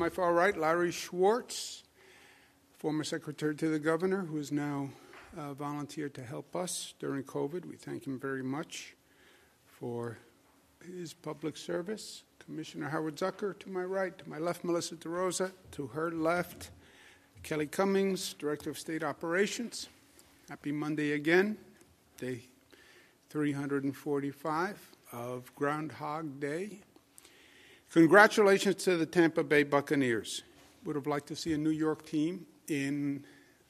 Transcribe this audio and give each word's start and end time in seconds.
my 0.00 0.08
far 0.08 0.32
right, 0.32 0.56
Larry 0.56 0.92
Schwartz, 0.92 1.82
former 2.78 3.04
secretary 3.04 3.54
to 3.56 3.68
the 3.68 3.78
governor, 3.78 4.22
who 4.22 4.38
has 4.38 4.50
now 4.50 4.88
uh, 5.36 5.52
volunteered 5.52 6.14
to 6.14 6.24
help 6.24 6.56
us 6.56 6.94
during 6.98 7.22
COVID. 7.22 7.66
We 7.66 7.76
thank 7.76 8.06
him 8.06 8.18
very 8.18 8.42
much 8.42 8.94
for 9.66 10.16
his 10.86 11.12
public 11.12 11.58
service. 11.58 12.22
Commissioner 12.38 12.88
Howard 12.88 13.16
Zucker 13.16 13.58
to 13.58 13.68
my 13.68 13.82
right, 13.84 14.16
to 14.16 14.26
my 14.26 14.38
left, 14.38 14.64
Melissa 14.64 14.94
DeRosa, 14.94 15.52
to 15.72 15.88
her 15.88 16.10
left, 16.10 16.70
Kelly 17.42 17.66
Cummings, 17.66 18.32
Director 18.32 18.70
of 18.70 18.78
State 18.78 19.04
Operations. 19.04 19.90
Happy 20.48 20.72
Monday 20.72 21.12
again, 21.12 21.58
day 22.16 22.40
345 23.28 24.96
of 25.12 25.54
Groundhog 25.56 26.40
Day. 26.40 26.80
Congratulations 27.90 28.76
to 28.84 28.96
the 28.96 29.04
Tampa 29.04 29.42
Bay 29.42 29.64
Buccaneers. 29.64 30.44
Would 30.84 30.94
have 30.94 31.08
liked 31.08 31.26
to 31.26 31.34
see 31.34 31.54
a 31.54 31.58
New 31.58 31.70
York 31.70 32.06
team 32.06 32.46
in 32.68 33.24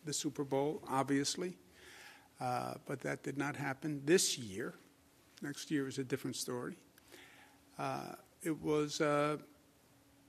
the 0.04 0.12
Super 0.12 0.44
Bowl, 0.44 0.82
obviously, 0.86 1.56
uh, 2.38 2.74
but 2.84 3.00
that 3.00 3.22
did 3.22 3.38
not 3.38 3.56
happen 3.56 4.02
this 4.04 4.36
year. 4.36 4.74
Next 5.40 5.70
year 5.70 5.88
is 5.88 5.96
a 5.96 6.04
different 6.04 6.36
story. 6.36 6.76
Uh, 7.78 8.12
it 8.42 8.60
was 8.60 9.00
uh, 9.00 9.38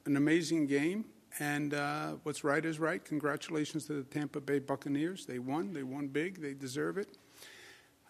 an 0.06 0.16
amazing 0.16 0.68
game, 0.68 1.04
and 1.40 1.74
uh, 1.74 2.12
what's 2.24 2.46
right 2.46 2.64
is 2.64 2.80
right. 2.80 3.04
Congratulations 3.04 3.88
to 3.88 3.94
the 3.94 4.04
Tampa 4.04 4.40
Bay 4.40 4.60
Buccaneers. 4.60 5.26
They 5.26 5.40
won. 5.40 5.74
They 5.74 5.84
won 5.84 6.08
big. 6.08 6.42
They 6.42 6.54
deserve 6.54 6.98
it. 6.98 7.18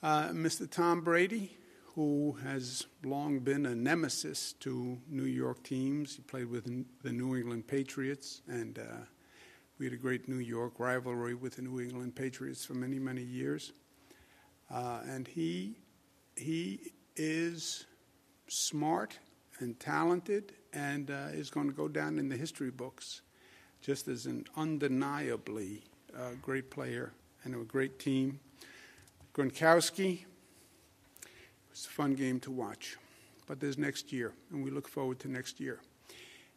Uh, 0.03 0.27
Mr. 0.27 0.69
Tom 0.69 1.01
Brady, 1.01 1.57
who 1.95 2.37
has 2.43 2.87
long 3.03 3.39
been 3.39 3.65
a 3.65 3.75
nemesis 3.75 4.53
to 4.53 4.97
New 5.09 5.25
York 5.25 5.61
teams. 5.63 6.15
He 6.15 6.21
played 6.21 6.49
with 6.49 6.65
the 7.03 7.11
New 7.11 7.35
England 7.35 7.67
Patriots, 7.67 8.41
and 8.47 8.79
uh, 8.79 9.03
we 9.77 9.85
had 9.85 9.93
a 9.93 9.97
great 9.97 10.29
New 10.29 10.37
York 10.37 10.79
rivalry 10.79 11.35
with 11.35 11.57
the 11.57 11.63
New 11.63 11.81
England 11.81 12.15
Patriots 12.15 12.63
for 12.63 12.75
many, 12.75 12.97
many 12.97 13.23
years. 13.23 13.73
Uh, 14.69 15.01
and 15.05 15.27
he 15.27 15.75
he 16.37 16.93
is 17.17 17.85
smart 18.47 19.19
and 19.59 19.77
talented, 19.79 20.53
and 20.71 21.11
uh, 21.11 21.27
is 21.33 21.49
going 21.49 21.67
to 21.67 21.75
go 21.75 21.89
down 21.89 22.17
in 22.19 22.29
the 22.29 22.37
history 22.37 22.71
books 22.71 23.21
just 23.81 24.07
as 24.07 24.27
an 24.27 24.45
undeniably 24.55 25.83
uh, 26.15 26.31
great 26.41 26.69
player 26.69 27.11
and 27.43 27.53
a 27.53 27.57
great 27.65 27.99
team. 27.99 28.39
Gronkowski 29.33 30.25
it's 31.71 31.85
a 31.85 31.89
fun 31.89 32.13
game 32.13 32.39
to 32.41 32.51
watch. 32.51 32.97
But 33.47 33.59
there's 33.59 33.77
next 33.77 34.13
year, 34.13 34.33
and 34.51 34.63
we 34.63 34.71
look 34.71 34.87
forward 34.87 35.19
to 35.19 35.27
next 35.27 35.59
year. 35.59 35.79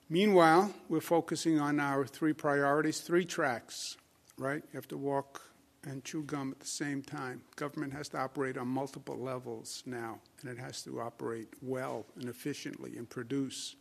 Meanwhile, 0.09 0.73
we're 0.89 1.01
focusing 1.01 1.59
on 1.59 1.81
our 1.81 2.07
three 2.07 2.35
priorities, 2.35 3.01
three 3.01 3.25
tracks, 3.25 3.97
right? 4.39 4.63
You 4.73 4.77
have 4.77 4.89
to 4.89 4.99
walk 4.99 5.41
and 5.87 6.05
chew 6.05 6.23
gum 6.23 6.53
at 6.53 6.61
the 6.61 6.67
same 6.67 7.03
time. 7.03 7.43
Government 7.57 7.93
has 7.95 8.09
to 8.11 8.19
operate 8.19 8.57
on 8.59 8.69
multiple 8.69 9.17
levels 9.17 9.83
now, 9.87 10.21
and 10.41 10.51
it 10.51 10.59
has 10.59 10.83
to 10.83 11.01
operate 11.01 11.49
well 11.63 12.07
and 12.17 12.29
efficiently 12.29 12.97
and 12.97 13.09
produce. 13.09 13.77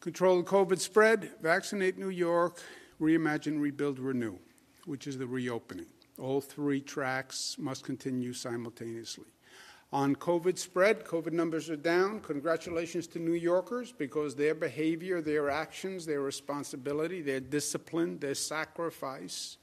Control 0.00 0.38
the 0.38 0.44
COVID 0.44 0.78
spread, 0.78 1.30
vaccinate 1.42 1.98
New 1.98 2.10
York, 2.10 2.62
reimagine, 3.00 3.60
rebuild, 3.60 3.98
renew, 3.98 4.36
which 4.84 5.06
is 5.06 5.18
the 5.18 5.26
reopening. 5.26 5.86
All 6.18 6.40
three 6.40 6.80
tracks 6.80 7.56
must 7.58 7.84
continue 7.84 8.32
simultaneously. 8.32 9.26
On 9.92 10.16
COVID 10.16 10.58
spread, 10.58 11.04
COVID 11.04 11.32
numbers 11.32 11.70
are 11.70 11.76
down. 11.76 12.20
Congratulations 12.20 13.06
to 13.08 13.20
New 13.20 13.34
Yorkers 13.34 13.92
because 13.92 14.34
their 14.34 14.54
behavior, 14.54 15.20
their 15.20 15.48
actions, 15.48 16.04
their 16.04 16.22
responsibility, 16.22 17.22
their 17.22 17.40
discipline, 17.40 18.18
their 18.18 18.34
sacrifice 18.34 19.58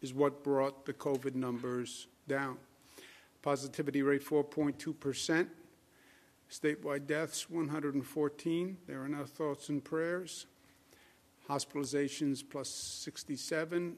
is 0.00 0.14
what 0.14 0.44
brought 0.44 0.86
the 0.86 0.92
COVID 0.92 1.34
numbers 1.34 2.06
down. 2.28 2.56
Positivity 3.42 4.02
rate 4.02 4.24
4.2%. 4.24 5.48
Statewide 6.48 7.06
deaths 7.06 7.50
114. 7.50 8.76
There 8.86 9.02
are 9.02 9.08
no 9.08 9.24
thoughts 9.24 9.70
and 9.70 9.82
prayers. 9.82 10.46
Hospitalizations 11.48 12.44
plus 12.48 12.68
67. 12.68 13.96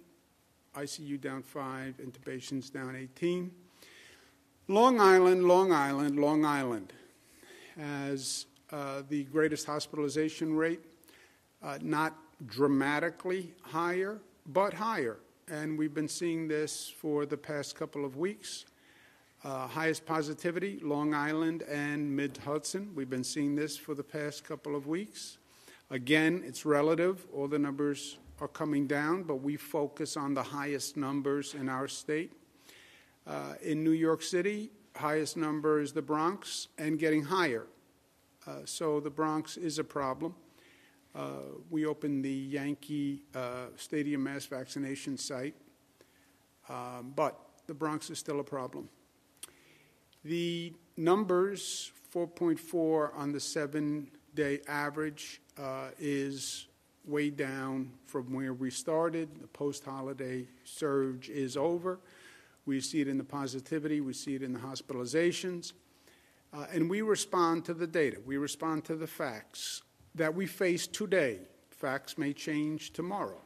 ICU 0.74 1.20
down 1.20 1.42
5. 1.42 1.98
Intubations 1.98 2.72
down 2.72 2.96
18. 2.96 3.50
Long 4.68 4.98
Island, 4.98 5.44
Long 5.44 5.72
Island, 5.72 6.18
Long 6.18 6.46
Island 6.46 6.94
has 7.78 8.46
uh, 8.72 9.02
the 9.10 9.24
greatest 9.24 9.66
hospitalization 9.66 10.56
rate, 10.56 10.80
uh, 11.62 11.78
not 11.82 12.16
dramatically 12.46 13.52
higher, 13.60 14.22
but 14.46 14.72
higher. 14.72 15.18
And 15.48 15.78
we've 15.78 15.92
been 15.92 16.08
seeing 16.08 16.48
this 16.48 16.88
for 16.88 17.26
the 17.26 17.36
past 17.36 17.76
couple 17.76 18.06
of 18.06 18.16
weeks. 18.16 18.64
Uh, 19.44 19.66
highest 19.66 20.06
positivity, 20.06 20.80
Long 20.82 21.12
Island 21.12 21.62
and 21.70 22.16
Mid 22.16 22.38
Hudson. 22.38 22.90
We've 22.94 23.10
been 23.10 23.22
seeing 23.22 23.54
this 23.54 23.76
for 23.76 23.94
the 23.94 24.02
past 24.02 24.44
couple 24.44 24.74
of 24.74 24.86
weeks. 24.86 25.36
Again, 25.90 26.42
it's 26.42 26.64
relative. 26.64 27.26
All 27.34 27.48
the 27.48 27.58
numbers 27.58 28.16
are 28.40 28.48
coming 28.48 28.86
down, 28.86 29.24
but 29.24 29.42
we 29.42 29.58
focus 29.58 30.16
on 30.16 30.32
the 30.32 30.42
highest 30.42 30.96
numbers 30.96 31.52
in 31.52 31.68
our 31.68 31.86
state. 31.86 32.32
Uh, 33.26 33.54
in 33.62 33.82
New 33.82 33.92
York 33.92 34.22
City, 34.22 34.70
highest 34.96 35.36
number 35.36 35.80
is 35.80 35.92
the 35.92 36.02
Bronx 36.02 36.68
and 36.78 36.98
getting 36.98 37.22
higher. 37.22 37.66
Uh, 38.46 38.58
so 38.64 39.00
the 39.00 39.10
Bronx 39.10 39.56
is 39.56 39.78
a 39.78 39.84
problem. 39.84 40.34
Uh, 41.14 41.28
we 41.70 41.86
opened 41.86 42.24
the 42.24 42.28
Yankee 42.28 43.22
uh, 43.34 43.66
Stadium 43.76 44.24
mass 44.24 44.46
vaccination 44.46 45.16
site, 45.16 45.54
um, 46.68 47.12
but 47.16 47.38
the 47.66 47.74
Bronx 47.74 48.10
is 48.10 48.18
still 48.18 48.40
a 48.40 48.44
problem. 48.44 48.88
The 50.24 50.72
numbers 50.96 51.92
4.4 52.14 53.16
on 53.16 53.32
the 53.32 53.40
seven 53.40 54.10
day 54.34 54.60
average 54.68 55.40
uh, 55.58 55.88
is 55.98 56.66
way 57.06 57.30
down 57.30 57.90
from 58.06 58.32
where 58.32 58.52
we 58.52 58.70
started. 58.70 59.28
The 59.40 59.48
post 59.48 59.84
holiday 59.84 60.46
surge 60.64 61.28
is 61.28 61.56
over. 61.56 61.98
We 62.66 62.80
see 62.80 63.00
it 63.00 63.08
in 63.08 63.18
the 63.18 63.24
positivity, 63.24 64.00
we 64.00 64.12
see 64.12 64.34
it 64.34 64.42
in 64.42 64.52
the 64.52 64.60
hospitalizations, 64.60 65.72
uh, 66.52 66.66
and 66.72 66.88
we 66.88 67.02
respond 67.02 67.64
to 67.66 67.74
the 67.74 67.86
data. 67.86 68.18
We 68.24 68.36
respond 68.36 68.84
to 68.86 68.96
the 68.96 69.06
facts 69.06 69.82
that 70.14 70.34
we 70.34 70.46
face 70.46 70.86
today. 70.86 71.40
Facts 71.70 72.16
may 72.16 72.32
change 72.32 72.92
tomorrow, 72.92 73.42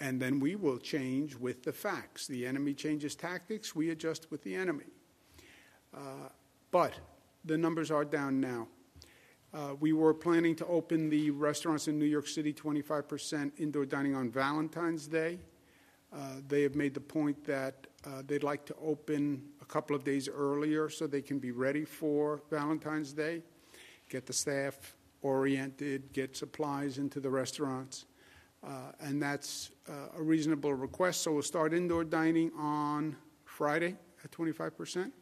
and 0.00 0.20
then 0.20 0.40
we 0.40 0.56
will 0.56 0.78
change 0.78 1.34
with 1.36 1.62
the 1.62 1.72
facts. 1.72 2.26
The 2.26 2.46
enemy 2.46 2.72
changes 2.72 3.14
tactics, 3.14 3.74
we 3.74 3.90
adjust 3.90 4.30
with 4.30 4.42
the 4.42 4.54
enemy. 4.54 4.86
Uh, 5.94 6.28
but 6.70 6.94
the 7.44 7.58
numbers 7.58 7.90
are 7.90 8.04
down 8.04 8.40
now. 8.40 8.68
Uh, 9.54 9.74
we 9.80 9.92
were 9.92 10.12
planning 10.12 10.54
to 10.54 10.66
open 10.66 11.08
the 11.08 11.30
restaurants 11.30 11.88
in 11.88 11.98
New 11.98 12.06
York 12.06 12.26
City 12.26 12.52
25% 12.52 13.52
indoor 13.58 13.86
dining 13.86 14.14
on 14.14 14.30
Valentine's 14.30 15.06
Day. 15.06 15.38
Uh, 16.16 16.40
they 16.48 16.62
have 16.62 16.74
made 16.74 16.94
the 16.94 17.00
point 17.00 17.44
that 17.44 17.86
uh, 18.06 18.22
they'd 18.26 18.42
like 18.42 18.64
to 18.64 18.74
open 18.82 19.42
a 19.60 19.64
couple 19.66 19.94
of 19.94 20.02
days 20.02 20.28
earlier 20.28 20.88
so 20.88 21.06
they 21.06 21.20
can 21.20 21.38
be 21.38 21.50
ready 21.50 21.84
for 21.84 22.40
Valentine's 22.50 23.12
Day, 23.12 23.42
get 24.08 24.24
the 24.24 24.32
staff 24.32 24.96
oriented, 25.20 26.10
get 26.14 26.34
supplies 26.34 26.96
into 26.96 27.20
the 27.20 27.28
restaurants. 27.28 28.06
Uh, 28.66 28.92
and 29.00 29.22
that's 29.22 29.70
a 30.16 30.22
reasonable 30.22 30.72
request. 30.72 31.22
So 31.22 31.32
we'll 31.32 31.42
start 31.42 31.74
indoor 31.74 32.02
dining 32.04 32.50
on 32.58 33.16
Friday 33.44 33.96
at 34.24 34.30
25%. 34.30 35.12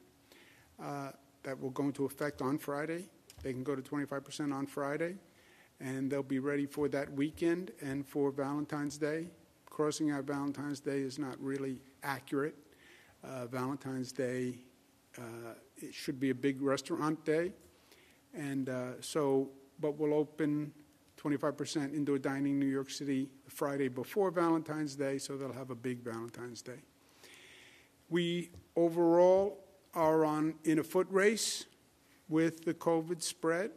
Uh, 0.82 1.10
that 1.42 1.60
will 1.60 1.70
go 1.70 1.84
into 1.84 2.04
effect 2.04 2.40
on 2.40 2.58
Friday. 2.58 3.04
They 3.42 3.52
can 3.52 3.64
go 3.64 3.76
to 3.76 3.82
25% 3.82 4.52
on 4.52 4.66
Friday, 4.66 5.16
and 5.80 6.10
they'll 6.10 6.22
be 6.22 6.38
ready 6.38 6.66
for 6.66 6.88
that 6.88 7.12
weekend 7.12 7.72
and 7.80 8.06
for 8.06 8.30
Valentine's 8.30 8.96
Day. 8.96 9.28
Crossing 9.74 10.12
out 10.12 10.22
Valentine's 10.22 10.78
Day 10.78 11.00
is 11.00 11.18
not 11.18 11.34
really 11.40 11.80
accurate 12.04 12.54
uh, 13.24 13.46
Valentine's 13.46 14.12
Day. 14.12 14.54
Uh, 15.18 15.54
it 15.76 15.92
should 15.92 16.20
be 16.20 16.30
a 16.30 16.34
big 16.34 16.62
restaurant 16.62 17.24
day. 17.24 17.50
And 18.32 18.68
uh, 18.68 19.00
so, 19.00 19.50
but 19.80 19.98
we'll 19.98 20.14
open 20.14 20.70
25% 21.20 21.92
indoor 21.92 22.18
dining 22.18 22.52
in 22.52 22.60
New 22.60 22.68
York 22.68 22.88
City 22.88 23.28
the 23.44 23.50
Friday 23.50 23.88
before 23.88 24.30
Valentine's 24.30 24.94
Day, 24.94 25.18
so 25.18 25.36
they'll 25.36 25.52
have 25.52 25.70
a 25.70 25.74
big 25.74 26.04
Valentine's 26.04 26.62
Day. 26.62 26.78
We 28.08 28.50
overall 28.76 29.58
are 29.92 30.24
on 30.24 30.54
in 30.62 30.78
a 30.78 30.84
foot 30.84 31.08
race 31.10 31.66
with 32.28 32.64
the 32.64 32.74
COVID 32.74 33.20
spread. 33.20 33.72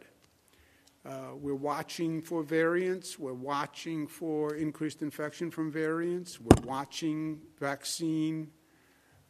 Uh, 1.06 1.34
we're 1.34 1.54
watching 1.54 2.20
for 2.20 2.42
variants. 2.42 3.18
We're 3.18 3.32
watching 3.32 4.06
for 4.06 4.54
increased 4.54 5.02
infection 5.02 5.50
from 5.50 5.70
variants. 5.70 6.40
We're 6.40 6.62
watching 6.64 7.40
vaccine 7.58 8.50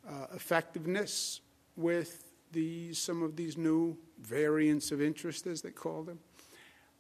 uh, 0.08 0.26
effectiveness 0.34 1.40
with 1.76 2.32
these, 2.52 2.98
some 2.98 3.22
of 3.22 3.36
these 3.36 3.56
new 3.56 3.96
variants 4.20 4.90
of 4.90 5.02
interest, 5.02 5.46
as 5.46 5.62
they 5.62 5.70
call 5.70 6.02
them. 6.02 6.18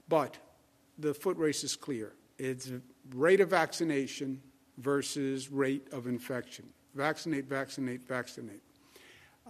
But 0.08 0.36
the 0.98 1.14
foot 1.14 1.36
race 1.36 1.64
is 1.64 1.74
clear. 1.74 2.14
It's 2.38 2.70
rate 3.14 3.40
of 3.40 3.50
vaccination 3.50 4.40
versus 4.76 5.50
rate 5.50 5.88
of 5.92 6.06
infection. 6.06 6.66
Vaccinate, 6.94 7.46
vaccinate, 7.46 8.06
vaccinate. 8.06 8.62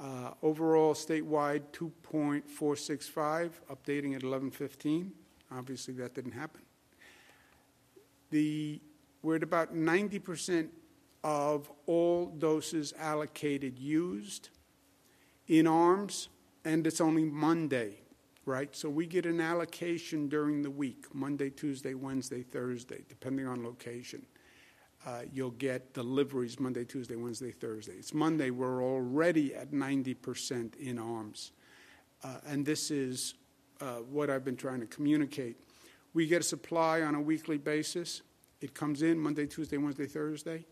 Uh, 0.01 0.31
overall, 0.43 0.95
statewide, 0.95 1.63
2.465, 1.73 3.51
updating 3.69 4.15
at 4.15 4.23
11:15. 4.23 5.13
Obviously, 5.51 5.95
that 5.95 6.15
didn't 6.15 6.33
happen. 6.33 6.63
The 8.31 8.81
we're 9.23 9.37
at 9.37 9.43
about 9.43 9.75
90% 9.75 10.69
of 11.25 11.71
all 11.87 12.27
doses 12.27 12.95
allocated 12.97 13.79
used 13.79 14.51
in 15.49 15.67
arms, 15.67 16.29
and 16.65 16.87
it's 16.87 17.01
only 17.01 17.25
Monday, 17.25 18.01
right? 18.45 18.75
So 18.77 18.89
we 18.89 19.07
get 19.07 19.27
an 19.27 19.41
allocation 19.41 20.29
during 20.29 20.63
the 20.63 20.71
week 20.71 21.13
Monday, 21.13 21.51
Tuesday, 21.51 21.95
Wednesday, 21.95 22.43
Thursday, 22.43 23.03
depending 23.09 23.47
on 23.47 23.65
location. 23.65 24.25
Uh, 25.07 25.21
you'll 25.33 25.51
get 25.53 25.95
deliveries 25.95 26.59
Monday, 26.59 26.85
Tuesday, 26.85 27.17
Wednesday, 27.17 27.53
Thursday. 27.53 27.95
It's 27.95 28.13
Monday, 28.13 28.51
we're 28.51 28.83
already 28.83 29.55
at 29.55 29.71
90% 29.71 30.77
in 30.77 30.99
arms. 30.99 31.53
Uh, 32.25 32.37
and 32.47 32.67
this 32.67 32.91
is 32.91 33.35
uh, 33.81 33.97
what 34.11 34.29
I've 34.29 34.45
been 34.45 34.57
trying 34.57 34.81
to 34.81 34.87
communicate. 34.87 35.57
We 36.15 36.27
get 36.27 36.41
a 36.41 36.45
supply 36.45 37.03
on 37.03 37.15
a 37.15 37.21
weekly 37.21 37.59
basis. 37.59 38.23
It 38.61 38.75
comes 38.75 39.03
in 39.03 39.19
Monday, 39.19 39.47
Tuesday, 39.47 39.77
Wednesday, 39.77 40.07
Thursday. 40.07 40.67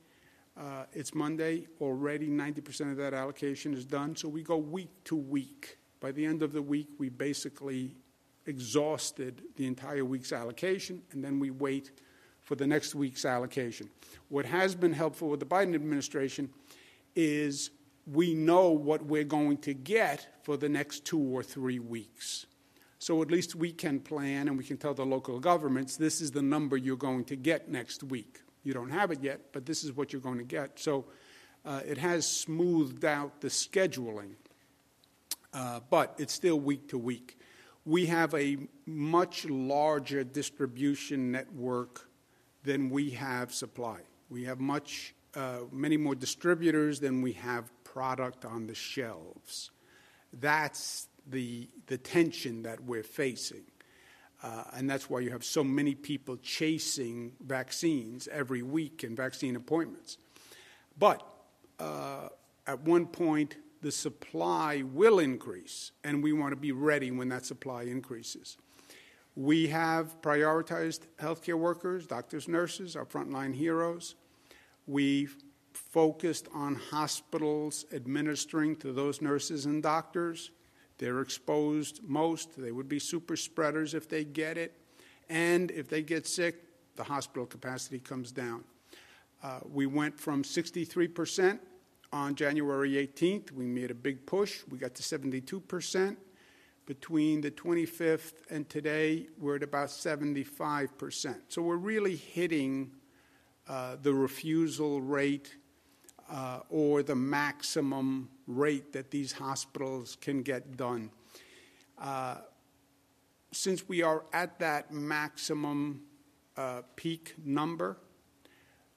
Uh, 0.59 0.85
it's 0.93 1.15
Monday, 1.15 1.67
already 1.81 2.29
90% 2.29 2.91
of 2.91 2.97
that 2.97 3.15
allocation 3.15 3.75
is 3.75 3.85
done, 3.85 4.17
so 4.17 4.29
we 4.29 4.43
go 4.43 4.57
week 4.57 4.91
to 5.05 5.15
week. 5.15 5.79
By 6.01 6.13
the 6.13 6.25
end 6.25 6.43
of 6.43 6.53
the 6.53 6.63
week, 6.63 6.89
we 6.99 7.11
basically 7.11 7.95
exhausted 8.47 9.43
the 9.57 9.67
entire 9.67 10.05
week's 10.05 10.33
allocation, 10.33 11.03
and 11.13 11.23
then 11.23 11.39
we 11.39 11.51
wait 11.51 11.93
for 12.47 12.55
the 12.55 12.67
next 12.67 12.95
week's 12.95 13.25
allocation. 13.25 13.91
What 14.29 14.47
has 14.47 14.75
been 14.75 14.93
helpful 14.93 15.29
with 15.29 15.41
the 15.41 15.47
Biden 15.47 15.75
administration 15.75 16.49
is 17.17 17.71
we 18.07 18.35
know 18.35 18.71
what 18.71 19.05
we're 19.05 19.25
going 19.25 19.59
to 19.59 19.75
get 19.75 20.29
for 20.45 20.57
the 20.57 20.69
next 20.69 21.05
two 21.05 21.19
or 21.19 21.43
three 21.43 21.81
weeks. 21.81 22.47
So 23.01 23.21
at 23.21 23.31
least 23.31 23.57
we 23.57 23.73
can 23.73 23.99
plan 23.99 24.47
and 24.47 24.57
we 24.57 24.63
can 24.65 24.77
tell 24.77 24.95
the 24.95 25.05
local 25.05 25.41
governments 25.41 25.97
this 25.97 26.21
is 26.21 26.31
the 26.31 26.41
number 26.41 26.77
you're 26.77 26.97
going 26.97 27.25
to 27.25 27.37
get 27.37 27.69
next 27.69 28.05
week. 28.05 28.41
You 28.63 28.73
don't 28.73 28.91
have 28.91 29.11
it 29.11 29.23
yet, 29.23 29.53
but 29.53 29.67
this 29.67 29.83
is 29.83 29.93
what 29.93 30.13
you're 30.13 30.23
going 30.23 30.39
to 30.39 30.45
get. 30.45 30.79
So 30.79 31.07
uh, 31.65 31.81
it 31.85 31.99
has 31.99 32.29
smoothed 32.29 33.05
out 33.05 33.41
the 33.41 33.49
scheduling, 33.49 34.35
uh, 35.53 35.81
but 35.91 36.15
it's 36.19 36.33
still 36.33 36.61
week 36.61 36.89
to 36.91 36.99
week. 36.99 37.41
We 37.85 38.07
have 38.07 38.35
a 38.35 38.57
much 38.87 39.47
larger 39.47 40.23
distribution 40.23 41.33
network 41.33 42.09
than 42.67 42.91
we 42.91 43.11
have 43.11 43.55
supply. 43.55 44.01
We 44.29 44.45
have 44.45 44.61
much, 44.61 45.15
uh, 45.35 45.61
many 45.73 45.97
more 45.97 46.17
distributors 46.17 46.99
than 47.01 47.23
we 47.23 47.33
have 47.33 47.71
product 47.85 48.45
on 48.45 48.67
the 48.67 48.75
shelves. 48.75 49.71
That's 50.33 51.09
the, 51.29 51.69
the 51.87 51.97
tension 51.97 52.65
that 52.65 52.83
we're 52.83 53.05
facing. 53.05 53.63
Uh, 54.43 54.65
and 54.75 54.91
that's 54.91 55.09
why 55.09 55.21
you 55.21 55.31
have 55.31 55.45
so 55.45 55.65
many 55.65 55.95
people 55.95 56.37
chasing 56.39 57.33
vaccines 57.41 58.29
every 58.31 58.63
week 58.63 59.03
and 59.05 59.17
vaccine 59.17 59.57
appointments. 59.57 60.19
But 60.99 61.23
uh, 61.79 62.29
at 62.67 62.81
one 62.81 63.07
point, 63.07 63.57
the 63.81 63.93
supply 63.93 64.83
will 64.83 65.21
increase, 65.21 65.93
and 66.03 66.23
we 66.23 66.33
want 66.33 66.53
to 66.53 66.57
be 66.57 66.73
ready 66.73 67.11
when 67.13 67.29
that 67.29 67.47
supply 67.47 67.85
increases. 67.85 68.59
We 69.37 69.67
have 69.67 70.23
prioritized 70.23 71.01
healthcare 71.21 71.59
workers, 71.59 72.07
doctors, 72.07 72.49
nurses, 72.49 72.97
our 72.97 73.05
frontline 73.05 73.55
heroes. 73.55 74.15
We've 74.87 75.37
focused 75.75 76.49
on 76.55 76.77
hospitals 76.77 77.85
administering 77.93 78.77
to 78.77 78.93
those 78.93 79.21
nurses 79.21 79.67
and 79.67 79.83
doctors. 79.83 80.51
They're 80.97 81.21
exposed 81.21 82.01
most. 82.03 82.59
They 82.59 82.73
would 82.73 82.89
be 82.89 82.99
super 82.99 83.37
spreaders 83.37 83.93
if 83.93 84.09
they 84.09 84.25
get 84.25 84.57
it. 84.57 84.73
And 85.29 85.71
if 85.71 85.89
they 85.89 86.03
get 86.03 86.27
sick, 86.27 86.63
the 86.97 87.05
hospital 87.05 87.45
capacity 87.45 87.99
comes 87.99 88.33
down. 88.33 88.65
Uh, 89.43 89.61
we 89.71 89.85
went 89.85 90.19
from 90.19 90.43
63% 90.45 91.59
on 92.11 92.35
January 92.35 92.93
18th. 92.93 93.53
We 93.53 93.67
made 93.67 93.91
a 93.91 93.95
big 93.95 94.25
push. 94.25 94.63
We 94.71 94.79
got 94.79 94.95
to 94.95 95.03
72%. 95.03 96.17
Between 96.87 97.41
the 97.41 97.51
25th 97.51 98.35
and 98.49 98.69
today, 98.69 99.27
we're 99.39 99.57
at 99.57 99.65
about 99.65 99.89
75%. 99.89 101.37
So 101.49 101.61
we're 101.61 101.77
really 101.77 102.15
hitting 102.15 102.93
uh, 103.69 103.97
the 104.01 104.15
refusal 104.15 105.01
rate 105.01 105.57
uh, 106.31 106.61
or 106.71 107.03
the 107.03 107.17
maximum 107.17 108.29
rate 108.47 108.93
that 108.93 109.11
these 109.11 109.33
hospitals 109.33 110.17
can 110.21 110.43
get 110.43 110.77
done. 110.77 111.11
Uh, 111.99 112.37
since 113.51 113.89
we 113.89 114.03
are 114.03 114.25
at 114.33 114.61
that 114.61 114.93
maximum 114.93 116.03
uh, 116.57 116.83
peak 116.95 117.35
number, 117.45 117.97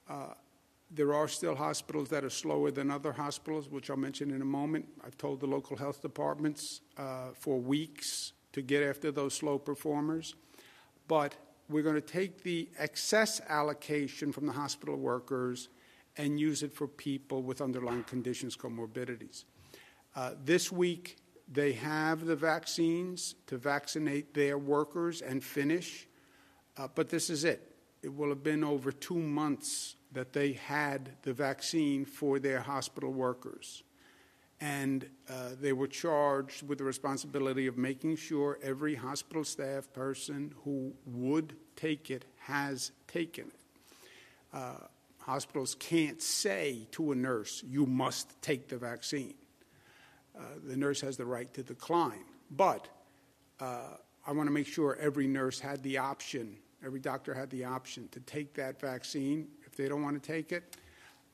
uh, 0.08 0.34
there 0.92 1.14
are 1.14 1.28
still 1.28 1.56
hospitals 1.56 2.10
that 2.10 2.24
are 2.24 2.30
slower 2.30 2.72
than 2.72 2.90
other 2.90 3.12
hospitals, 3.12 3.70
which 3.70 3.90
I'll 3.90 3.98
mention 3.98 4.32
in 4.32 4.42
a 4.42 4.46
moment. 4.46 4.88
I've 5.06 5.18
told 5.18 5.40
the 5.40 5.46
local 5.46 5.78
health 5.78 6.02
departments 6.02 6.82
uh, 6.98 7.30
for 7.34 7.60
weeks 7.60 8.34
to 8.54 8.62
get 8.62 8.82
after 8.82 9.12
those 9.12 9.36
slow 9.36 9.60
performers. 9.60 10.36
But 11.08 11.36
we're 11.70 11.84
going 11.84 11.96
to 11.96 12.02
take 12.02 12.42
the 12.42 12.70
excess 12.80 13.40
allocation 13.48 14.32
from 14.32 14.48
the 14.48 14.52
hospital 14.52 14.96
workers 14.96 15.70
and 16.18 16.40
use 16.40 16.64
it 16.64 16.74
for 16.74 16.88
people 16.88 17.44
with 17.44 17.62
underlying 17.62 18.04
conditions, 18.04 18.58
comorbidities. 18.58 19.46
Uh, 20.16 20.32
this 20.44 20.72
week, 20.72 21.18
they 21.52 21.74
have 21.74 22.26
the 22.26 22.36
vaccines 22.36 23.36
to 23.46 23.58
vaccinate 23.58 24.34
their 24.34 24.58
workers 24.58 25.22
and 25.22 25.44
finish, 25.44 26.08
uh, 26.78 26.88
but 26.94 27.10
this 27.10 27.30
is 27.30 27.44
it. 27.44 27.76
It 28.02 28.14
will 28.14 28.30
have 28.30 28.44
been 28.44 28.64
over 28.64 28.92
two 28.92 29.18
months 29.18 29.96
that 30.12 30.34
they 30.34 30.54
had 30.54 31.12
the 31.22 31.34
vaccine 31.34 32.06
for 32.06 32.40
their 32.40 32.62
hospital 32.62 33.12
workers. 33.12 33.84
And 34.62 35.08
uh, 35.30 35.52
they 35.60 35.72
were 35.72 35.88
charged 35.88 36.68
with 36.68 36.80
the 36.80 36.84
responsibility 36.84 37.68
of 37.68 37.78
making 37.78 38.18
sure 38.18 38.60
every 38.62 38.96
hospital 38.96 39.44
staff 39.44 39.92
person 39.94 40.54
who 40.64 40.94
would 41.06 41.56
take 41.76 42.12
it 42.12 42.26
has 42.40 42.92
taken 43.08 43.46
it. 43.48 43.60
Uh, 44.52 44.88
hospitals 45.20 45.76
can't 45.76 46.22
say 46.22 46.88
to 46.92 47.12
a 47.12 47.16
nurse, 47.16 47.64
you 47.66 47.86
must 47.86 48.42
take 48.42 48.68
the 48.68 48.78
vaccine. 48.78 49.36
Uh, 50.38 50.42
the 50.66 50.76
nurse 50.76 51.00
has 51.02 51.18
the 51.18 51.26
right 51.26 51.54
to 51.54 51.64
decline. 51.64 52.26
But 52.52 52.88
uh, 53.60 53.98
I 54.26 54.32
want 54.32 54.48
to 54.48 54.52
make 54.52 54.68
sure 54.68 54.98
every 55.00 55.28
nurse 55.28 55.60
had 55.60 55.82
the 55.84 55.98
option, 55.98 56.58
every 56.86 57.00
doctor 57.00 57.34
had 57.34 57.50
the 57.50 57.64
option 57.66 58.08
to 58.12 58.20
take 58.22 58.54
that 58.56 58.80
vaccine 58.80 59.48
they 59.80 59.88
don't 59.88 60.04
want 60.04 60.22
to 60.22 60.28
take 60.32 60.52
it, 60.52 60.76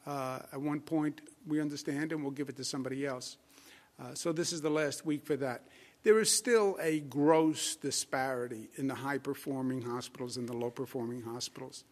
uh, 0.06 0.40
at 0.54 0.62
one 0.62 0.80
point 0.80 1.22
we 1.48 1.60
understand 1.60 2.12
and 2.12 2.22
we'll 2.22 2.32
give 2.32 2.48
it 2.48 2.56
to 2.58 2.64
somebody 2.64 3.06
else. 3.06 3.38
Uh, 4.00 4.14
so 4.14 4.32
this 4.32 4.54
is 4.54 4.62
the 4.62 4.70
last 4.70 5.06
week 5.06 5.26
for 5.26 5.36
that. 5.36 5.68
There 6.04 6.20
is 6.20 6.30
still 6.30 6.78
a 6.80 7.00
gross 7.00 7.76
disparity 7.76 8.70
in 8.76 8.88
the 8.88 8.94
high 8.94 9.18
performing 9.18 9.82
hospitals 9.82 10.38
and 10.38 10.48
the 10.48 10.54
low 10.54 10.70
performing 10.70 11.24
hospitals. 11.24 11.84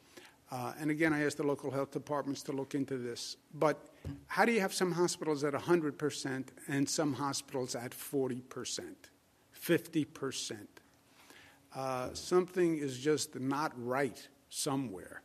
Uh, 0.51 0.73
and 0.79 0.91
again, 0.91 1.13
I 1.13 1.25
asked 1.25 1.37
the 1.37 1.47
local 1.47 1.71
health 1.71 1.89
departments 1.89 2.43
to 2.43 2.51
look 2.51 2.75
into 2.75 2.97
this. 2.99 3.37
But 3.55 3.87
how 4.27 4.45
do 4.45 4.51
you 4.51 4.61
have 4.61 4.73
some 4.73 4.91
hospitals 4.91 5.43
at 5.43 5.53
100% 5.53 6.45
and 6.67 6.87
some 6.87 7.13
hospitals 7.13 7.73
at 7.73 7.91
40%, 7.91 8.41
50%? 9.59 10.57
Uh, 11.75 12.13
something 12.13 12.77
is 12.77 12.99
just 12.99 13.39
not 13.39 13.71
right 13.83 14.27
somewhere. 14.49 15.23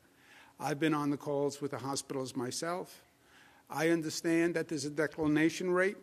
I've 0.61 0.81
been 0.81 0.95
on 0.95 1.11
the 1.11 1.17
calls 1.17 1.61
with 1.61 1.71
the 1.71 1.79
hospitals 1.79 2.35
myself. 2.35 3.05
I 3.71 3.91
understand 3.91 4.55
that 4.55 4.69
there's 4.69 4.85
a 4.85 4.91
declination 4.91 5.71
rate. 5.71 5.97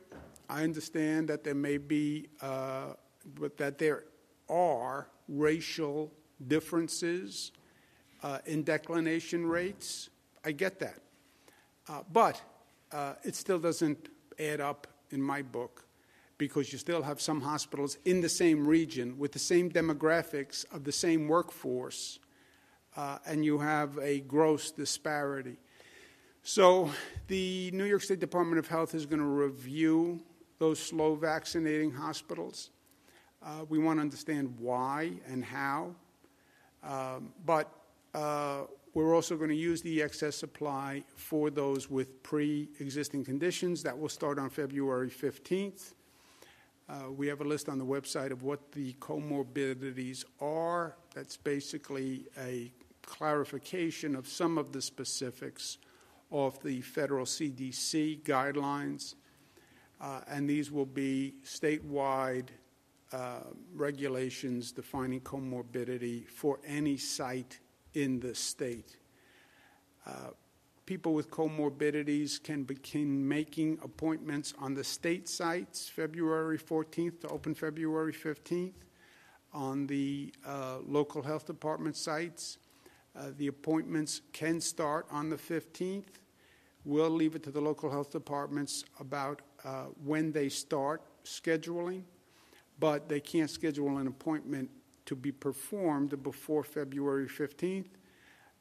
I 0.50 0.64
understand 0.64 1.28
that 1.28 1.44
there 1.44 1.56
may 1.56 1.78
be, 1.78 2.28
uh, 2.42 2.94
but 3.38 3.58
that 3.58 3.78
there 3.78 4.06
are 4.50 5.08
racial 5.28 6.12
differences 6.48 7.52
uh, 8.24 8.40
in 8.46 8.64
declination 8.64 9.46
rates. 9.46 10.10
I 10.46 10.54
get 10.54 10.80
that. 10.80 11.00
Uh, 11.90 12.04
but 12.14 12.42
uh, 12.94 13.16
it 13.24 13.36
still 13.36 13.60
doesn't 13.60 14.10
add 14.40 14.62
up 14.62 14.88
in 15.12 15.22
my 15.22 15.42
book 15.42 15.86
because 16.38 16.72
you 16.72 16.78
still 16.78 17.02
have 17.02 17.20
some 17.20 17.42
hospitals 17.42 17.98
in 18.06 18.22
the 18.22 18.30
same 18.30 18.66
region 18.66 19.18
with 19.18 19.34
the 19.34 19.40
same 19.40 19.70
demographics 19.70 20.66
of 20.74 20.86
the 20.86 20.92
same 20.92 21.28
workforce 21.28 22.20
uh, 22.96 23.18
and 23.26 23.44
you 23.44 23.58
have 23.60 23.98
a 24.00 24.22
gross 24.22 24.72
disparity. 24.72 25.58
So, 26.44 26.92
the 27.28 27.72
New 27.72 27.86
York 27.86 28.04
State 28.04 28.20
Department 28.20 28.60
of 28.60 28.68
Health 28.68 28.94
is 28.94 29.06
going 29.06 29.20
to 29.20 29.26
review 29.26 30.22
those 30.60 30.80
slow 30.80 31.16
vaccinating 31.16 31.92
hospitals. 31.92 32.70
Uh, 33.44 33.66
we 33.68 33.80
want 33.80 33.98
to 33.98 34.02
understand 34.02 34.54
why 34.60 35.14
and 35.28 35.44
how. 35.44 35.96
Um, 36.84 37.34
but 37.46 37.72
uh, 38.14 38.62
we're 38.94 39.14
also 39.14 39.36
going 39.36 39.50
to 39.50 39.56
use 39.56 39.82
the 39.82 40.02
excess 40.02 40.36
supply 40.36 41.04
for 41.16 41.50
those 41.50 41.90
with 41.90 42.24
pre 42.24 42.70
existing 42.80 43.26
conditions. 43.26 43.84
That 43.84 43.98
will 43.98 44.10
start 44.10 44.40
on 44.40 44.50
February 44.50 45.10
15th. 45.10 45.94
Uh, 46.88 47.12
we 47.12 47.28
have 47.28 47.42
a 47.42 47.44
list 47.44 47.68
on 47.68 47.80
the 47.80 47.86
website 47.86 48.32
of 48.32 48.44
what 48.44 48.72
the 48.72 48.94
comorbidities 48.94 50.24
are. 50.40 50.96
That's 51.16 51.36
basically 51.36 52.26
a 52.40 52.72
clarification 53.06 54.16
of 54.16 54.28
some 54.28 54.58
of 54.58 54.72
the 54.72 54.82
specifics 54.82 55.78
of 56.32 56.62
the 56.64 56.82
federal 56.82 57.26
CDC 57.26 58.24
guidelines. 58.24 59.16
Uh, 60.02 60.22
and 60.28 60.50
these 60.50 60.72
will 60.72 60.86
be 60.86 61.36
statewide 61.46 62.48
uh, 63.14 63.40
regulations 63.74 64.72
defining 64.72 65.22
comorbidity 65.22 66.28
for 66.28 66.60
any 66.66 66.98
site 66.98 67.60
in 67.94 68.20
the 68.20 68.36
state. 68.36 68.98
Uh, 70.06 70.32
people 70.86 71.14
with 71.14 71.32
comorbidities 71.32 72.42
can 72.42 72.64
begin 72.64 73.28
making 73.28 73.80
appointments 73.84 74.54
on 74.60 74.74
the 74.74 74.84
state 74.84 75.30
sites 75.30 75.88
February 75.88 76.60
14th 76.60 77.22
to 77.22 77.28
open 77.30 77.56
February 77.56 78.14
15th. 78.14 78.74
On 79.54 79.88
the 79.88 80.34
uh, 80.46 80.80
local 80.86 81.22
health 81.22 81.46
department 81.46 81.96
sites, 81.96 82.58
uh, 83.18 83.32
the 83.38 83.48
appointments 83.48 84.22
can 84.34 84.60
start 84.60 85.08
on 85.12 85.30
the 85.30 85.38
15th. 85.38 86.06
We'll 86.84 87.10
leave 87.10 87.36
it 87.36 87.44
to 87.44 87.52
the 87.52 87.62
local 87.62 87.90
health 87.90 88.12
departments 88.12 88.84
about 89.00 89.42
uh, 89.64 89.86
when 90.04 90.32
they 90.32 90.50
start 90.50 91.02
scheduling, 91.24 92.04
but 92.80 93.10
they 93.10 93.20
can't 93.20 93.50
schedule 93.50 93.98
an 93.98 94.08
appointment 94.08 94.70
to 95.06 95.16
be 95.16 95.32
performed 95.32 96.22
before 96.24 96.64
February 96.64 97.28
15th. 97.28 97.88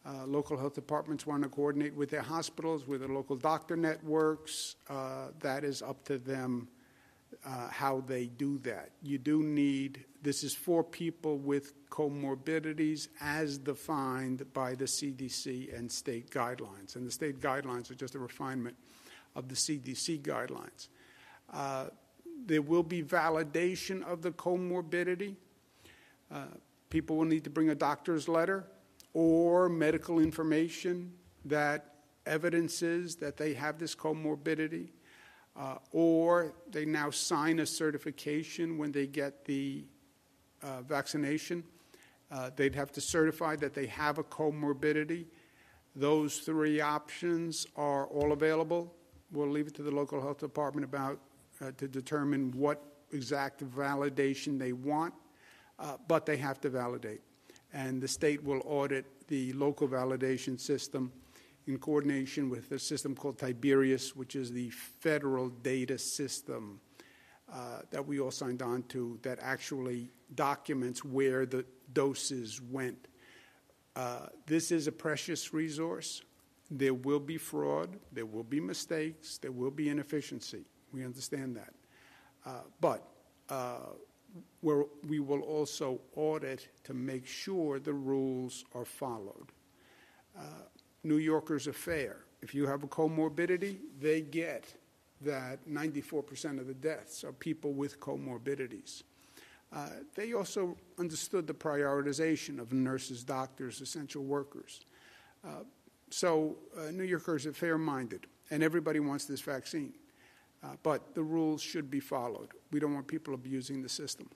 Uh, 0.07 0.27
local 0.27 0.57
health 0.57 0.75
departments 0.75 1.27
want 1.27 1.43
to 1.43 1.49
coordinate 1.49 1.95
with 1.95 2.11
their 2.11 2.23
hospitals, 2.23 2.87
with 2.87 3.01
their 3.01 3.09
local 3.09 3.37
doctor 3.37 3.75
networks. 3.75 4.77
Uh, 4.89 5.29
that 5.41 5.65
is 5.65 5.81
up 5.81 6.05
to 6.05 6.19
them 6.19 6.69
uh, 7.45 7.69
how 7.69 8.03
they 8.07 8.27
do 8.27 8.59
that. 8.59 8.91
You 9.03 9.19
do 9.19 9.43
need, 9.43 10.05
this 10.25 10.43
is 10.43 10.55
for 10.55 10.83
people 10.83 11.37
with 11.37 11.89
comorbidities 11.91 13.09
as 13.21 13.59
defined 13.59 14.51
by 14.55 14.75
the 14.75 14.87
CDC 14.87 15.77
and 15.77 15.93
state 15.93 16.31
guidelines. 16.31 16.97
And 16.97 17.07
the 17.07 17.11
state 17.11 17.41
guidelines 17.41 17.91
are 17.91 17.95
just 17.95 18.15
a 18.15 18.19
refinement 18.19 18.75
of 19.37 19.49
the 19.49 19.55
CDC 19.55 20.23
guidelines. 20.23 20.89
Uh, 21.53 21.89
there 22.47 22.63
will 22.63 22.83
be 22.83 23.03
validation 23.03 24.03
of 24.03 24.23
the 24.23 24.31
comorbidity. 24.31 25.37
Uh, 26.33 26.47
people 26.89 27.17
will 27.17 27.27
need 27.27 27.45
to 27.45 27.51
bring 27.51 27.69
a 27.69 27.75
doctor's 27.75 28.27
letter 28.27 28.65
or 29.13 29.69
medical 29.69 30.21
information 30.21 31.13
that 31.45 31.97
evidences 32.25 33.17
that 33.17 33.37
they 33.37 33.53
have 33.53 33.79
this 33.79 33.95
comorbidity, 33.95 34.89
uh, 35.55 35.77
or 35.93 36.55
they 36.71 36.87
now 36.87 37.11
sign 37.11 37.59
a 37.59 37.67
certification 37.67 38.79
when 38.79 38.91
they 38.91 39.07
get 39.07 39.45
the 39.45 39.85
uh, 40.65 40.83
vaccination. 40.83 41.63
Uh, 42.33 42.51
they'd 42.57 42.75
have 42.75 42.91
to 42.91 43.01
certify 43.01 43.55
that 43.55 43.75
they 43.75 43.87
have 43.87 44.19
a 44.19 44.25
comorbidity. 44.25 45.27
Those 45.95 46.39
three 46.39 46.81
options 46.81 47.67
are 47.77 48.07
all 48.07 48.33
available. 48.33 48.93
We'll 49.31 49.51
leave 49.51 49.69
it 49.69 49.75
to 49.75 49.83
the 49.83 49.91
local 49.93 50.21
health 50.21 50.39
department 50.39 50.85
about 50.85 51.21
uh, 51.61 51.71
to 51.77 51.87
determine 51.87 52.51
what 52.53 52.83
exact 53.13 53.63
validation 53.65 54.59
they 54.59 54.73
want, 54.73 55.15
uh, 55.79 55.99
but 56.09 56.27
they 56.27 56.37
have 56.39 56.61
to 56.63 56.71
validate 56.71 57.21
and 57.75 58.01
the 58.01 58.09
state 58.09 58.43
will 58.43 58.63
audit 58.65 59.05
the 59.29 59.53
local 59.53 59.87
validation 59.87 60.59
system 60.59 61.13
in 61.67 61.77
coordination 61.79 62.49
with 62.49 62.71
a 62.73 62.79
system 62.79 63.15
called 63.15 63.39
Tiberius, 63.39 64.15
which 64.15 64.37
is 64.37 64.53
the 64.53 64.71
federal 64.71 65.49
data 65.49 65.99
system 65.99 66.81
uh, 67.55 67.83
that 67.91 68.05
we 68.05 68.19
all 68.19 68.33
signed 68.33 68.63
on 68.63 68.83
to 68.89 69.17
that 69.23 69.39
actually 69.41 70.11
documents 70.35 71.05
where 71.05 71.47
the 71.47 71.65
doses 71.93 72.61
went. 72.61 73.07
Uh, 73.95 74.27
this 74.47 74.73
is 74.73 74.89
a 74.89 74.93
precious 74.93 75.55
resource. 75.55 76.23
There 76.71 76.95
will 76.95 77.21
be 77.21 77.37
fraud, 77.37 77.97
there 78.11 78.27
will 78.27 78.43
be 78.43 78.59
mistakes, 78.59 79.39
there 79.39 79.53
will 79.53 79.71
be 79.71 79.89
inefficiency. 79.89 80.65
We 80.93 81.05
understand 81.05 81.57
that. 81.57 81.75
Uh, 82.45 82.63
but 82.81 83.07
uh, 83.49 83.93
we 84.63 85.21
will 85.21 85.43
also 85.43 86.01
audit 86.17 86.69
to 86.85 86.95
make 86.95 87.25
sure 87.27 87.79
the 87.79 87.93
rules 87.93 88.65
are 88.75 88.85
followed. 88.85 89.53
Uh, 90.37 90.43
New 91.05 91.19
Yorkers 91.19 91.69
are 91.69 91.73
fair. 91.73 92.25
If 92.43 92.53
you 92.53 92.67
have 92.67 92.83
a 92.83 92.89
comorbidity, 92.89 93.79
they 94.01 94.23
get 94.23 94.75
that 95.21 95.67
94% 95.69 96.59
of 96.59 96.67
the 96.67 96.75
deaths 96.75 97.25
are 97.25 97.33
people 97.33 97.73
with 97.73 98.01
comorbidities. 98.01 99.03
Uh, 99.73 99.89
they 100.15 100.33
also 100.33 100.77
understood 100.99 101.47
the 101.47 101.55
prioritization 101.55 102.61
of 102.61 102.73
nurses, 102.73 103.25
doctors, 103.25 103.81
essential 103.81 104.23
workers. 104.23 104.85
Uh, 105.45 105.65
so 106.11 106.57
uh, 106.79 106.91
New 106.93 107.03
Yorkers 107.03 107.45
are 107.47 107.53
fair 107.53 107.77
minded, 107.77 108.27
and 108.51 108.63
everybody 108.63 109.01
wants 109.01 109.25
this 109.25 109.41
vaccine. 109.41 109.95
Uh, 110.63 110.69
but 110.83 111.15
the 111.15 111.23
rules 111.23 111.61
should 111.61 111.91
be 111.91 112.01
followed. 112.01 112.49
We 112.71 112.81
don't 112.81 112.95
want 112.95 113.07
people 113.07 113.35
abusing 113.35 113.83
the 113.83 113.89
system. 113.89 114.31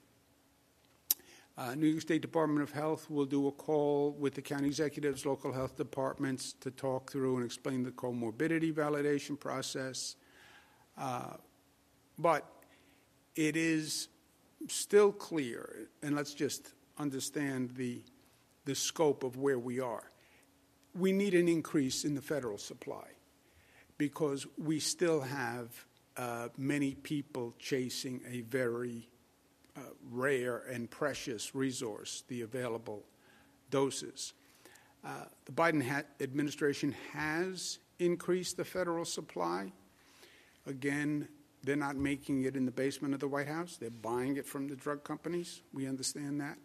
Uh, 1.57 1.75
New 1.75 1.89
York 1.89 2.03
State 2.03 2.23
Department 2.23 2.63
of 2.63 2.71
Health 2.71 3.11
will 3.11 3.25
do 3.25 3.49
a 3.49 3.53
call 3.53 4.13
with 4.13 4.35
the 4.35 4.43
county 4.43 4.69
executives, 4.69 5.27
local 5.27 5.53
health 5.53 5.77
departments 5.77 6.53
to 6.61 6.71
talk 6.71 7.11
through 7.11 7.37
and 7.37 7.45
explain 7.45 7.83
the 7.83 7.91
comorbidity 7.91 8.73
validation 8.73 9.39
process. 9.39 10.17
Uh, 10.99 11.35
but 12.19 12.45
it 13.37 13.57
is 13.57 14.09
still 14.67 15.13
clear, 15.13 15.89
and 16.03 16.17
let's 16.17 16.35
just 16.35 16.73
understand 16.99 17.71
the, 17.77 18.03
the 18.65 18.75
scope 18.75 19.23
of 19.23 19.37
where 19.37 19.59
we 19.59 19.79
are. 19.81 20.11
We 20.95 21.13
need 21.13 21.35
an 21.35 21.49
increase 21.49 22.05
in 22.05 22.15
the 22.15 22.23
federal 22.23 22.59
supply 22.59 23.07
because 23.97 24.47
we 24.57 24.81
still 24.81 25.21
have 25.21 25.69
uh, 26.17 26.49
many 26.57 26.95
people 26.95 27.55
chasing 27.59 28.21
a 28.29 28.41
very 28.43 29.09
uh, 29.77 29.81
rare 30.11 30.65
and 30.71 30.91
precious 30.91 31.55
resource, 31.55 32.25
the 32.27 32.43
available 32.43 33.05
doses. 33.71 34.33
Uh, 35.05 35.25
the 35.45 35.53
Biden 35.53 35.87
ha- 35.87 36.03
administration 36.21 36.95
has 37.13 37.79
increased 38.01 38.57
the 38.57 38.65
federal 38.65 39.05
supply. 39.05 39.73
Again, 40.67 41.29
they're 41.63 41.77
not 41.77 41.97
making 41.97 42.45
it 42.45 42.57
in 42.57 42.65
the 42.65 42.71
basement 42.71 43.15
of 43.15 43.21
the 43.21 43.29
White 43.29 43.49
House. 43.49 43.77
They're 43.77 43.91
buying 43.91 44.37
it 44.37 44.47
from 44.47 44.69
the 44.69 44.77
drug 44.77 45.05
companies. 45.05 45.63
We 45.73 45.87
understand 45.87 46.41
that. 46.41 46.59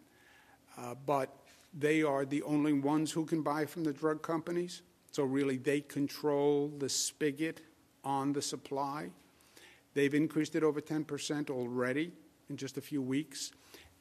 Uh, 0.77 0.95
but 1.05 1.29
they 1.73 2.03
are 2.03 2.25
the 2.25 2.43
only 2.43 2.73
ones 2.73 3.11
who 3.11 3.25
can 3.25 3.41
buy 3.41 3.65
from 3.65 3.83
the 3.83 3.93
drug 3.93 4.21
companies. 4.21 4.81
So, 5.11 5.23
really, 5.23 5.57
they 5.57 5.81
control 5.81 6.71
the 6.79 6.89
spigot 6.89 7.61
on 8.03 8.33
the 8.33 8.41
supply. 8.41 9.09
They've 9.93 10.13
increased 10.13 10.55
it 10.55 10.63
over 10.63 10.81
10% 10.81 11.49
already 11.49 12.11
in 12.49 12.57
just 12.57 12.77
a 12.77 12.81
few 12.81 13.01
weeks, 13.01 13.51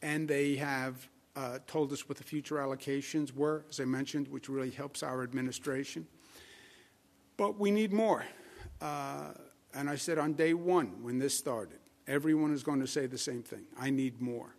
and 0.01 0.27
they 0.27 0.57
have 0.57 1.09
uh, 1.37 1.59
told 1.67 1.93
us 1.93 2.09
what 2.09 2.19
the 2.19 2.25
future 2.25 2.57
allocations 2.57 3.35
were, 3.35 3.65
as 3.69 3.81
I 3.81 3.85
mentioned, 3.85 4.29
which 4.29 4.49
really 4.49 4.71
helps 4.71 5.03
our 5.03 5.23
administration. 5.23 6.07
But 7.37 7.59
we 7.59 7.71
need 7.71 7.93
more. 7.93 8.25
Uh, 8.81 9.33
and 9.75 9.89
I 9.89 9.97
said 9.97 10.19
on 10.19 10.35
day 10.35 10.55
one 10.55 11.03
when 11.03 11.19
this 11.19 11.37
started, 11.37 11.79
everyone 12.07 12.53
is 12.53 12.63
going 12.63 12.81
to 12.81 12.87
say 12.87 13.07
the 13.07 13.19
same 13.19 13.43
thing 13.43 13.65
I 13.79 13.91
need 13.91 14.21
more. 14.21 14.55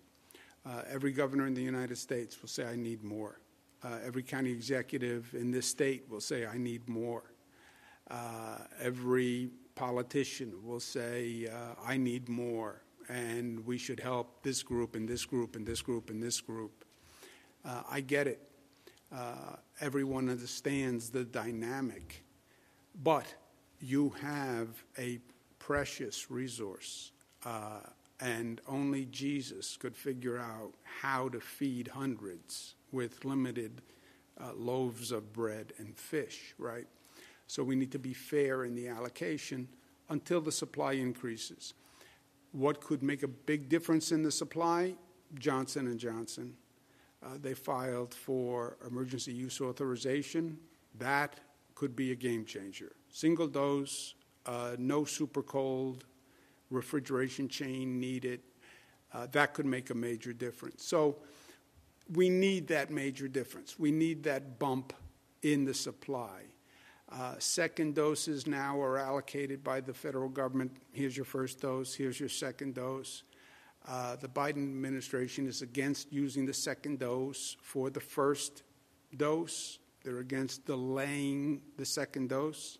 Uh, 0.65 0.81
every 0.89 1.11
governor 1.11 1.45
in 1.45 1.53
the 1.53 1.61
United 1.61 1.97
States 1.97 2.41
will 2.41 2.47
say, 2.47 2.65
I 2.65 2.75
need 2.75 3.03
more. 3.03 3.39
Uh, 3.83 3.97
every 4.05 4.23
county 4.23 4.51
executive 4.51 5.33
in 5.33 5.51
this 5.51 5.67
state 5.67 6.05
will 6.09 6.21
say, 6.21 6.45
I 6.45 6.57
need 6.57 6.87
more. 6.87 7.33
Uh, 8.09 8.59
every 8.81 9.49
politician 9.75 10.53
will 10.63 10.79
say, 10.79 11.49
uh, 11.51 11.75
I 11.85 11.97
need 11.97 12.29
more, 12.29 12.81
and 13.09 13.65
we 13.65 13.77
should 13.77 13.99
help 13.99 14.41
this 14.41 14.63
group 14.63 14.95
and 14.95 15.07
this 15.07 15.25
group 15.25 15.57
and 15.57 15.67
this 15.67 15.81
group 15.81 16.09
and 16.09 16.23
this 16.23 16.39
group. 16.39 16.85
Uh, 17.65 17.81
I 17.89 17.99
get 17.99 18.27
it. 18.27 18.39
Uh, 19.11 19.57
everyone 19.81 20.29
understands 20.29 21.09
the 21.09 21.23
dynamic. 21.25 22.23
But 23.03 23.25
you 23.79 24.09
have 24.21 24.67
a 24.97 25.19
precious 25.59 26.29
resource, 26.29 27.11
uh, 27.45 27.79
and 28.19 28.61
only 28.67 29.05
Jesus 29.05 29.77
could 29.77 29.95
figure 29.95 30.37
out 30.37 30.73
how 30.83 31.29
to 31.29 31.39
feed 31.39 31.87
hundreds 31.87 32.75
with 32.91 33.25
limited 33.25 33.81
uh, 34.39 34.53
loaves 34.55 35.11
of 35.11 35.33
bread 35.33 35.73
and 35.77 35.97
fish, 35.97 36.53
right? 36.57 36.87
So 37.47 37.63
we 37.63 37.75
need 37.75 37.91
to 37.91 37.99
be 37.99 38.13
fair 38.13 38.65
in 38.65 38.75
the 38.75 38.87
allocation 38.87 39.67
until 40.09 40.41
the 40.41 40.51
supply 40.51 40.93
increases. 40.93 41.73
What 42.51 42.81
could 42.81 43.03
make 43.03 43.23
a 43.23 43.27
big 43.27 43.69
difference 43.69 44.11
in 44.11 44.23
the 44.23 44.31
supply? 44.31 44.93
Johnson 45.39 45.87
and 45.87 45.99
Johnson. 45.99 46.55
Uh, 47.23 47.37
they 47.41 47.53
filed 47.53 48.13
for 48.13 48.77
emergency 48.85 49.31
use 49.31 49.61
authorization. 49.61 50.57
That 50.99 51.39
could 51.75 51.95
be 51.95 52.11
a 52.11 52.15
game 52.15 52.45
changer. 52.45 52.91
Single 53.13 53.47
dose, 53.47 54.15
uh, 54.47 54.75
no 54.79 55.05
super 55.05 55.43
cold 55.43 56.03
refrigeration 56.71 57.47
chain 57.47 57.99
needed. 57.99 58.41
Uh, 59.13 59.27
that 59.31 59.53
could 59.53 59.67
make 59.67 59.91
a 59.91 59.93
major 59.93 60.33
difference. 60.33 60.83
So 60.83 61.17
we 62.11 62.27
need 62.27 62.67
that 62.69 62.89
major 62.89 63.27
difference. 63.27 63.77
We 63.77 63.91
need 63.91 64.23
that 64.23 64.57
bump 64.57 64.93
in 65.43 65.63
the 65.63 65.75
supply. 65.75 66.41
Uh, 67.11 67.35
second 67.37 67.93
doses 67.93 68.47
now 68.47 68.81
are 68.81 68.97
allocated 68.97 69.63
by 69.63 69.79
the 69.79 69.93
federal 69.93 70.29
government. 70.29 70.75
Here's 70.91 71.15
your 71.15 71.25
first 71.25 71.61
dose, 71.61 71.93
here's 71.93 72.19
your 72.19 72.29
second 72.29 72.73
dose. 72.73 73.21
Uh, 73.87 74.15
the 74.15 74.27
Biden 74.27 74.63
administration 74.63 75.45
is 75.45 75.61
against 75.61 76.11
using 76.11 76.47
the 76.47 76.53
second 76.53 76.97
dose 76.97 77.57
for 77.61 77.91
the 77.91 77.99
first 77.99 78.63
dose. 79.15 79.77
They're 80.03 80.19
against 80.19 80.65
delaying 80.65 81.61
the 81.77 81.85
second 81.85 82.29
dose. 82.29 82.79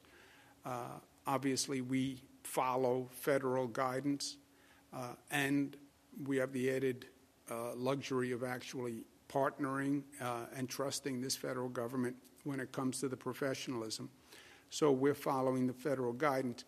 Uh, 0.66 1.00
obviously, 1.28 1.82
we 1.82 2.22
follow 2.44 3.08
federal 3.12 3.68
guidance, 3.68 4.38
uh, 4.94 5.14
and 5.32 5.78
we 6.26 6.38
have 6.38 6.52
the 6.54 6.70
added 6.72 7.08
uh, 7.50 7.74
luxury 7.76 8.32
of 8.32 8.44
actually 8.44 9.04
partnering 9.30 10.04
uh, 10.22 10.46
and 10.56 10.70
trusting 10.70 11.22
this 11.22 11.36
federal 11.36 11.70
government 11.70 12.16
when 12.44 12.60
it 12.60 12.72
comes 12.72 13.00
to 13.00 13.08
the 13.08 13.18
professionalism. 13.18 14.10
So 14.70 14.92
we're 14.92 15.16
following 15.16 15.68
the 15.68 15.74
federal 15.74 16.14
guidance. 16.14 16.66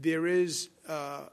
There 0.00 0.26
is 0.26 0.70
uh, 0.88 1.26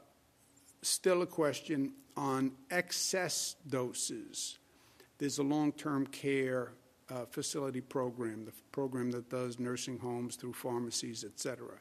still 0.82 1.22
a 1.22 1.26
question 1.26 1.92
on 2.16 2.52
excess 2.70 3.56
doses. 3.68 4.58
There's 5.18 5.38
a 5.38 5.42
long 5.42 5.72
term 5.72 6.06
care 6.06 6.72
uh, 7.10 7.24
facility 7.26 7.80
program, 7.80 8.44
the 8.44 8.52
program 8.72 9.10
that 9.12 9.30
does 9.30 9.58
nursing 9.58 9.98
homes 9.98 10.36
through 10.36 10.54
pharmacies, 10.54 11.24
et 11.24 11.38
cetera. 11.38 11.78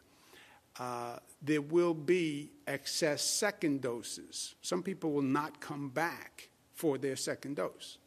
Uh, 0.79 1.17
there 1.41 1.61
will 1.61 1.93
be 1.93 2.51
excess 2.67 3.21
second 3.23 3.81
doses. 3.81 4.55
Some 4.61 4.83
people 4.83 5.11
will 5.11 5.21
not 5.21 5.59
come 5.61 5.89
back 5.89 6.49
for 6.73 6.97
their 6.97 7.15
second 7.15 7.55
dose 7.55 7.97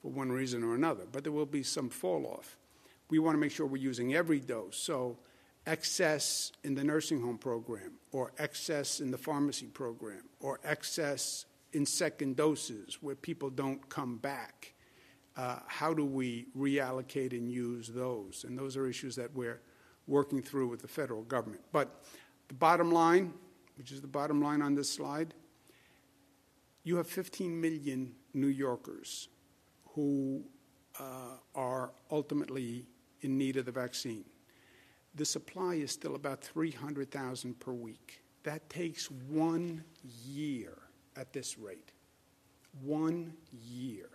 for 0.00 0.10
one 0.10 0.30
reason 0.30 0.62
or 0.62 0.74
another, 0.74 1.04
but 1.10 1.24
there 1.24 1.32
will 1.32 1.46
be 1.46 1.62
some 1.62 1.90
fall 1.90 2.26
off. 2.26 2.56
We 3.10 3.18
want 3.18 3.34
to 3.34 3.40
make 3.40 3.52
sure 3.52 3.66
we're 3.66 3.82
using 3.82 4.14
every 4.14 4.40
dose. 4.40 4.76
So, 4.76 5.18
excess 5.66 6.52
in 6.64 6.74
the 6.74 6.84
nursing 6.84 7.20
home 7.20 7.36
program, 7.36 7.92
or 8.12 8.32
excess 8.38 9.00
in 9.00 9.10
the 9.10 9.18
pharmacy 9.18 9.66
program, 9.66 10.22
or 10.40 10.60
excess 10.64 11.44
in 11.72 11.84
second 11.84 12.36
doses 12.36 12.98
where 13.00 13.14
people 13.14 13.50
don't 13.50 13.86
come 13.88 14.16
back. 14.16 14.72
Uh, 15.36 15.58
how 15.66 15.92
do 15.92 16.04
we 16.04 16.46
reallocate 16.56 17.32
and 17.32 17.50
use 17.50 17.88
those? 17.88 18.44
And 18.46 18.58
those 18.58 18.76
are 18.76 18.86
issues 18.86 19.14
that 19.16 19.34
we're 19.34 19.60
working 20.08 20.42
through 20.42 20.66
with 20.68 20.80
the 20.82 20.88
federal 20.88 21.22
government. 21.22 21.62
But 21.70 22.02
the 22.48 22.54
bottom 22.54 22.90
line, 22.90 23.34
which 23.76 23.92
is 23.92 24.00
the 24.00 24.08
bottom 24.08 24.42
line 24.42 24.62
on 24.62 24.74
this 24.74 24.90
slide, 24.90 25.34
you 26.82 26.96
have 26.96 27.06
15 27.06 27.60
million 27.60 28.14
New 28.32 28.48
Yorkers 28.48 29.28
who 29.94 30.42
uh, 30.98 31.36
are 31.54 31.92
ultimately 32.10 32.86
in 33.20 33.36
need 33.36 33.56
of 33.56 33.66
the 33.66 33.72
vaccine. 33.72 34.24
The 35.14 35.24
supply 35.24 35.74
is 35.74 35.90
still 35.90 36.14
about 36.14 36.42
300,000 36.42 37.58
per 37.60 37.72
week. 37.72 38.22
That 38.44 38.68
takes 38.70 39.10
one 39.10 39.84
year 40.24 40.78
at 41.16 41.32
this 41.32 41.58
rate. 41.58 41.92
One 42.82 43.34
year. 43.52 44.08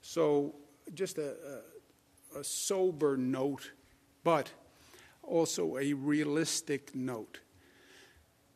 So, 0.00 0.54
just 0.94 1.18
a, 1.18 1.36
a, 2.34 2.40
a 2.40 2.44
sober 2.44 3.16
note, 3.16 3.70
but 4.24 4.50
also 5.26 5.76
a 5.78 5.92
realistic 5.92 6.94
note. 6.94 7.40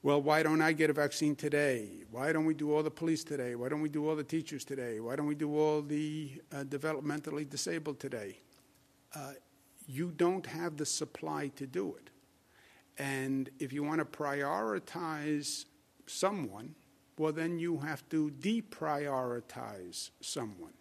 Well, 0.03 0.23
why 0.23 0.43
don't 0.43 0.63
I 0.63 0.73
get 0.73 0.89
a 0.89 0.95
vaccine 0.95 1.37
today? 1.37 2.05
Why 2.11 2.33
don't 2.33 2.47
we 2.47 2.55
do 2.55 2.73
all 2.73 2.83
the 2.83 2.91
police 2.91 3.23
today? 3.23 3.55
Why 3.55 3.69
don't 3.69 3.83
we 3.83 3.91
do 3.91 4.09
all 4.09 4.17
the 4.17 4.25
teachers 4.25 4.65
today? 4.65 4.99
Why 4.99 5.15
don't 5.15 5.27
we 5.27 5.35
do 5.35 5.59
all 5.59 5.83
the 5.83 6.41
uh, 6.53 6.65
developmentally 6.65 7.49
disabled 7.49 8.01
today? 8.01 8.39
Uh, 9.15 9.33
you 9.87 10.11
don't 10.17 10.47
have 10.47 10.79
the 10.79 10.87
supply 10.87 11.49
to 11.57 11.67
do 11.67 11.97
it. 11.97 12.09
And 12.99 13.51
if 13.59 13.73
you 13.73 13.83
want 13.83 13.99
to 13.99 14.05
prioritize 14.05 15.67
someone, 16.07 16.75
well, 17.19 17.33
then 17.33 17.59
you 17.59 17.79
have 17.79 18.09
to 18.09 18.31
deprioritize 18.41 20.11
someone. 20.23 20.73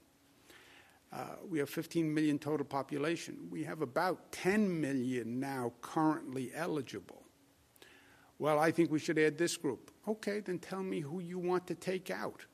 Uh, 1.12 1.24
we 1.48 1.58
have 1.60 1.70
15 1.70 2.14
million 2.14 2.38
total 2.38 2.66
population. 2.66 3.36
We 3.50 3.64
have 3.64 3.82
about 3.82 4.32
10 4.32 4.80
million 4.80 5.40
now 5.40 5.74
currently 5.82 6.52
eligible. 6.54 7.24
Well, 8.38 8.60
I 8.60 8.72
think 8.72 8.92
we 8.92 9.00
should 9.00 9.18
add 9.18 9.38
this 9.38 9.58
group. 9.58 9.92
Okay, 10.08 10.40
then 10.40 10.60
tell 10.60 10.84
me 10.84 11.00
who 11.02 11.20
you 11.20 11.40
want 11.40 11.68
to 11.68 11.76
take 11.76 12.12
out. 12.12 12.46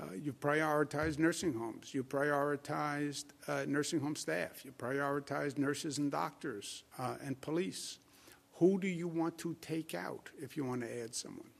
Uh, 0.00 0.12
you 0.14 0.32
prioritized 0.32 1.18
nursing 1.18 1.52
homes. 1.52 1.92
You 1.92 2.04
prioritized 2.04 3.24
uh, 3.48 3.64
nursing 3.66 3.98
home 3.98 4.14
staff. 4.14 4.64
You 4.64 4.72
prioritized 4.72 5.58
nurses 5.58 5.98
and 5.98 6.10
doctors 6.12 6.84
uh, 6.98 7.16
and 7.24 7.40
police. 7.40 7.98
Who 8.54 8.78
do 8.78 8.86
you 8.86 9.08
want 9.08 9.38
to 9.38 9.56
take 9.60 9.94
out 9.94 10.30
if 10.40 10.56
you 10.56 10.64
want 10.64 10.82
to 10.82 11.02
add 11.02 11.14
someone? 11.14 11.50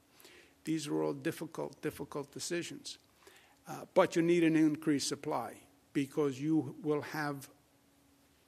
These 0.65 0.87
are 0.87 1.03
all 1.03 1.15
difficult, 1.15 1.81
difficult 1.83 2.31
decisions. 2.31 2.99
Uh, 3.67 3.85
but 3.95 4.15
you 4.15 4.23
need 4.23 4.45
an 4.45 4.55
increased 4.55 5.09
supply 5.09 5.55
because 5.99 6.41
you 6.41 6.77
will 6.85 7.03
have 7.03 7.49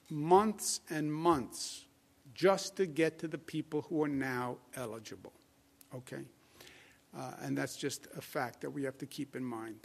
months 0.09 0.83
and 0.89 1.13
months 1.13 1.85
just 2.33 2.77
to 2.77 2.87
get 2.87 3.19
to 3.19 3.27
the 3.27 3.39
people 3.39 3.85
who 3.89 4.05
are 4.05 4.15
now 4.33 4.57
eligible. 4.77 5.33
Okay? 5.93 6.23
Uh, 7.13 7.33
and 7.43 7.59
that's 7.59 7.77
just 7.77 8.07
a 8.17 8.21
fact 8.21 8.61
that 8.61 8.71
we 8.71 8.85
have 8.85 8.97
to 8.97 9.05
keep 9.05 9.35
in 9.35 9.45
mind. 9.45 9.81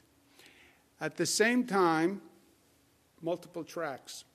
At 1.02 1.18
the 1.18 1.26
same 1.26 1.66
time, 1.66 2.22
multiple 3.24 3.64
tracks. 3.64 4.26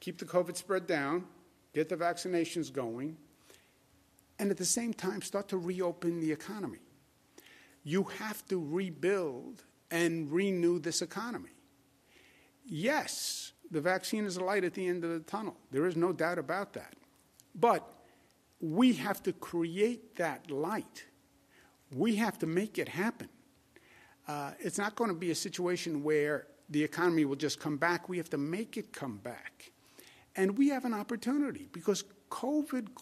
Keep 0.00 0.18
the 0.18 0.24
COVID 0.24 0.56
spread 0.56 0.88
down, 0.88 1.26
get 1.72 1.88
the 1.88 1.96
vaccinations 1.96 2.72
going, 2.72 3.16
and 4.40 4.50
at 4.50 4.56
the 4.56 4.64
same 4.64 4.92
time, 4.92 5.22
start 5.22 5.46
to 5.50 5.56
reopen 5.56 6.18
the 6.18 6.32
economy. 6.32 6.80
You 7.84 8.02
have 8.18 8.44
to 8.48 8.60
rebuild 8.60 9.62
and 9.92 10.32
renew 10.32 10.80
this 10.80 11.00
economy. 11.00 11.50
Yes, 12.64 13.52
the 13.70 13.80
vaccine 13.80 14.24
is 14.24 14.36
a 14.36 14.44
light 14.44 14.64
at 14.64 14.74
the 14.74 14.86
end 14.86 15.04
of 15.04 15.10
the 15.10 15.20
tunnel. 15.20 15.56
There 15.70 15.86
is 15.86 15.96
no 15.96 16.12
doubt 16.12 16.38
about 16.38 16.72
that. 16.74 16.94
But 17.54 17.90
we 18.60 18.92
have 18.94 19.22
to 19.24 19.32
create 19.32 20.16
that 20.16 20.50
light. 20.50 21.04
We 21.92 22.16
have 22.16 22.38
to 22.38 22.46
make 22.46 22.78
it 22.78 22.88
happen. 22.88 23.28
Uh, 24.28 24.52
it's 24.60 24.78
not 24.78 24.94
going 24.94 25.10
to 25.10 25.16
be 25.16 25.30
a 25.30 25.34
situation 25.34 26.02
where 26.02 26.46
the 26.68 26.82
economy 26.82 27.24
will 27.24 27.36
just 27.36 27.58
come 27.58 27.76
back. 27.76 28.08
We 28.08 28.16
have 28.18 28.30
to 28.30 28.38
make 28.38 28.76
it 28.76 28.92
come 28.92 29.18
back. 29.18 29.72
And 30.36 30.56
we 30.56 30.68
have 30.68 30.84
an 30.84 30.94
opportunity 30.94 31.68
because 31.72 32.04
COVID 32.30 32.94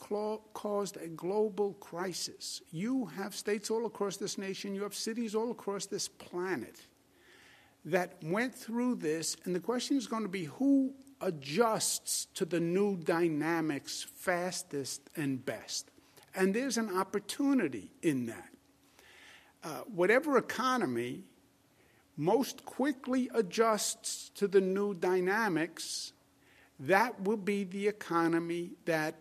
caused 0.55 0.97
a 0.97 1.09
global 1.09 1.75
crisis. 1.75 2.63
You 2.71 3.07
have 3.07 3.35
states 3.35 3.71
all 3.71 3.85
across 3.85 4.17
this 4.17 4.39
nation, 4.39 4.75
you 4.75 4.83
have 4.83 4.95
cities 4.95 5.35
all 5.35 5.51
across 5.51 5.85
this 5.85 6.09
planet 6.09 6.81
that 7.91 8.17
went 8.23 8.55
through 8.55 8.97
this, 8.97 9.37
and 9.45 9.55
the 9.55 9.61
question 9.61 9.97
is 9.97 10.07
going 10.07 10.23
to 10.23 10.29
be 10.29 10.45
who 10.45 10.93
adjusts 11.21 12.27
to 12.35 12.45
the 12.45 12.61
new 12.61 12.97
dynamics 12.97 14.07
fastest 14.15 15.09
and 15.17 15.45
best. 15.45 15.91
And 16.35 16.55
there's 16.55 16.77
an 16.77 16.95
opportunity 16.97 17.91
in 18.03 18.27
that. 18.27 18.51
Uh, 19.65 19.81
whatever 19.93 20.37
economy 20.37 21.25
most 22.17 22.65
quickly 22.65 23.31
adjusts 23.35 24.31
to 24.35 24.47
the 24.47 24.61
new 24.61 24.93
dynamics, 24.93 26.13
that 26.79 27.21
will 27.23 27.37
be 27.37 27.65
the 27.65 27.89
economy 27.89 28.73
that 28.85 29.15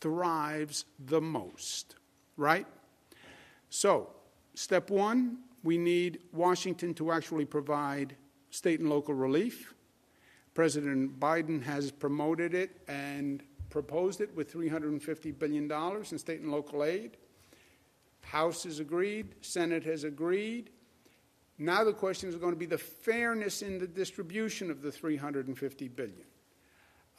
thrives 0.00 0.84
the 0.98 1.20
most, 1.20 1.96
right? 2.36 2.66
So, 3.68 4.10
step 4.54 4.90
one, 4.90 5.38
we 5.62 5.78
need 5.78 6.20
Washington 6.32 6.94
to 6.94 7.12
actually 7.12 7.44
provide 7.44 8.16
state 8.50 8.80
and 8.80 8.90
local 8.90 9.14
relief. 9.14 9.74
President 10.54 11.18
Biden 11.18 11.62
has 11.62 11.90
promoted 11.90 12.54
it 12.54 12.70
and 12.88 13.42
proposed 13.70 14.20
it 14.20 14.34
with 14.36 14.52
$350 14.52 15.38
billion 15.38 15.70
in 15.70 16.18
state 16.18 16.40
and 16.40 16.52
local 16.52 16.84
aid. 16.84 17.16
House 18.22 18.64
has 18.64 18.80
agreed, 18.80 19.34
Senate 19.40 19.84
has 19.84 20.04
agreed. 20.04 20.70
Now 21.58 21.84
the 21.84 21.92
question 21.92 22.28
is 22.28 22.36
going 22.36 22.52
to 22.52 22.58
be 22.58 22.66
the 22.66 22.78
fairness 22.78 23.62
in 23.62 23.78
the 23.78 23.86
distribution 23.86 24.70
of 24.70 24.82
the 24.82 24.92
350 24.92 25.88
billion. 25.88 26.26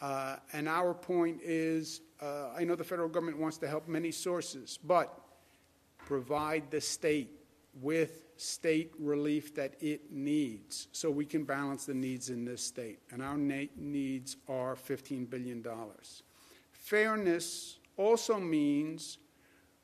Uh, 0.01 0.38
and 0.53 0.67
our 0.67 0.93
point 0.93 1.39
is, 1.43 2.01
uh, 2.21 2.49
I 2.58 2.63
know 2.63 2.75
the 2.75 2.84
federal 2.84 3.10
government 3.10 3.39
wants 3.39 3.58
to 3.60 3.67
help 3.67 3.88
many 3.88 4.12
sources, 4.12 4.77
but 4.84 5.17
provide 5.97 6.69
the 6.71 6.82
state 6.82 7.32
with 7.79 8.22
state 8.38 8.91
relief 9.00 9.56
that 9.56 9.76
it 9.82 10.12
needs 10.12 10.88
so 10.91 11.10
we 11.10 11.26
can 11.26 11.43
balance 11.43 11.86
the 11.86 11.93
needs 11.93 12.30
in 12.30 12.46
this 12.46 12.63
state. 12.63 13.00
And 13.12 13.22
our 13.22 13.38
needs 13.38 14.38
are 14.48 14.76
$15 14.76 15.30
billion. 15.30 15.65
Fairness 16.72 17.78
also 17.98 18.39
means 18.39 19.17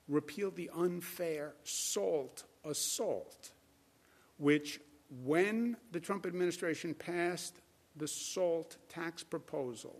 repeal 0.07 0.51
the 0.51 0.69
unfair 0.75 1.53
SALT 1.63 2.43
assault, 2.65 3.51
which, 4.37 4.79
when 5.23 5.77
the 5.91 5.99
Trump 5.99 6.25
administration 6.25 6.93
passed 6.93 7.61
the 7.95 8.07
SALT 8.07 8.77
tax 8.89 9.23
proposal, 9.23 9.95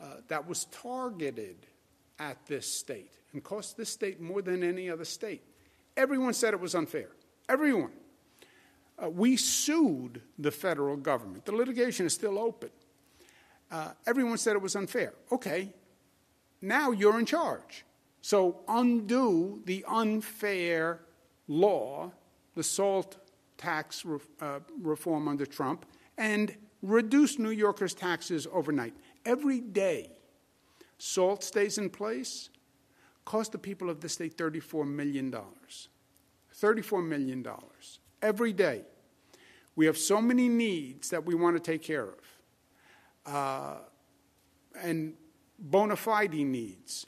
uh, 0.00 0.16
that 0.28 0.46
was 0.46 0.64
targeted 0.66 1.66
at 2.18 2.44
this 2.46 2.66
state 2.66 3.12
and 3.32 3.42
cost 3.42 3.76
this 3.76 3.88
state 3.90 4.20
more 4.20 4.42
than 4.42 4.62
any 4.62 4.90
other 4.90 5.04
state. 5.04 5.42
Everyone 5.96 6.34
said 6.34 6.54
it 6.54 6.60
was 6.60 6.74
unfair. 6.74 7.08
Everyone. 7.48 7.92
Uh, 9.02 9.08
we 9.08 9.36
sued 9.36 10.22
the 10.38 10.50
federal 10.50 10.96
government. 10.96 11.44
The 11.44 11.52
litigation 11.52 12.06
is 12.06 12.12
still 12.12 12.38
open. 12.38 12.70
Uh, 13.70 13.92
everyone 14.06 14.38
said 14.38 14.54
it 14.54 14.62
was 14.62 14.76
unfair. 14.76 15.14
Okay, 15.32 15.72
now 16.60 16.90
you're 16.90 17.18
in 17.18 17.26
charge. 17.26 17.84
So 18.20 18.60
undo 18.68 19.60
the 19.64 19.84
unfair 19.88 21.00
law, 21.48 22.12
the 22.54 22.62
SALT 22.62 23.16
tax 23.56 24.04
re- 24.04 24.18
uh, 24.40 24.60
reform 24.80 25.26
under 25.26 25.46
Trump, 25.46 25.86
and 26.18 26.54
reduce 26.82 27.38
New 27.38 27.50
Yorkers' 27.50 27.94
taxes 27.94 28.46
overnight. 28.52 28.94
Every 29.24 29.60
day 29.60 30.10
SALT 30.98 31.42
stays 31.42 31.78
in 31.78 31.90
place, 31.90 32.50
cost 33.24 33.50
the 33.52 33.58
people 33.58 33.90
of 33.90 34.00
the 34.00 34.08
state 34.08 34.36
$34 34.36 34.86
million. 34.86 35.34
$34 36.62 37.04
million 37.06 37.44
every 38.22 38.52
day. 38.52 38.82
We 39.74 39.86
have 39.86 39.98
so 39.98 40.20
many 40.20 40.48
needs 40.48 41.10
that 41.10 41.24
we 41.24 41.34
want 41.34 41.56
to 41.56 41.62
take 41.62 41.82
care 41.82 42.08
of, 42.08 43.32
uh, 43.34 43.74
and 44.80 45.14
bona 45.58 45.96
fide 45.96 46.34
needs. 46.34 47.06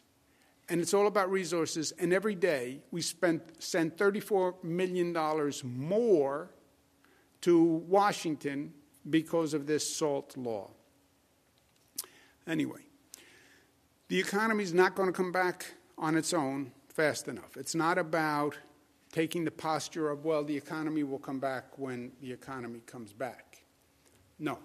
And 0.68 0.80
it's 0.80 0.94
all 0.94 1.06
about 1.06 1.30
resources. 1.30 1.92
And 1.98 2.12
every 2.12 2.34
day 2.34 2.80
we 2.90 3.02
spend, 3.02 3.42
send 3.58 3.96
$34 3.96 4.64
million 4.64 5.12
more 5.62 6.50
to 7.42 7.62
Washington 7.62 8.72
because 9.10 9.52
of 9.52 9.66
this 9.66 9.94
SALT 9.94 10.34
law. 10.38 10.70
Anyway, 12.46 12.80
the 14.08 14.18
economy 14.18 14.64
is 14.64 14.72
not 14.72 14.94
going 14.94 15.08
to 15.08 15.12
come 15.12 15.32
back 15.32 15.74
on 15.98 16.16
its 16.16 16.32
own 16.32 16.72
fast 16.88 17.28
enough. 17.28 17.58
It's 17.58 17.74
not 17.74 17.98
about 17.98 18.56
taking 19.14 19.44
the 19.44 19.50
posture 19.50 20.10
of, 20.10 20.24
well, 20.24 20.42
the 20.42 20.56
economy 20.56 21.04
will 21.04 21.20
come 21.20 21.38
back 21.38 21.78
when 21.78 22.10
the 22.20 22.32
economy 22.32 22.80
comes 22.84 23.12
back. 23.12 23.58
No. 24.40 24.58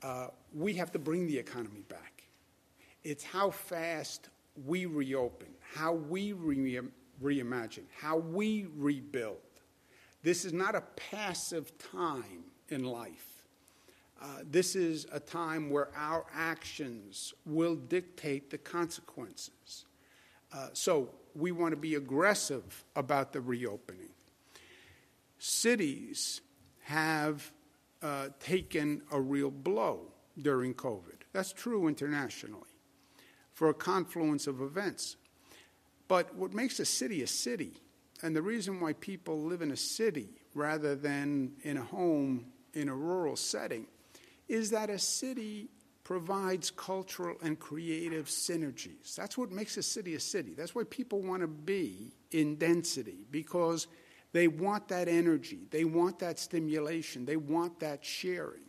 Uh, 0.00 0.28
we 0.54 0.74
have 0.74 0.92
to 0.92 0.98
bring 1.00 1.26
the 1.26 1.36
economy 1.36 1.82
back. 1.88 2.22
It's 3.02 3.24
how 3.24 3.50
fast 3.50 4.28
we 4.64 4.86
reopen, 4.86 5.48
how 5.74 5.92
we 5.92 6.34
re- 6.34 6.82
reimagine, 7.20 7.82
how 7.98 8.18
we 8.18 8.68
rebuild. 8.76 9.38
This 10.22 10.44
is 10.44 10.52
not 10.52 10.76
a 10.76 10.82
passive 11.10 11.76
time 11.76 12.44
in 12.68 12.84
life. 12.84 13.44
Uh, 14.22 14.26
this 14.48 14.76
is 14.76 15.08
a 15.10 15.18
time 15.18 15.68
where 15.68 15.88
our 15.96 16.24
actions 16.32 17.34
will 17.44 17.74
dictate 17.74 18.50
the 18.50 18.58
consequences. 18.58 19.86
Uh, 20.52 20.68
so 20.74 21.10
we 21.34 21.52
want 21.52 21.72
to 21.72 21.76
be 21.76 21.94
aggressive 21.94 22.84
about 22.94 23.32
the 23.32 23.40
reopening. 23.40 24.10
Cities 25.38 26.40
have 26.84 27.52
uh, 28.02 28.28
taken 28.38 29.02
a 29.10 29.20
real 29.20 29.50
blow 29.50 30.12
during 30.40 30.74
COVID. 30.74 31.22
That's 31.32 31.52
true 31.52 31.88
internationally 31.88 32.62
for 33.52 33.68
a 33.68 33.74
confluence 33.74 34.46
of 34.46 34.60
events. 34.60 35.16
But 36.08 36.34
what 36.34 36.52
makes 36.52 36.80
a 36.80 36.84
city 36.84 37.22
a 37.22 37.26
city, 37.26 37.72
and 38.22 38.36
the 38.36 38.42
reason 38.42 38.80
why 38.80 38.92
people 38.94 39.42
live 39.42 39.62
in 39.62 39.70
a 39.70 39.76
city 39.76 40.28
rather 40.54 40.94
than 40.94 41.52
in 41.62 41.76
a 41.76 41.82
home 41.82 42.46
in 42.74 42.88
a 42.88 42.94
rural 42.94 43.36
setting, 43.36 43.86
is 44.48 44.70
that 44.70 44.90
a 44.90 44.98
city 44.98 45.68
provides 46.04 46.70
cultural 46.70 47.36
and 47.42 47.58
creative 47.58 48.26
synergies. 48.26 49.14
That's 49.16 49.38
what 49.38 49.50
makes 49.50 49.76
a 49.78 49.82
city 49.82 50.14
a 50.14 50.20
city. 50.20 50.54
That's 50.54 50.74
why 50.74 50.84
people 50.84 51.22
want 51.22 51.40
to 51.40 51.48
be 51.48 52.12
in 52.30 52.56
density 52.56 53.24
because 53.30 53.86
they 54.32 54.48
want 54.48 54.88
that 54.88 55.08
energy, 55.08 55.60
they 55.70 55.84
want 55.84 56.18
that 56.18 56.38
stimulation, 56.38 57.24
they 57.24 57.36
want 57.36 57.80
that 57.80 58.04
sharing. 58.04 58.60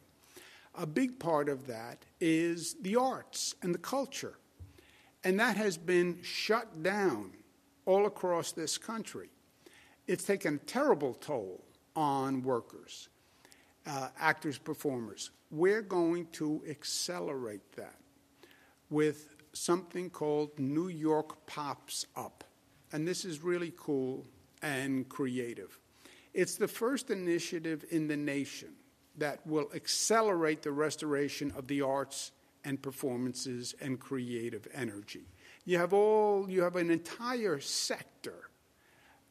A 0.76 0.86
big 0.86 1.20
part 1.20 1.50
of 1.50 1.68
that 1.68 2.06
is 2.20 2.76
the 2.82 2.96
arts 2.98 3.56
and 3.62 3.74
the 3.74 3.80
culture. 3.80 4.38
And 5.24 5.40
that 5.40 5.58
has 5.58 5.78
been 5.78 6.20
shut 6.22 6.84
down 6.84 7.32
all 7.86 8.06
across 8.06 8.52
this 8.52 8.78
country. 8.78 9.30
It's 10.08 10.24
taken 10.24 10.56
a 10.56 10.58
terrible 10.60 11.16
toll 11.16 11.64
on 11.96 12.44
workers, 12.44 13.10
uh, 13.86 14.10
actors, 14.20 14.58
performers. 14.58 15.32
We're 15.52 15.82
going 15.82 16.28
to 16.34 16.62
accelerate 16.70 17.72
that 17.74 17.96
with 18.90 19.36
something 19.54 20.10
called 20.10 20.58
New 20.60 20.88
York 20.88 21.46
Pops 21.46 22.06
Up. 22.16 22.44
And 22.92 23.08
this 23.08 23.26
is 23.26 23.44
really 23.44 23.74
cool 23.78 24.26
and 24.62 25.08
creative. 25.10 25.80
It's 26.34 26.56
the 26.56 26.68
first 26.68 27.12
initiative 27.12 27.86
in 27.92 28.08
the 28.08 28.18
nation 28.18 28.74
that 29.18 29.46
will 29.48 29.70
accelerate 29.74 30.62
the 30.62 30.72
restoration 30.72 31.54
of 31.56 31.68
the 31.68 31.82
arts 31.82 32.32
and 32.66 32.82
performances 32.82 33.76
and 33.80 34.00
creative 34.00 34.68
energy. 34.74 35.28
You 35.66 35.78
have 35.78 35.94
all 35.94 36.50
you 36.50 36.62
have 36.64 36.76
an 36.76 36.92
entire 36.92 37.60
sector 37.60 38.50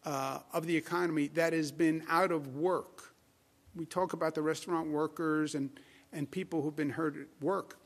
uh, 0.04 0.40
of 0.52 0.66
the 0.66 0.76
economy 0.76 1.28
that 1.34 1.52
has 1.52 1.72
been 1.72 2.04
out 2.08 2.32
of 2.32 2.56
work. 2.56 3.13
We 3.76 3.86
talk 3.86 4.12
about 4.12 4.34
the 4.34 4.42
restaurant 4.42 4.90
workers 4.90 5.54
and 5.54 5.70
and 6.14 6.30
people 6.30 6.62
who've 6.62 6.76
been 6.76 6.90
hurt 6.90 7.16
at 7.16 7.26
work. 7.44 7.76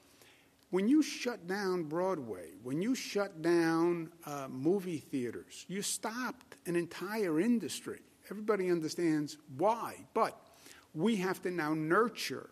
When 0.71 0.87
you 0.87 1.03
shut 1.03 1.47
down 1.47 1.85
Broadway, 1.85 2.51
when 2.63 2.83
you 2.83 2.95
shut 2.95 3.41
down 3.41 4.13
uh, 4.27 4.49
movie 4.51 4.99
theaters, 4.99 5.65
you 5.67 5.81
stopped 5.81 6.57
an 6.67 6.77
entire 6.77 7.41
industry. 7.41 8.01
Everybody 8.31 8.71
understands 8.71 9.39
why, 9.57 10.05
but 10.13 10.39
we 10.95 11.17
have 11.17 11.41
to 11.43 11.51
now 11.51 11.73
nurture 11.73 12.51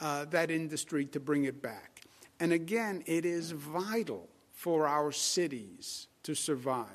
uh, 0.00 0.24
that 0.26 0.50
industry 0.50 1.06
to 1.06 1.20
bring 1.20 1.44
it 1.44 1.62
back. 1.62 2.02
And 2.40 2.52
again, 2.52 3.04
it 3.06 3.24
is 3.24 3.52
vital 3.52 4.28
for 4.50 4.88
our 4.88 5.12
cities 5.12 6.08
to 6.24 6.34
survive. 6.34 6.86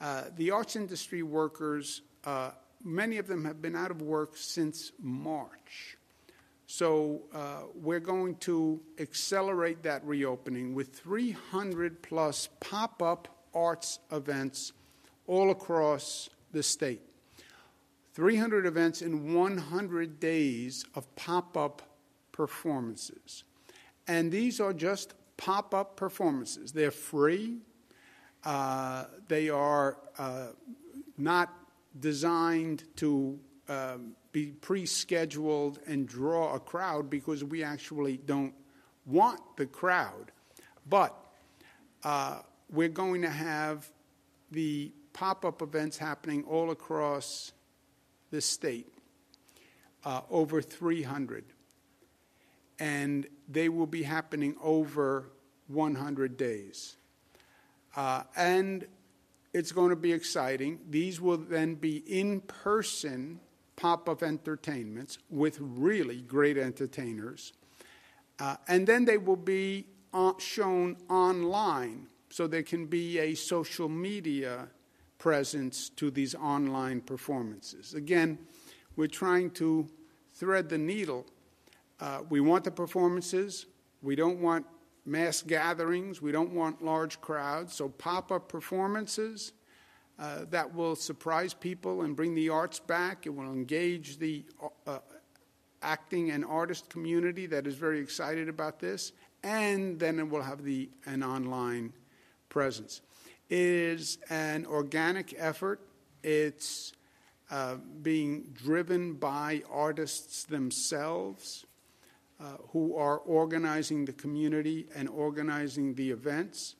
Uh, 0.00 0.24
the 0.36 0.50
arts 0.50 0.76
industry 0.76 1.22
workers, 1.22 2.02
uh, 2.24 2.50
many 2.84 3.18
of 3.18 3.26
them 3.26 3.44
have 3.46 3.60
been 3.62 3.74
out 3.74 3.90
of 3.90 4.02
work 4.02 4.36
since 4.36 4.92
March. 5.00 5.96
So 6.66 7.22
uh, 7.34 7.62
we're 7.74 8.00
going 8.00 8.36
to 8.36 8.80
accelerate 8.98 9.82
that 9.82 10.04
reopening 10.04 10.74
with 10.74 10.94
300 10.94 12.02
plus 12.02 12.48
pop 12.60 13.02
up 13.02 13.28
arts 13.54 13.98
events 14.12 14.72
all 15.26 15.50
across 15.50 16.28
the 16.52 16.62
state. 16.62 17.02
300 18.14 18.66
events 18.66 19.02
in 19.02 19.34
100 19.34 20.20
days 20.20 20.84
of 20.94 21.14
pop 21.16 21.56
up 21.56 21.82
performances. 22.32 23.44
And 24.06 24.30
these 24.30 24.60
are 24.60 24.72
just 24.72 25.14
pop 25.36 25.74
up 25.74 25.96
performances. 25.96 26.72
They're 26.72 26.90
free, 26.90 27.58
uh, 28.44 29.04
they 29.28 29.48
are 29.48 29.98
uh, 30.18 30.48
not 31.16 31.52
designed 31.98 32.84
to 32.96 33.38
um, 33.68 34.14
be 34.32 34.46
pre 34.46 34.86
scheduled 34.86 35.78
and 35.86 36.06
draw 36.06 36.54
a 36.54 36.60
crowd 36.60 37.08
because 37.08 37.44
we 37.44 37.62
actually 37.62 38.16
don't 38.18 38.54
want 39.06 39.40
the 39.56 39.66
crowd. 39.66 40.32
But 40.88 41.14
uh, 42.02 42.40
we're 42.70 42.88
going 42.88 43.22
to 43.22 43.30
have 43.30 43.90
the 44.50 44.92
pop 45.12 45.44
up 45.44 45.62
events 45.62 45.96
happening 45.96 46.44
all 46.44 46.70
across 46.70 47.52
the 48.30 48.40
state, 48.40 48.92
uh, 50.04 50.22
over 50.30 50.60
300. 50.60 51.44
And 52.78 53.26
they 53.48 53.68
will 53.68 53.86
be 53.86 54.02
happening 54.02 54.56
over 54.60 55.30
100 55.68 56.36
days. 56.36 56.96
Uh, 57.96 58.24
and 58.36 58.86
it's 59.54 59.72
going 59.72 59.90
to 59.90 59.96
be 59.96 60.12
exciting. 60.12 60.80
These 60.90 61.20
will 61.20 61.38
then 61.38 61.76
be 61.76 61.98
in 61.98 62.40
person 62.40 63.40
pop 63.76 64.08
up 64.08 64.22
entertainments 64.22 65.18
with 65.30 65.58
really 65.60 66.20
great 66.20 66.58
entertainers. 66.58 67.52
Uh, 68.38 68.56
and 68.68 68.86
then 68.86 69.04
they 69.04 69.16
will 69.16 69.36
be 69.36 69.86
uh, 70.12 70.32
shown 70.38 70.96
online, 71.08 72.08
so 72.30 72.46
there 72.46 72.62
can 72.62 72.86
be 72.86 73.18
a 73.18 73.34
social 73.34 73.88
media 73.88 74.68
presence 75.18 75.88
to 75.90 76.10
these 76.10 76.34
online 76.34 77.00
performances. 77.00 77.94
Again, 77.94 78.38
we're 78.96 79.06
trying 79.06 79.50
to 79.52 79.88
thread 80.34 80.68
the 80.68 80.78
needle. 80.78 81.26
Uh, 82.00 82.20
we 82.28 82.40
want 82.40 82.64
the 82.64 82.70
performances. 82.70 83.66
We 84.02 84.16
don't 84.16 84.40
want 84.40 84.66
mass 85.04 85.42
gatherings. 85.42 86.22
We 86.22 86.32
don't 86.32 86.52
want 86.52 86.84
large 86.84 87.20
crowds. 87.20 87.74
So, 87.74 87.88
pop 87.88 88.32
up 88.32 88.48
performances 88.48 89.52
uh, 90.18 90.44
that 90.50 90.74
will 90.74 90.96
surprise 90.96 91.54
people 91.54 92.02
and 92.02 92.14
bring 92.14 92.34
the 92.34 92.48
arts 92.48 92.78
back. 92.78 93.26
It 93.26 93.30
will 93.30 93.52
engage 93.52 94.18
the 94.18 94.44
uh, 94.86 94.98
acting 95.82 96.30
and 96.30 96.44
artist 96.44 96.88
community 96.88 97.46
that 97.46 97.66
is 97.66 97.74
very 97.74 98.00
excited 98.00 98.48
about 98.48 98.78
this. 98.78 99.12
And 99.42 99.98
then 99.98 100.18
it 100.18 100.28
will 100.28 100.42
have 100.42 100.62
the, 100.64 100.88
an 101.04 101.22
online 101.22 101.92
presence. 102.48 103.02
It 103.50 103.58
is 103.58 104.18
an 104.30 104.64
organic 104.66 105.34
effort. 105.36 105.80
It's 106.22 106.92
uh, 107.50 107.76
being 108.02 108.48
driven 108.54 109.14
by 109.14 109.62
artists 109.70 110.44
themselves 110.44 111.66
uh, 112.40 112.56
who 112.72 112.96
are 112.96 113.18
organizing 113.18 114.04
the 114.04 114.12
community 114.12 114.86
and 114.94 115.08
organizing 115.08 115.94
the 115.94 116.10
events. 116.10 116.74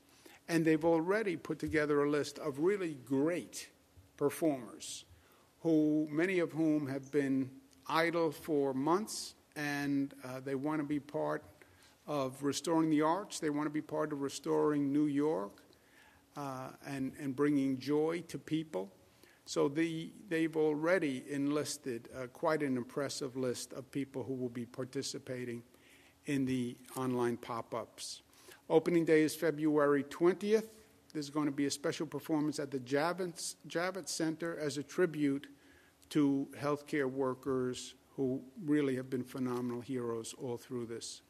And 0.49 0.65
they've 0.65 0.85
already 0.85 1.37
put 1.37 1.59
together 1.59 2.05
a 2.05 2.11
list 2.11 2.39
of 2.39 2.59
really 2.59 2.99
great 3.05 3.69
performers, 4.17 5.05
who 5.61 6.07
many 6.11 6.39
of 6.39 6.53
whom 6.53 6.87
have 6.89 7.11
been 7.11 7.51
idle 7.87 8.31
for 8.31 8.75
months, 8.75 9.35
and 9.57 10.15
uh, 10.25 10.41
they 10.41 10.55
want 10.55 10.81
to 10.81 10.85
be 10.85 11.01
part 11.01 11.45
of 12.07 12.43
restoring 12.43 12.91
the 12.91 13.03
arts. 13.03 13.41
They 13.41 13.51
want 13.51 13.67
to 13.67 13.71
be 13.71 13.81
part 13.81 14.13
of 14.13 14.21
restoring 14.21 14.93
New 14.93 15.07
York 15.07 15.63
uh, 16.37 16.69
and, 16.87 17.13
and 17.19 17.35
bringing 17.35 17.79
joy 17.79 18.23
to 18.29 18.39
people. 18.39 18.93
So 19.47 19.69
the, 19.69 20.11
they've 20.29 20.57
already 20.57 21.25
enlisted 21.29 22.09
uh, 22.17 22.27
quite 22.29 22.63
an 22.63 22.77
impressive 22.77 23.37
list 23.37 23.73
of 23.75 23.91
people 23.91 24.23
who 24.23 24.35
will 24.35 24.49
be 24.49 24.65
participating 24.65 25.63
in 26.27 26.47
the 26.47 26.77
online 26.97 27.37
pop 27.37 27.75
ups. 27.75 28.23
Opening 28.71 29.05
day 29.05 29.23
is 29.23 29.35
February 29.35 30.05
20th. 30.05 30.69
There's 31.13 31.31
going 31.31 31.47
to 31.47 31.53
be 31.53 31.67
a 31.67 31.71
special 31.71 32.07
performance 32.07 32.59
at 32.59 32.71
the 32.71 32.81
Javits, 32.81 33.57
Javits 33.69 34.09
Center 34.09 34.59
as 34.59 34.79
a 34.79 34.83
tribute 34.83 35.47
to 36.11 36.49
healthcare 36.59 37.11
workers 37.11 37.95
who 38.17 38.41
really 38.65 38.97
have 38.97 39.11
been 39.11 39.23
phenomenal 39.23 39.81
heroes 39.81 40.35
all 40.43 40.57
through 40.57 40.87
this. 40.87 41.21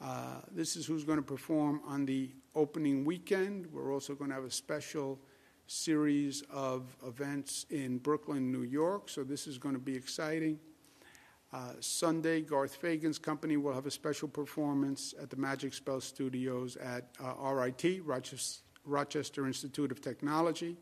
Uh, 0.00 0.40
this 0.52 0.76
is 0.76 0.86
who's 0.86 1.04
going 1.04 1.18
to 1.18 1.24
perform 1.24 1.80
on 1.86 2.04
the 2.04 2.30
opening 2.54 3.04
weekend. 3.04 3.66
We're 3.72 3.92
also 3.92 4.14
going 4.14 4.28
to 4.30 4.34
have 4.34 4.44
a 4.44 4.50
special 4.50 5.18
series 5.68 6.42
of 6.50 6.96
events 7.06 7.66
in 7.70 7.98
Brooklyn, 7.98 8.50
New 8.50 8.62
York, 8.62 9.08
so 9.08 9.22
this 9.22 9.46
is 9.46 9.58
going 9.58 9.74
to 9.74 9.80
be 9.80 9.94
exciting. 9.94 10.58
Uh, 11.52 11.72
Sunday, 11.80 12.40
Garth 12.40 12.74
Fagan's 12.74 13.18
company 13.18 13.56
will 13.56 13.72
have 13.72 13.86
a 13.86 13.90
special 13.90 14.28
performance 14.28 15.14
at 15.20 15.30
the 15.30 15.36
Magic 15.36 15.72
Spell 15.72 16.00
Studios 16.00 16.76
at 16.76 17.08
uh, 17.22 17.52
RIT, 17.52 18.02
Rochester, 18.04 18.62
Rochester, 18.84 19.46
Institute 19.46 19.92
of 19.92 20.00
Technology, 20.00 20.76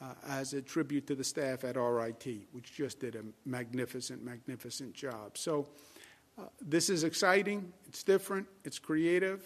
uh, 0.00 0.14
as 0.28 0.54
a 0.54 0.62
tribute 0.62 1.06
to 1.08 1.14
the 1.14 1.24
staff 1.24 1.64
at 1.64 1.76
RIT, 1.76 2.26
which 2.52 2.72
just 2.72 3.00
did 3.00 3.16
a 3.16 3.22
magnificent, 3.44 4.24
magnificent 4.24 4.94
job. 4.94 5.36
So, 5.36 5.68
uh, 6.38 6.42
this 6.60 6.90
is 6.90 7.04
exciting, 7.04 7.72
it's 7.86 8.02
different, 8.02 8.46
it's 8.64 8.78
creative, 8.78 9.44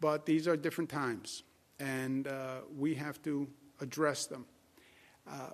but 0.00 0.26
these 0.26 0.48
are 0.48 0.56
different 0.56 0.90
times, 0.90 1.44
and 1.78 2.26
uh, 2.26 2.62
we 2.76 2.94
have 2.94 3.22
to 3.22 3.48
address 3.82 4.26
them. 4.26 4.46
Uh, 5.30 5.50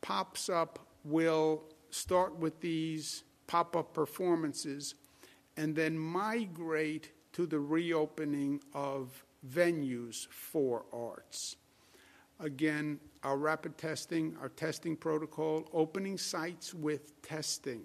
pops 0.00 0.48
up 0.48 0.78
will 1.04 1.62
start 1.90 2.36
with 2.36 2.60
these 2.60 3.24
pop 3.46 3.76
up 3.76 3.92
performances 3.92 4.94
and 5.56 5.74
then 5.74 5.98
migrate 5.98 7.10
to 7.32 7.46
the 7.46 7.58
reopening 7.58 8.60
of 8.74 9.24
venues 9.48 10.28
for 10.28 10.84
arts. 10.92 11.56
Again, 12.40 12.98
our 13.22 13.36
rapid 13.36 13.76
testing, 13.78 14.36
our 14.40 14.48
testing 14.48 14.96
protocol, 14.96 15.68
opening 15.72 16.18
sites 16.18 16.74
with 16.74 17.20
testing 17.22 17.82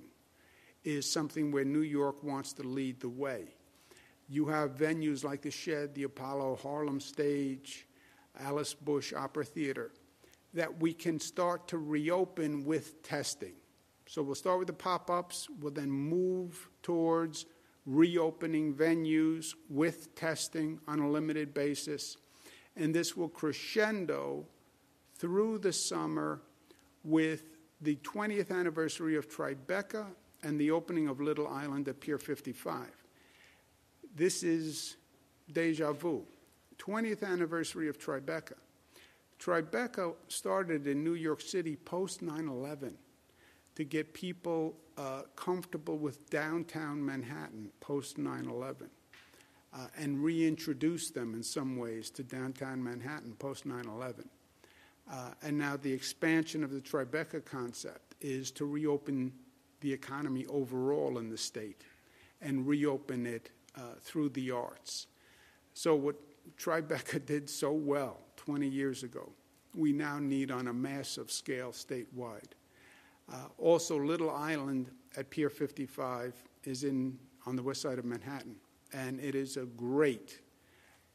is 0.83 1.09
something 1.09 1.51
where 1.51 1.65
New 1.65 1.81
York 1.81 2.23
wants 2.23 2.53
to 2.53 2.63
lead 2.63 2.99
the 2.99 3.09
way. 3.09 3.45
You 4.29 4.45
have 4.47 4.77
venues 4.77 5.23
like 5.23 5.41
the 5.41 5.51
Shed, 5.51 5.93
the 5.95 6.03
Apollo, 6.03 6.59
Harlem 6.61 6.99
Stage, 6.99 7.86
Alice 8.39 8.73
Busch 8.73 9.13
Opera 9.13 9.45
Theater 9.45 9.91
that 10.53 10.79
we 10.79 10.93
can 10.93 11.19
start 11.19 11.67
to 11.67 11.77
reopen 11.77 12.65
with 12.65 13.03
testing. 13.03 13.53
So 14.07 14.23
we'll 14.23 14.35
start 14.35 14.59
with 14.59 14.67
the 14.67 14.73
pop 14.73 15.11
ups, 15.11 15.47
we'll 15.59 15.73
then 15.73 15.91
move 15.91 16.69
towards 16.81 17.45
reopening 17.85 18.73
venues 18.73 19.53
with 19.69 20.15
testing 20.15 20.79
on 20.87 20.99
a 20.99 21.09
limited 21.09 21.53
basis. 21.53 22.17
And 22.75 22.93
this 22.93 23.15
will 23.17 23.29
crescendo 23.29 24.45
through 25.15 25.59
the 25.59 25.73
summer 25.73 26.41
with 27.03 27.57
the 27.81 27.95
20th 27.97 28.51
anniversary 28.51 29.15
of 29.15 29.29
Tribeca 29.29 30.07
and 30.43 30.59
the 30.59 30.71
opening 30.71 31.07
of 31.07 31.19
Little 31.19 31.47
Island 31.47 31.87
at 31.87 31.99
Pier 31.99 32.17
55. 32.17 32.87
This 34.15 34.43
is 34.43 34.97
deja 35.51 35.93
vu. 35.93 36.25
20th 36.79 37.23
anniversary 37.23 37.89
of 37.89 37.97
Tribeca. 37.97 38.53
Tribeca 39.39 40.15
started 40.27 40.87
in 40.87 41.03
New 41.03 41.13
York 41.13 41.41
City 41.41 41.75
post 41.75 42.21
9 42.21 42.47
11 42.47 42.97
to 43.75 43.83
get 43.83 44.13
people 44.13 44.75
uh, 44.97 45.21
comfortable 45.35 45.97
with 45.97 46.29
downtown 46.29 47.03
Manhattan 47.05 47.69
post 47.79 48.17
9 48.17 48.45
11 48.49 48.89
uh, 49.73 49.87
and 49.97 50.23
reintroduce 50.23 51.11
them 51.11 51.33
in 51.35 51.43
some 51.43 51.77
ways 51.77 52.09
to 52.11 52.23
downtown 52.23 52.83
Manhattan 52.83 53.33
post 53.33 53.65
9 53.65 53.85
11. 53.85 54.27
Uh, 55.09 55.29
and 55.43 55.57
now 55.57 55.77
the 55.77 55.91
expansion 55.91 56.63
of 56.63 56.71
the 56.71 56.81
Tribeca 56.81 57.43
concept 57.45 58.15
is 58.19 58.51
to 58.51 58.65
reopen 58.65 59.31
the 59.81 59.93
economy 59.93 60.45
overall 60.47 61.19
in 61.19 61.29
the 61.29 61.37
state 61.37 61.83
and 62.41 62.67
reopen 62.67 63.25
it 63.25 63.51
uh, 63.75 63.81
through 64.01 64.29
the 64.29 64.51
arts. 64.51 65.07
So, 65.73 65.95
what 65.95 66.15
Tribeca 66.57 67.25
did 67.25 67.49
so 67.49 67.71
well 67.71 68.19
20 68.37 68.67
years 68.67 69.03
ago, 69.03 69.29
we 69.75 69.91
now 69.91 70.19
need 70.19 70.51
on 70.51 70.67
a 70.67 70.73
massive 70.73 71.31
scale 71.31 71.71
statewide. 71.71 72.53
Uh, 73.31 73.47
also, 73.57 73.97
Little 73.97 74.31
Island 74.31 74.89
at 75.17 75.29
Pier 75.29 75.49
55 75.49 76.33
is 76.63 76.83
in 76.83 77.17
on 77.45 77.55
the 77.55 77.63
west 77.63 77.81
side 77.81 77.99
of 77.99 78.05
Manhattan, 78.05 78.55
and 78.93 79.19
it 79.19 79.35
is 79.35 79.57
a 79.57 79.65
great 79.65 80.39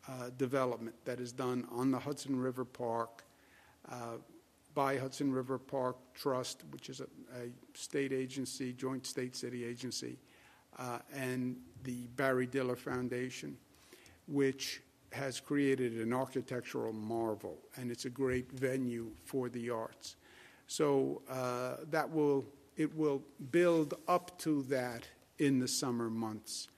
uh, 0.09 0.31
development 0.37 0.97
that 1.05 1.21
is 1.21 1.33
done 1.33 1.66
on 1.71 1.90
the 1.90 1.99
Hudson 1.99 2.38
River 2.38 2.64
Park 2.64 3.25
uh, 3.90 4.16
by 4.75 4.97
Hudson 4.97 5.33
River 5.33 5.59
Park 5.59 5.97
Trust, 6.14 6.64
which 6.71 6.88
is 6.88 7.01
a, 7.01 7.05
a 7.38 7.51
state 7.75 8.12
agency, 8.12 8.73
joint 8.73 9.07
state 9.07 9.37
city 9.37 9.64
agency, 9.64 10.18
uh, 10.79 10.99
and 11.14 11.57
the 11.85 12.07
Barry 12.16 12.47
Diller 12.47 12.77
Foundation, 12.77 13.57
which 14.27 14.81
has 15.12 15.40
created 15.40 15.94
an 15.94 16.12
architectural 16.12 16.92
marvel, 16.92 17.59
and 17.77 17.90
it's 17.90 18.05
a 18.05 18.11
great 18.11 18.51
venue 18.53 19.11
for 19.25 19.48
the 19.48 19.70
arts. 19.70 20.16
So 20.66 21.22
uh, 21.29 21.85
that 21.90 22.11
will 22.11 22.44
it 22.77 22.94
will 22.96 23.22
build 23.51 23.94
up 24.09 24.38
to 24.38 24.62
that 24.64 25.07
in 25.38 25.59
the 25.59 25.68
summer 25.68 26.09
months. 26.09 26.68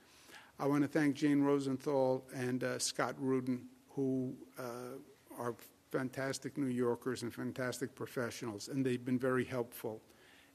I 0.58 0.66
want 0.66 0.82
to 0.82 0.88
thank 0.88 1.14
Jane 1.14 1.42
Rosenthal 1.42 2.24
and 2.34 2.64
uh, 2.64 2.78
Scott 2.78 3.14
Rudin, 3.18 3.62
who 3.90 4.34
uh, 4.58 4.98
are 5.38 5.54
fantastic 5.92 6.58
New 6.58 6.66
Yorkers 6.66 7.22
and 7.22 7.32
fantastic 7.32 7.94
professionals, 7.94 8.68
and 8.68 8.84
they've 8.84 9.04
been 9.04 9.18
very 9.18 9.44
helpful 9.44 10.00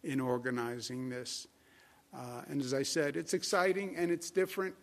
in 0.04 0.20
organizing 0.20 1.10
this. 1.10 1.48
Uh, 2.14 2.42
and 2.50 2.62
as 2.62 2.74
I 2.74 2.84
said, 2.84 3.16
it's 3.16 3.34
exciting 3.34 3.96
and 3.96 4.12
it's 4.12 4.32
different, 4.32 4.76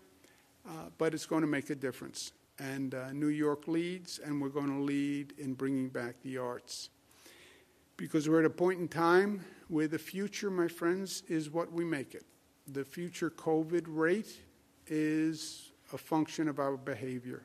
uh, 0.66 0.90
but 0.96 1.12
it's 1.12 1.26
going 1.26 1.42
to 1.42 1.46
make 1.46 1.70
a 1.70 1.74
difference. 1.74 2.32
And 2.59 2.95
uh, 2.95 3.12
New 3.12 3.29
York 3.29 3.69
leads, 3.69 4.19
and 4.19 4.40
we're 4.40 4.49
going 4.49 4.75
to 4.75 4.81
lead 4.81 5.35
in 5.38 5.55
bringing 5.55 5.88
back 5.88 6.14
the 6.23 6.38
arts 6.38 6.90
because 7.97 8.29
we're 8.29 8.40
at 8.40 8.47
a 8.47 8.51
point 8.51 8.81
in 8.81 8.88
time 8.88 9.45
where 9.69 9.88
the 9.88 9.99
future, 9.99 10.51
my 10.51 10.69
friends, 10.69 11.23
is 11.29 11.51
what 11.51 11.73
we 11.73 11.85
make 11.85 12.14
it. 12.14 12.25
The 12.73 12.85
future 12.85 13.31
COVID 13.31 13.85
rate 13.87 14.40
is 14.87 15.73
a 15.92 15.99
function 15.99 16.49
of 16.49 16.59
our 16.59 16.77
behavior. 16.77 17.42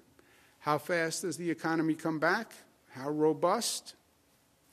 How 0.59 0.77
fast 0.77 1.23
does 1.23 1.37
the 1.37 1.49
economy 1.49 1.95
come 1.95 2.19
back? 2.19 2.53
How 2.89 3.09
robust? 3.09 3.95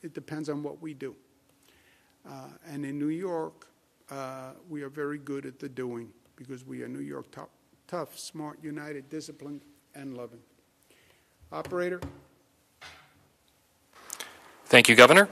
It 0.01 0.13
depends 0.13 0.49
on 0.49 0.63
what 0.63 0.81
we 0.81 0.93
do. 0.93 1.15
Uh, 2.27 2.49
and 2.67 2.85
in 2.85 2.99
New 2.99 3.09
York, 3.09 3.67
uh, 4.11 4.51
we 4.69 4.81
are 4.83 4.89
very 4.89 5.17
good 5.17 5.45
at 5.45 5.59
the 5.59 5.69
doing 5.69 6.09
because 6.35 6.65
we 6.65 6.83
are 6.83 6.87
New 6.87 6.99
York 6.99 7.31
tough, 7.31 7.49
tough, 7.87 8.17
smart, 8.17 8.59
united, 8.61 9.09
disciplined, 9.09 9.61
and 9.99 10.17
loving. 10.17 10.39
Operator? 11.51 11.99
Thank 14.65 14.87
you, 14.87 14.95
Governor. 14.95 15.27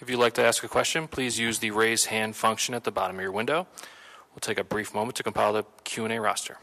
If 0.00 0.08
you'd 0.08 0.18
like 0.18 0.34
to 0.34 0.42
ask 0.42 0.64
a 0.64 0.68
question, 0.68 1.08
please 1.08 1.38
use 1.38 1.58
the 1.58 1.70
raise 1.72 2.06
hand 2.06 2.34
function 2.34 2.74
at 2.74 2.84
the 2.84 2.90
bottom 2.90 3.16
of 3.16 3.22
your 3.22 3.32
window. 3.32 3.66
We'll 4.30 4.40
take 4.40 4.58
a 4.58 4.64
brief 4.64 4.94
moment 4.94 5.16
to 5.16 5.22
compile 5.22 5.52
the 5.52 5.64
Q&A 5.84 6.18
roster. 6.18 6.58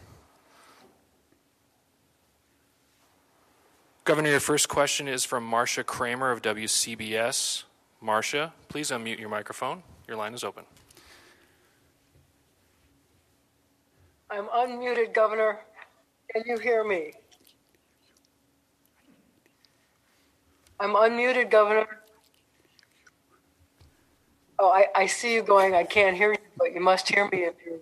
Governor, 4.05 4.29
your 4.29 4.39
first 4.39 4.69
question 4.69 5.07
is 5.07 5.25
from 5.25 5.43
Marcia 5.43 5.83
Kramer 5.83 6.31
of 6.31 6.41
WCBS. 6.41 7.63
Marcia, 8.01 8.53
please 8.69 8.91
unmute 8.91 9.19
your 9.19 9.29
microphone. 9.29 9.83
Your 10.07 10.17
line 10.17 10.33
is 10.33 10.43
open. 10.43 10.63
I'm 14.29 14.45
unmuted, 14.47 15.13
Governor. 15.13 15.59
Can 16.31 16.43
you 16.45 16.57
hear 16.57 16.83
me? 16.83 17.13
I'm 20.79 20.93
unmuted, 20.93 21.49
Governor. 21.49 21.87
Oh, 24.57 24.69
I, 24.69 24.87
I 24.95 25.05
see 25.07 25.33
you 25.33 25.43
going. 25.43 25.75
I 25.75 25.83
can't 25.83 26.15
hear 26.15 26.31
you, 26.31 26.37
but 26.57 26.73
you 26.73 26.81
must 26.81 27.07
hear 27.07 27.27
me 27.31 27.43
if 27.43 27.55
you're 27.65 27.79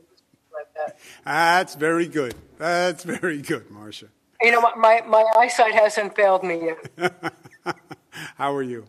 like 0.54 0.74
that. 0.76 1.00
That's 1.26 1.76
very 1.76 2.08
good. 2.08 2.36
That's 2.58 3.04
very 3.04 3.42
good, 3.42 3.70
Marcia. 3.70 4.08
You 4.42 4.52
know, 4.52 4.62
my, 4.76 5.02
my 5.08 5.24
eyesight 5.38 5.74
hasn't 5.74 6.16
failed 6.16 6.44
me 6.44 6.74
yet. 6.98 7.24
How 8.36 8.54
are 8.54 8.64
you? 8.64 8.86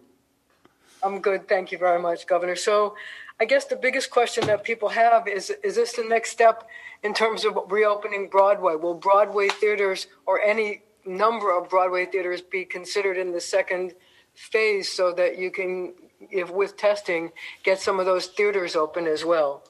I'm 1.03 1.21
good. 1.21 1.49
Thank 1.49 1.71
you 1.71 1.79
very 1.79 2.01
much, 2.01 2.27
Governor. 2.27 2.57
So 2.57 2.97
I 3.39 3.45
guess 3.45 3.67
the 3.67 3.77
biggest 3.77 4.11
question 4.11 4.47
that 4.47 4.65
people 4.65 4.89
have 4.91 5.29
is 5.29 5.51
is 5.63 5.77
this 5.77 5.93
the 5.93 6.05
next 6.05 6.31
step 6.31 6.67
in 7.03 7.13
terms 7.13 7.45
of 7.45 7.59
reopening 7.69 8.29
Broadway? 8.29 8.77
Will 8.77 8.95
Broadway 8.95 9.49
theaters 9.49 10.07
or 10.25 10.41
any 10.41 10.83
number 11.07 11.57
of 11.57 11.69
Broadway 11.69 12.07
theaters 12.07 12.41
be 12.41 12.65
considered 12.65 13.19
in 13.19 13.33
the 13.33 13.41
second 13.41 13.95
phase 14.35 14.89
so 14.91 15.13
that 15.13 15.39
you 15.39 15.51
can, 15.51 15.95
if 16.31 16.51
with 16.51 16.77
testing, 16.77 17.33
get 17.63 17.81
some 17.81 18.01
of 18.01 18.07
those 18.07 18.27
theaters 18.27 18.77
open 18.77 19.07
as 19.07 19.25
well? 19.25 19.65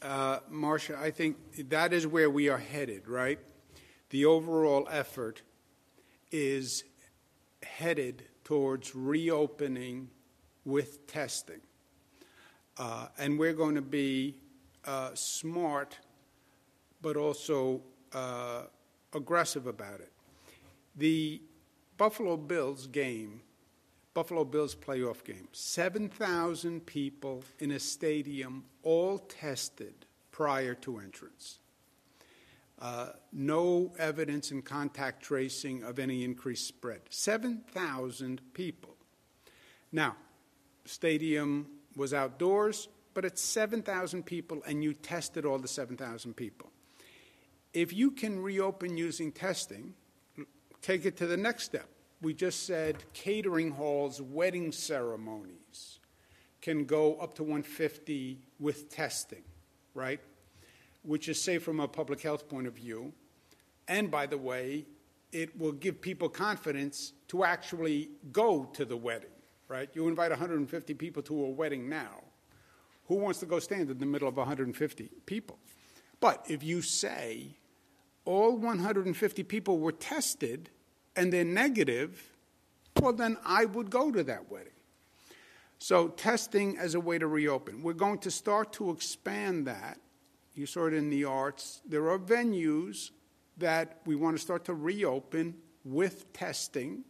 Uh, 0.00 0.38
Marcia, 0.48 0.96
I 0.98 1.10
think 1.10 1.36
that 1.70 1.92
is 1.92 2.06
where 2.06 2.30
we 2.30 2.48
are 2.48 2.58
headed, 2.58 3.08
right? 3.08 3.38
the 4.10 4.24
overall 4.24 4.88
effort 4.90 5.42
is 6.30 6.84
headed 7.62 8.24
towards 8.44 8.94
reopening 8.94 10.08
with 10.64 11.06
testing. 11.06 11.60
Uh, 12.76 13.08
and 13.18 13.38
we're 13.38 13.54
going 13.54 13.74
to 13.74 13.82
be 13.82 14.36
uh, 14.84 15.10
smart, 15.14 15.98
but 17.02 17.16
also 17.16 17.82
uh, 18.12 18.62
aggressive 19.14 19.66
about 19.66 20.00
it. 20.00 20.12
The 20.96 21.40
Buffalo 21.96 22.36
Bills 22.36 22.86
game, 22.86 23.40
Buffalo 24.14 24.44
Bills 24.44 24.74
playoff 24.74 25.24
game, 25.24 25.48
7,000 25.52 26.84
people 26.86 27.44
in 27.58 27.70
a 27.70 27.78
stadium, 27.78 28.64
all 28.82 29.18
tested 29.18 30.06
prior 30.30 30.74
to 30.74 30.98
entrance. 30.98 31.58
Uh, 32.80 33.08
no 33.32 33.92
evidence 33.98 34.52
in 34.52 34.62
contact 34.62 35.22
tracing 35.22 35.82
of 35.82 35.98
any 35.98 36.22
increased 36.22 36.66
spread. 36.66 37.00
7,000 37.10 38.40
people. 38.54 38.94
Now, 39.90 40.16
stadium 40.84 41.66
was 41.96 42.14
outdoors, 42.14 42.88
but 43.14 43.24
it's 43.24 43.42
7,000 43.42 44.24
people, 44.24 44.62
and 44.64 44.84
you 44.84 44.94
tested 44.94 45.44
all 45.44 45.58
the 45.58 45.66
7,000 45.66 46.34
people. 46.34 46.70
If 47.72 47.92
you 47.92 48.10
can 48.10 48.42
reopen 48.42 48.96
using 48.96 49.32
testing, 49.32 49.94
take 50.82 51.04
it 51.04 51.16
to 51.18 51.26
the 51.26 51.36
next 51.36 51.64
step. 51.64 51.88
We 52.20 52.34
just 52.34 52.66
said 52.66 53.04
catering 53.12 53.70
halls, 53.70 54.20
wedding 54.20 54.72
ceremonies 54.72 56.00
can 56.60 56.84
go 56.84 57.14
up 57.16 57.34
to 57.34 57.42
150 57.42 58.40
with 58.58 58.90
testing, 58.90 59.44
right? 59.94 60.20
which 61.02 61.28
is 61.28 61.40
safe 61.40 61.62
from 61.62 61.80
a 61.80 61.88
public 61.88 62.20
health 62.20 62.48
point 62.48 62.66
of 62.66 62.74
view. 62.74 63.12
And 63.88 64.10
by 64.10 64.26
the 64.26 64.36
way, 64.36 64.84
it 65.32 65.58
will 65.58 65.72
give 65.72 66.00
people 66.00 66.28
confidence 66.28 67.12
to 67.28 67.44
actually 67.44 68.10
go 68.32 68.64
to 68.74 68.84
the 68.84 68.96
wedding, 68.96 69.30
right? 69.68 69.88
You 69.94 70.08
invite 70.08 70.30
150 70.30 70.94
people 70.94 71.22
to 71.24 71.44
a 71.44 71.48
wedding 71.48 71.88
now. 71.88 72.22
Who 73.06 73.16
wants 73.16 73.40
to 73.40 73.46
go 73.46 73.58
stand 73.58 73.90
in 73.90 73.98
the 73.98 74.06
middle 74.06 74.28
of 74.28 74.36
150 74.36 75.10
people? 75.24 75.58
But 76.20 76.44
if 76.48 76.62
you 76.62 76.82
say 76.82 77.56
all 78.24 78.56
150 78.56 79.42
people 79.44 79.78
were 79.78 79.92
tested 79.92 80.70
and 81.16 81.32
they're 81.32 81.44
negative, 81.44 82.36
well, 83.00 83.12
then 83.12 83.36
I 83.44 83.64
would 83.64 83.90
go 83.90 84.10
to 84.10 84.22
that 84.24 84.50
wedding. 84.50 84.72
So, 85.80 86.08
testing 86.08 86.76
as 86.76 86.94
a 86.94 87.00
way 87.00 87.18
to 87.18 87.28
reopen. 87.28 87.82
We're 87.82 87.92
going 87.92 88.18
to 88.20 88.32
start 88.32 88.72
to 88.74 88.90
expand 88.90 89.68
that 89.68 89.98
you 90.58 90.66
saw 90.66 90.88
it 90.88 90.94
in 90.94 91.08
the 91.08 91.24
arts. 91.24 91.80
There 91.88 92.10
are 92.10 92.18
venues 92.18 93.12
that 93.58 94.00
we 94.06 94.16
want 94.16 94.36
to 94.36 94.42
start 94.42 94.64
to 94.64 94.74
reopen 94.74 95.54
with 95.84 96.32
testing 96.32 97.04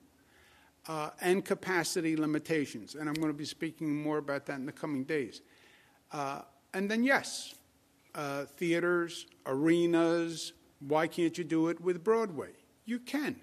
uh, 0.86 1.10
and 1.22 1.42
capacity 1.42 2.14
limitations. 2.14 2.94
And 2.94 3.08
I'm 3.08 3.14
going 3.14 3.32
to 3.32 3.38
be 3.38 3.46
speaking 3.46 4.02
more 4.02 4.18
about 4.18 4.44
that 4.46 4.58
in 4.58 4.66
the 4.66 4.72
coming 4.72 5.04
days. 5.04 5.40
Uh, 6.12 6.42
and 6.74 6.90
then, 6.90 7.04
yes, 7.04 7.54
uh, 8.14 8.44
theaters, 8.44 9.26
arenas, 9.46 10.52
why 10.80 11.06
can't 11.06 11.36
you 11.36 11.44
do 11.44 11.68
it 11.68 11.80
with 11.80 12.04
Broadway? 12.04 12.50
You 12.84 12.98
can. 12.98 13.36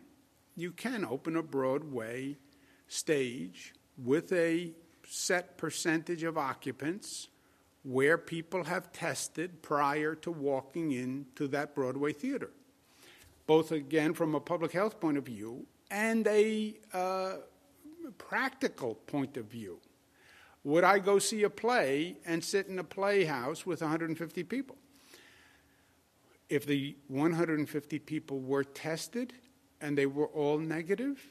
You 0.56 0.72
can 0.72 1.06
open 1.06 1.36
a 1.36 1.44
Broadway 1.44 2.38
stage 2.88 3.74
with 3.98 4.32
a 4.32 4.72
set 5.08 5.58
percentage 5.58 6.24
of 6.24 6.38
occupants 6.38 7.28
where 7.84 8.18
people 8.18 8.64
have 8.64 8.92
tested 8.92 9.62
prior 9.62 10.16
to 10.16 10.32
walking 10.32 10.92
into 10.92 11.48
that 11.50 11.76
Broadway 11.76 12.14
theater, 12.14 12.50
both 13.46 13.72
again 13.72 14.14
from 14.14 14.34
a 14.34 14.40
public 14.40 14.72
health 14.72 15.00
point 15.00 15.18
of 15.18 15.26
view 15.26 15.66
and 15.92 16.26
a 16.28 16.74
uh, 16.94 17.34
practical 18.18 18.96
point 18.96 19.38
of 19.38 19.46
view. 19.46 19.80
Would 20.66 20.84
I 20.84 20.98
go 20.98 21.20
see 21.20 21.44
a 21.44 21.50
play 21.50 22.18
and 22.26 22.44
sit 22.44 22.68
in 22.68 22.80
a 22.80 22.84
playhouse 22.84 23.68
with 23.68 23.82
150 23.82 24.44
people? 24.44 24.76
If 26.50 26.66
the 26.66 26.98
150 27.08 28.00
people 28.00 28.40
were 28.40 28.64
tested 28.64 29.34
and 29.80 29.96
they 29.96 30.08
were 30.08 30.26
all 30.26 30.58
negative, 30.58 31.24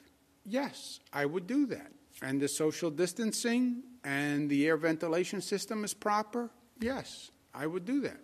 yes, 0.47 1.01
I 1.13 1.27
would 1.27 1.49
do 1.49 1.67
that. 1.67 1.91
And 2.23 2.41
the 2.41 2.47
social 2.47 2.91
distancing 2.91 3.83
and 4.05 4.49
the 4.49 4.69
air 4.69 4.77
ventilation 4.77 5.41
system 5.41 5.83
is 5.83 5.95
proper, 5.95 6.51
yes, 6.81 7.33
I 7.53 7.67
would 7.67 7.85
do 7.85 8.01
that. 8.03 8.21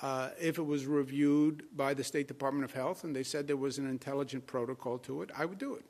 Uh, 0.00 0.30
if 0.40 0.56
it 0.56 0.62
was 0.64 0.86
reviewed 0.86 1.64
by 1.76 1.94
the 1.94 2.04
State 2.04 2.28
Department 2.28 2.64
of 2.64 2.72
Health 2.72 3.02
and 3.02 3.14
they 3.14 3.24
said 3.24 3.48
there 3.48 3.56
was 3.56 3.78
an 3.78 3.88
intelligent 3.88 4.46
protocol 4.46 4.98
to 4.98 5.22
it, 5.22 5.30
I 5.36 5.46
would 5.46 5.58
do 5.58 5.74
it. 5.74 5.84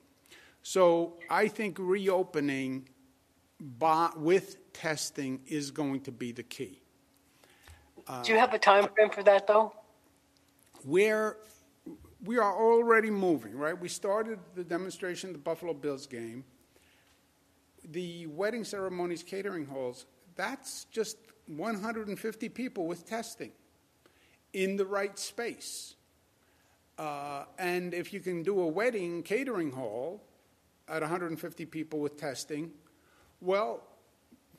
So 0.62 1.18
I 1.28 1.48
think 1.48 1.76
reopening 1.78 2.88
by, 3.78 4.10
with 4.16 4.72
testing 4.72 5.40
is 5.46 5.70
going 5.70 6.00
to 6.02 6.12
be 6.12 6.32
the 6.32 6.42
key. 6.42 6.80
Uh, 8.06 8.22
do 8.22 8.32
you 8.32 8.38
have 8.38 8.52
a 8.52 8.58
time 8.58 8.88
frame 8.94 9.10
for 9.10 9.22
that, 9.22 9.46
though? 9.46 9.72
Where 10.84 11.36
we 12.24 12.38
are 12.38 12.54
already 12.54 13.10
moving, 13.10 13.56
right? 13.56 13.78
We 13.78 13.88
started 13.88 14.38
the 14.54 14.64
demonstration, 14.64 15.32
the 15.32 15.38
Buffalo 15.38 15.72
Bills 15.72 16.06
game 16.06 16.44
the 17.90 18.26
wedding 18.28 18.64
ceremonies 18.64 19.22
catering 19.22 19.66
halls, 19.66 20.06
that's 20.36 20.84
just 20.84 21.16
150 21.46 22.48
people 22.50 22.86
with 22.86 23.06
testing 23.06 23.52
in 24.52 24.76
the 24.76 24.84
right 24.84 25.18
space. 25.18 25.94
Uh, 26.98 27.44
and 27.58 27.94
if 27.94 28.12
you 28.12 28.20
can 28.20 28.42
do 28.42 28.60
a 28.60 28.66
wedding 28.66 29.22
catering 29.22 29.72
hall 29.72 30.22
at 30.88 31.00
150 31.00 31.66
people 31.66 32.00
with 32.00 32.16
testing, 32.16 32.70
well, 33.42 33.82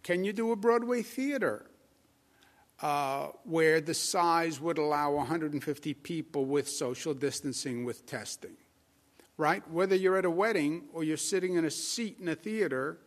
can 0.03 0.25
you 0.25 0.33
do 0.33 0.51
a 0.51 0.55
Broadway 0.57 1.01
theater 1.01 1.65
uh, 2.81 3.27
where 3.45 3.79
the 3.79 3.93
size 3.93 4.59
would 4.59 4.77
allow 4.77 5.13
150 5.13 5.93
people 5.93 6.45
with 6.45 6.67
social 6.67 7.13
distancing 7.13 7.85
with 7.85 8.05
testing? 8.05 8.57
Right? 9.37 9.67
Whether 9.71 9.95
you're 9.95 10.17
at 10.17 10.25
a 10.25 10.29
wedding 10.29 10.83
or 10.93 11.03
you're 11.03 11.17
sitting 11.17 11.55
in 11.55 11.63
a 11.63 11.71
seat 11.71 12.17
in 12.19 12.27
a 12.27 12.35
theater, 12.35 12.99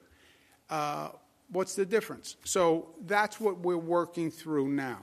uh, 0.70 1.10
what's 1.52 1.74
the 1.74 1.84
difference? 1.84 2.36
So 2.44 2.94
that's 3.04 3.38
what 3.38 3.58
we're 3.58 3.76
working 3.76 4.30
through 4.30 4.68
now. 4.68 5.02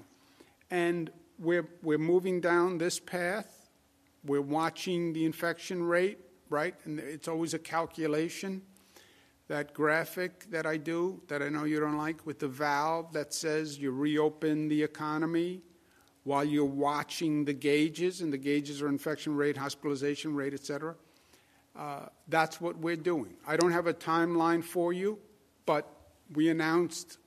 And 0.72 1.12
we're, 1.38 1.70
we're 1.84 2.00
moving 2.00 2.42
down 2.42 2.80
this 2.80 3.00
path. 3.00 3.70
We're 4.26 4.42
watching 4.42 5.14
the 5.14 5.26
infection 5.26 5.84
rate, 5.84 6.18
right? 6.50 6.74
And 6.86 7.00
it's 7.00 7.28
always 7.28 7.54
a 7.54 7.60
calculation. 7.60 8.64
That 9.50 9.74
graphic 9.74 10.50
that 10.52 10.66
I 10.66 10.78
do, 10.78 11.22
that 11.28 11.42
I 11.42 11.50
know 11.50 11.66
you 11.66 11.80
don't 11.80 11.98
like, 11.98 12.26
with 12.26 12.40
the 12.40 12.48
valve 12.48 13.12
that 13.14 13.34
says 13.34 13.78
you 13.78 13.92
reopen 13.92 14.70
the 14.70 14.82
economy 14.82 15.62
while 16.24 16.46
you're 16.46 16.64
watching 16.64 17.44
the 17.44 17.54
gauges, 17.54 18.22
and 18.22 18.32
the 18.32 18.38
gauges 18.38 18.82
are 18.82 18.88
infection 18.88 19.36
rate, 19.36 19.58
hospitalization 19.58 20.34
rate, 20.34 20.54
et 20.54 20.66
cetera. 20.66 20.96
uh, 21.76 22.06
that's 22.28 22.62
what 22.62 22.78
we're 22.78 22.96
doing. 22.96 23.34
I 23.48 23.58
don't 23.58 23.72
have 23.72 23.88
a 23.88 23.94
timeline 23.94 24.64
for 24.64 24.94
you, 24.94 25.20
but 25.66 25.88
we 26.34 26.50
announced 26.50 27.18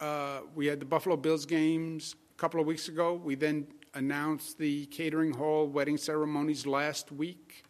uh, 0.00 0.40
we 0.54 0.66
had 0.66 0.80
the 0.80 0.84
Buffalo 0.86 1.16
Bills 1.16 1.46
games 1.46 2.14
a 2.36 2.38
couple 2.38 2.60
of 2.60 2.66
weeks 2.66 2.88
ago. 2.88 3.14
We 3.14 3.34
then 3.34 3.66
announced 3.94 4.58
the 4.58 4.86
catering 4.86 5.32
hall 5.32 5.66
wedding 5.66 5.96
ceremonies 5.96 6.66
last 6.66 7.12
week. 7.12 7.64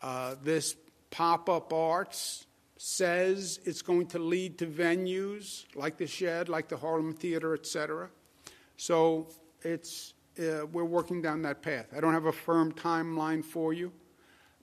Uh, 0.00 0.36
this 0.42 0.76
pop 1.10 1.48
up 1.48 1.72
arts 1.72 2.45
says 2.76 3.58
it's 3.64 3.82
going 3.82 4.06
to 4.06 4.18
lead 4.18 4.58
to 4.58 4.66
venues 4.66 5.64
like 5.74 5.96
the 5.96 6.06
Shed, 6.06 6.48
like 6.48 6.68
the 6.68 6.76
Harlem 6.76 7.14
Theater, 7.14 7.54
etc. 7.54 8.08
So 8.76 9.28
it's 9.62 10.14
uh, 10.38 10.66
we're 10.72 10.84
working 10.84 11.22
down 11.22 11.42
that 11.42 11.62
path. 11.62 11.86
I 11.96 12.00
don't 12.00 12.12
have 12.12 12.26
a 12.26 12.32
firm 12.32 12.72
timeline 12.72 13.44
for 13.44 13.72
you, 13.72 13.92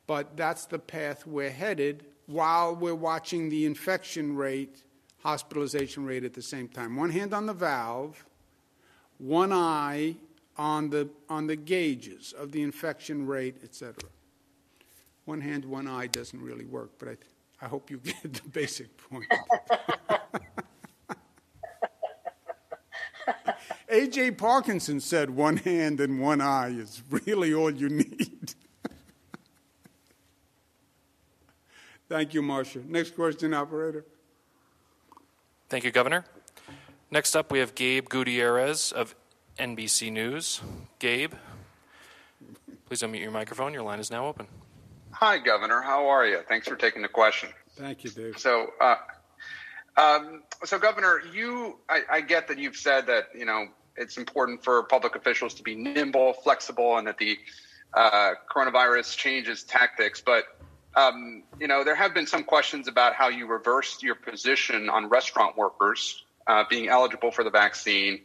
but 0.05 0.37
that's 0.37 0.65
the 0.65 0.79
path 0.79 1.25
we're 1.25 1.49
headed 1.49 2.05
while 2.27 2.75
we're 2.75 2.95
watching 2.95 3.49
the 3.49 3.65
infection 3.65 4.35
rate, 4.35 4.83
hospitalization 5.23 6.05
rate 6.05 6.23
at 6.23 6.33
the 6.33 6.41
same 6.41 6.67
time. 6.67 6.95
One 6.95 7.09
hand 7.09 7.33
on 7.33 7.47
the 7.47 7.53
valve, 7.53 8.23
one 9.17 9.51
eye 9.51 10.15
on 10.57 10.89
the 10.91 11.09
on 11.29 11.47
the 11.47 11.55
gauges 11.55 12.33
of 12.33 12.51
the 12.51 12.61
infection 12.61 13.25
rate, 13.25 13.57
etc. 13.63 13.95
One 15.25 15.41
hand, 15.41 15.65
one 15.65 15.87
eye 15.87 16.07
doesn't 16.07 16.41
really 16.41 16.65
work, 16.65 16.91
but 16.99 17.07
I, 17.07 17.17
I 17.63 17.67
hope 17.67 17.89
you 17.89 17.97
get 17.97 18.21
the 18.21 18.49
basic 18.49 18.97
point. 18.97 19.25
A.J. 23.89 24.31
Parkinson 24.31 24.99
said 24.99 25.29
one 25.29 25.55
hand 25.57 26.01
and 26.01 26.19
one 26.19 26.41
eye 26.41 26.71
is 26.71 27.01
really 27.09 27.53
all 27.53 27.71
you 27.71 27.87
need. 27.87 28.53
Thank 32.09 32.33
you, 32.33 32.41
Marcia. 32.41 32.81
Next 32.85 33.15
question, 33.15 33.53
operator. 33.53 34.03
Thank 35.69 35.85
you, 35.85 35.91
Governor. 35.91 36.25
Next 37.11 37.33
up, 37.33 37.49
we 37.49 37.59
have 37.59 37.75
Gabe 37.75 38.09
Gutierrez 38.09 38.91
of 38.91 39.15
NBC 39.57 40.11
News. 40.11 40.59
Gabe, 40.99 41.31
please 42.87 43.03
unmute 43.03 43.21
your 43.21 43.31
microphone. 43.31 43.73
Your 43.73 43.83
line 43.83 43.99
is 43.99 44.11
now 44.11 44.25
open. 44.25 44.47
Hi, 45.25 45.37
Governor. 45.37 45.79
How 45.79 46.09
are 46.09 46.27
you? 46.27 46.41
Thanks 46.49 46.67
for 46.67 46.75
taking 46.75 47.01
the 47.01 47.07
question. 47.07 47.47
Thank 47.77 48.03
you, 48.03 48.09
Dave. 48.09 48.37
So, 48.37 48.73
uh, 48.81 48.97
um, 49.95 50.43
so 50.65 50.77
Governor, 50.77 51.21
you, 51.33 51.79
I, 51.87 52.01
I 52.11 52.19
get 52.19 52.49
that 52.49 52.59
you've 52.59 52.75
said 52.75 53.07
that 53.07 53.27
you 53.33 53.45
know 53.45 53.67
it's 53.95 54.17
important 54.17 54.65
for 54.65 54.83
public 54.83 55.15
officials 55.15 55.53
to 55.53 55.63
be 55.63 55.77
nimble, 55.77 56.33
flexible, 56.33 56.97
and 56.97 57.07
that 57.07 57.19
the 57.19 57.39
uh, 57.93 58.31
coronavirus 58.53 59.15
changes 59.15 59.63
tactics. 59.63 60.19
But 60.19 60.43
um, 60.93 61.43
you 61.57 61.69
know, 61.69 61.85
there 61.85 61.95
have 61.95 62.13
been 62.13 62.27
some 62.27 62.43
questions 62.43 62.89
about 62.89 63.13
how 63.13 63.29
you 63.29 63.47
reversed 63.47 64.03
your 64.03 64.15
position 64.15 64.89
on 64.89 65.07
restaurant 65.07 65.55
workers 65.55 66.21
uh, 66.47 66.65
being 66.69 66.89
eligible 66.89 67.31
for 67.31 67.45
the 67.45 67.49
vaccine. 67.49 68.23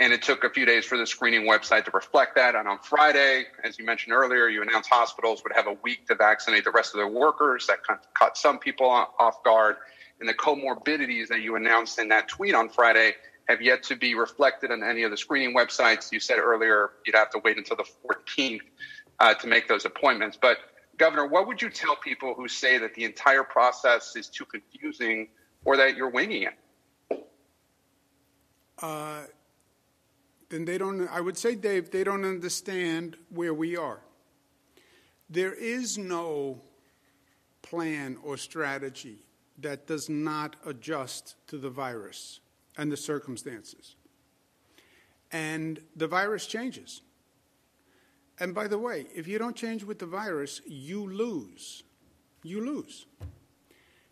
And 0.00 0.12
it 0.12 0.22
took 0.22 0.44
a 0.44 0.50
few 0.50 0.64
days 0.64 0.84
for 0.84 0.96
the 0.96 1.06
screening 1.06 1.42
website 1.48 1.84
to 1.86 1.90
reflect 1.92 2.36
that. 2.36 2.54
And 2.54 2.68
on 2.68 2.78
Friday, 2.78 3.46
as 3.64 3.78
you 3.78 3.84
mentioned 3.84 4.12
earlier, 4.12 4.48
you 4.48 4.62
announced 4.62 4.88
hospitals 4.88 5.42
would 5.42 5.52
have 5.56 5.66
a 5.66 5.76
week 5.82 6.06
to 6.06 6.14
vaccinate 6.14 6.64
the 6.64 6.70
rest 6.70 6.94
of 6.94 6.98
their 6.98 7.08
workers. 7.08 7.66
That 7.66 7.78
caught 8.16 8.36
some 8.36 8.58
people 8.58 8.88
off 8.88 9.42
guard. 9.42 9.76
And 10.20 10.28
the 10.28 10.34
comorbidities 10.34 11.28
that 11.28 11.40
you 11.40 11.56
announced 11.56 11.98
in 11.98 12.08
that 12.08 12.28
tweet 12.28 12.54
on 12.54 12.68
Friday 12.68 13.14
have 13.48 13.62
yet 13.62 13.82
to 13.84 13.96
be 13.96 14.14
reflected 14.14 14.70
on 14.70 14.84
any 14.84 15.02
of 15.02 15.10
the 15.10 15.16
screening 15.16 15.56
websites. 15.56 16.12
You 16.12 16.20
said 16.20 16.38
earlier 16.38 16.90
you'd 17.04 17.16
have 17.16 17.30
to 17.30 17.40
wait 17.42 17.56
until 17.56 17.76
the 17.76 17.86
14th 18.06 18.60
uh, 19.18 19.34
to 19.34 19.46
make 19.46 19.68
those 19.68 19.84
appointments. 19.84 20.38
But, 20.40 20.58
Governor, 20.96 21.26
what 21.26 21.46
would 21.46 21.62
you 21.62 21.70
tell 21.70 21.96
people 21.96 22.34
who 22.34 22.46
say 22.46 22.78
that 22.78 22.94
the 22.94 23.04
entire 23.04 23.44
process 23.44 24.14
is 24.16 24.28
too 24.28 24.44
confusing 24.44 25.28
or 25.64 25.76
that 25.76 25.96
you're 25.96 26.10
winging 26.10 26.42
it? 26.42 27.26
Uh, 28.80 29.22
then 30.50 30.64
they 30.64 30.78
don't, 30.78 31.06
I 31.08 31.20
would 31.20 31.36
say, 31.36 31.54
Dave, 31.54 31.90
they 31.90 32.04
don't 32.04 32.24
understand 32.24 33.16
where 33.30 33.52
we 33.52 33.76
are. 33.76 34.00
There 35.28 35.52
is 35.52 35.98
no 35.98 36.62
plan 37.62 38.16
or 38.22 38.36
strategy 38.36 39.18
that 39.58 39.86
does 39.86 40.08
not 40.08 40.56
adjust 40.64 41.34
to 41.48 41.58
the 41.58 41.68
virus 41.68 42.40
and 42.76 42.90
the 42.90 42.96
circumstances. 42.96 43.96
And 45.30 45.80
the 45.94 46.06
virus 46.06 46.46
changes. 46.46 47.02
And 48.40 48.54
by 48.54 48.68
the 48.68 48.78
way, 48.78 49.06
if 49.14 49.28
you 49.28 49.38
don't 49.38 49.56
change 49.56 49.84
with 49.84 49.98
the 49.98 50.06
virus, 50.06 50.62
you 50.66 51.06
lose. 51.06 51.82
You 52.42 52.64
lose. 52.64 53.06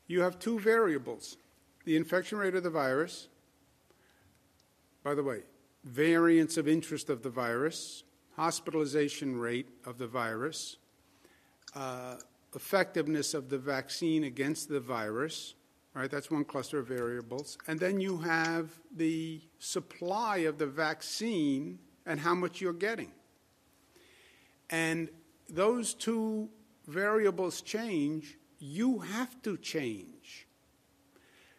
You 0.07 0.21
have 0.23 0.39
two 0.39 0.61
variables 0.61 1.37
the 1.85 1.97
infection 1.97 2.37
rate 2.37 2.57
of 2.57 2.65
the 2.65 2.71
virus. 2.71 3.29
By 5.05 5.15
the 5.15 5.23
way, 5.23 5.43
variants 5.87 6.57
of 6.57 6.67
interest 6.67 7.09
of 7.09 7.23
the 7.23 7.31
virus, 7.31 8.03
hospitalization 8.35 9.39
rate 9.39 9.69
of 9.87 9.99
the 9.99 10.07
virus, 10.07 10.77
uh, 11.75 12.17
effectiveness 12.55 13.35
of 13.35 13.49
the 13.49 13.59
vaccine 13.59 14.25
against 14.25 14.69
the 14.69 14.81
virus, 14.81 15.55
right? 15.95 16.11
That's 16.11 16.31
one 16.31 16.45
cluster 16.45 16.81
of 16.81 16.89
variables. 16.89 17.57
And 17.69 17.79
then 17.79 18.01
you 18.01 18.19
have 18.19 18.71
the 18.95 19.41
supply 19.59 20.39
of 20.39 20.59
the 20.59 20.67
vaccine 20.67 21.79
and 22.05 22.19
how 22.19 22.35
much 22.35 22.61
you're 22.61 22.73
getting. 22.73 23.13
And 24.71 25.09
those 25.49 25.95
two 25.95 26.49
variables 26.87 27.61
change, 27.61 28.37
you 28.59 28.99
have 28.99 29.41
to 29.43 29.57
change. 29.57 30.46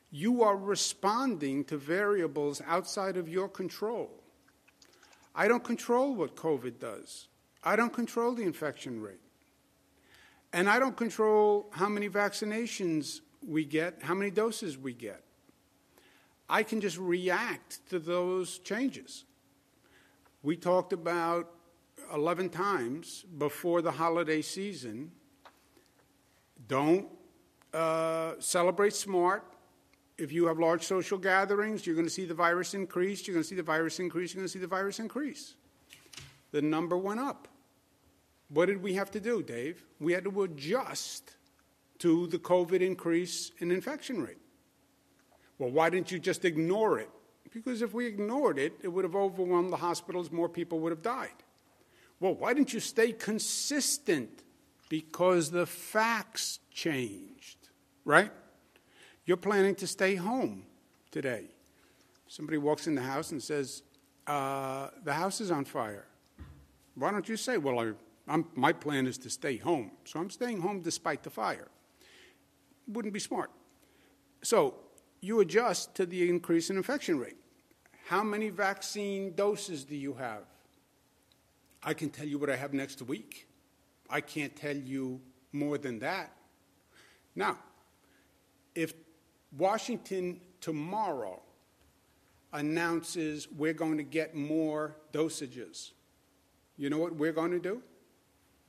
You 0.10 0.44
are 0.44 0.56
responding 0.56 1.64
to 1.66 1.78
variables 1.78 2.62
outside 2.66 3.18
of 3.18 3.28
your 3.28 3.50
control. 3.50 4.10
I 5.36 5.48
don't 5.48 5.64
control 5.64 6.16
what 6.16 6.36
COVID 6.36 6.80
does. 6.80 7.28
I 7.64 7.76
don't 7.76 7.94
control 7.94 8.34
the 8.34 8.44
infection 8.44 9.02
rate. 9.02 9.20
And 10.54 10.70
I 10.70 10.80
don't 10.80 10.96
control 10.96 11.68
how 11.72 11.90
many 11.90 12.10
vaccinations 12.10 13.22
we 13.46 13.66
get, 13.66 14.02
how 14.02 14.16
many 14.16 14.32
doses 14.32 14.78
we 14.78 14.94
get. 14.94 15.24
I 16.50 16.64
can 16.64 16.80
just 16.80 16.98
react 16.98 17.88
to 17.90 18.00
those 18.00 18.60
changes. 18.60 19.26
We 20.44 20.56
talked 20.56 20.94
about 20.94 21.52
11 22.14 22.50
times 22.50 23.26
before 23.38 23.82
the 23.82 23.92
holiday 23.92 24.42
season 24.42 25.12
don't 26.68 27.08
uh, 27.74 28.34
celebrate 28.40 28.94
smart. 28.94 29.44
If 30.18 30.32
you 30.32 30.48
have 30.48 30.58
large 30.58 30.84
social 30.84 31.18
gatherings, 31.18 31.86
you're 31.86 31.96
going 31.96 32.08
to 32.08 32.14
see 32.14 32.26
the 32.26 32.34
virus 32.34 32.74
increase, 32.74 33.28
you're 33.28 33.36
going 33.36 33.44
to 33.44 33.48
see 33.48 33.56
the 33.56 33.64
virus 33.64 34.00
increase, 34.00 34.34
you're 34.34 34.42
going 34.42 34.48
to 34.48 34.52
see 34.52 34.60
the 34.60 34.68
virus 34.68 35.00
increase. 35.00 35.56
The 36.52 36.62
number 36.62 36.98
went 36.98 37.20
up. 37.20 37.48
What 38.50 38.68
did 38.68 38.82
we 38.82 38.94
have 38.94 39.12
to 39.12 39.20
do, 39.20 39.44
Dave? 39.44 39.84
We 40.00 40.14
had 40.14 40.24
to 40.24 40.44
adjust 40.44 41.36
to 42.00 42.28
the 42.28 42.40
COVID 42.40 42.82
increase 42.82 43.52
in 43.60 43.72
infection 43.72 44.22
rate. 44.22 44.38
Well, 45.60 45.70
why 45.70 45.90
didn't 45.90 46.12
you 46.12 46.20
just 46.20 46.46
ignore 46.46 47.00
it? 47.00 47.10
Because 47.52 47.82
if 47.82 47.94
we 47.94 48.06
ignored 48.06 48.60
it, 48.60 48.74
it 48.82 48.88
would 48.88 49.04
have 49.04 49.16
overwhelmed 49.16 49.72
the 49.72 49.78
hospitals, 49.78 50.32
more 50.32 50.50
people 50.50 50.80
would 50.80 50.92
have 50.92 51.02
died. 51.02 51.32
Well, 52.20 52.36
why 52.36 52.54
didn't 52.54 52.74
you 52.74 52.80
stay 52.80 53.12
consistent? 53.12 54.44
Because 54.90 55.52
the 55.52 55.66
facts 55.66 56.60
changed, 56.72 57.58
right? 58.06 58.32
You're 59.28 59.38
planning 59.38 59.76
to 59.76 59.88
stay 59.88 60.16
home 60.16 60.64
today. 61.12 61.44
Somebody 62.28 62.58
walks 62.58 62.88
in 62.88 62.96
the 62.96 63.02
house 63.02 63.32
and 63.32 63.44
says, 63.44 63.84
uh, 64.26 64.88
The 65.04 65.14
house 65.14 65.42
is 65.42 65.52
on 65.52 65.66
fire. 65.66 66.08
Why 66.96 67.12
don't 67.12 67.28
you 67.28 67.36
say, 67.36 67.58
Well, 67.58 67.94
I, 68.28 68.44
my 68.56 68.72
plan 68.72 69.06
is 69.06 69.18
to 69.20 69.30
stay 69.30 69.58
home, 69.58 69.92
so 70.06 70.20
I'm 70.20 70.30
staying 70.30 70.62
home 70.62 70.82
despite 70.82 71.22
the 71.24 71.30
fire? 71.30 71.68
wouldn't 72.88 73.14
be 73.14 73.20
smart. 73.20 73.52
So 74.44 74.76
you 75.20 75.42
adjust 75.42 75.94
to 75.96 76.06
the 76.06 76.30
increase 76.30 76.70
in 76.70 76.78
infection 76.78 77.20
rate. 77.20 77.36
How 78.08 78.24
many 78.24 78.50
vaccine 78.50 79.36
doses 79.36 79.84
do 79.84 79.98
you 79.98 80.14
have? 80.14 80.44
I 81.84 81.94
can 81.94 82.10
tell 82.10 82.26
you 82.26 82.40
what 82.40 82.50
I 82.50 82.56
have 82.56 82.74
next 82.74 83.02
week. 83.02 83.48
I 84.10 84.22
can't 84.22 84.56
tell 84.56 84.76
you 84.76 85.20
more 85.52 85.78
than 85.78 86.00
that. 86.00 86.32
Now, 87.36 87.58
if 88.74 88.94
Washington 89.56 90.42
tomorrow 90.62 91.42
announces 92.54 93.48
we're 93.52 93.74
going 93.74 93.98
to 93.98 94.04
get 94.04 94.36
more 94.36 94.96
dosages, 95.14 95.92
you 96.78 96.90
know 96.90 96.98
what 96.98 97.16
we're 97.16 97.34
going 97.34 97.52
to 97.52 97.60
do? 97.60 97.82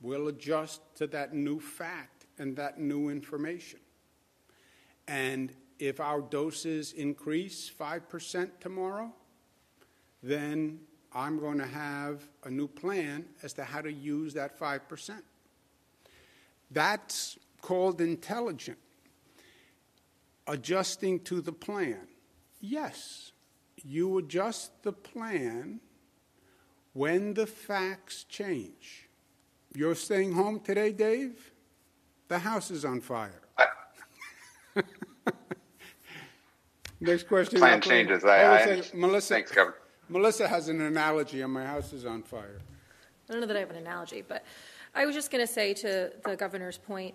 We'll 0.01 0.27
adjust 0.29 0.81
to 0.95 1.07
that 1.07 1.33
new 1.33 1.59
fact 1.59 2.25
and 2.37 2.55
that 2.55 2.79
new 2.79 3.09
information. 3.09 3.79
And 5.07 5.53
if 5.79 5.99
our 5.99 6.21
doses 6.21 6.93
increase 6.93 7.69
5% 7.69 8.49
tomorrow, 8.59 9.11
then 10.21 10.79
I'm 11.13 11.39
going 11.39 11.57
to 11.57 11.65
have 11.65 12.27
a 12.43 12.49
new 12.49 12.67
plan 12.67 13.25
as 13.41 13.53
to 13.53 13.63
how 13.63 13.81
to 13.81 13.91
use 13.91 14.33
that 14.35 14.59
5%. 14.59 15.21
That's 16.71 17.37
called 17.61 18.01
intelligent, 18.01 18.77
adjusting 20.49 21.19
to 21.21 21.39
the 21.41 21.53
plan. 21.53 22.07
Yes, 22.59 23.31
you 23.83 24.17
adjust 24.17 24.83
the 24.83 24.91
plan 24.91 25.79
when 26.93 27.35
the 27.35 27.45
facts 27.45 28.25
change. 28.25 29.07
You're 29.73 29.95
staying 29.95 30.33
home 30.33 30.59
today, 30.59 30.91
Dave? 30.91 31.51
The 32.27 32.39
house 32.39 32.71
is 32.71 32.83
on 32.83 32.99
fire. 33.01 33.41
Next 36.99 37.27
question. 37.27 37.59
Plan 37.59 37.79
changes. 37.79 38.25
I, 38.25 38.39
Hold 38.39 38.51
I 38.51 38.59
a 38.59 38.83
second. 38.83 38.99
Melissa, 38.99 39.33
Thanks, 39.35 39.51
Governor. 39.51 39.77
Melissa 40.09 40.47
has 40.47 40.67
an 40.69 40.81
analogy, 40.81 41.41
and 41.41 41.53
my 41.53 41.65
house 41.65 41.93
is 41.93 42.05
on 42.05 42.23
fire. 42.23 42.59
I 43.29 43.33
don't 43.33 43.41
know 43.41 43.47
that 43.47 43.55
I 43.55 43.59
have 43.59 43.69
an 43.69 43.77
analogy, 43.77 44.23
but 44.27 44.43
I 44.95 45.05
was 45.05 45.15
just 45.15 45.31
going 45.31 45.45
to 45.45 45.51
say 45.51 45.73
to 45.75 46.11
the 46.25 46.35
governor's 46.35 46.79
point, 46.79 47.13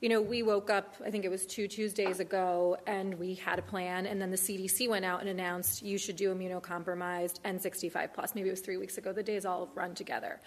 you 0.00 0.10
know, 0.10 0.20
we 0.20 0.42
woke 0.42 0.68
up, 0.68 0.94
I 1.04 1.10
think 1.10 1.24
it 1.24 1.30
was 1.30 1.46
two 1.46 1.66
Tuesdays 1.66 2.20
ago, 2.20 2.76
and 2.86 3.14
we 3.18 3.34
had 3.34 3.58
a 3.58 3.62
plan, 3.62 4.04
and 4.04 4.20
then 4.20 4.30
the 4.30 4.36
CDC 4.36 4.88
went 4.90 5.06
out 5.06 5.20
and 5.20 5.28
announced 5.28 5.82
you 5.82 5.96
should 5.96 6.16
do 6.16 6.34
immunocompromised 6.34 7.40
and 7.44 7.60
65 7.60 8.12
plus. 8.12 8.34
Maybe 8.34 8.48
it 8.48 8.52
was 8.52 8.60
three 8.60 8.76
weeks 8.76 8.98
ago. 8.98 9.12
The 9.12 9.22
days 9.22 9.46
all 9.46 9.70
run 9.74 9.94
together. 9.94 10.40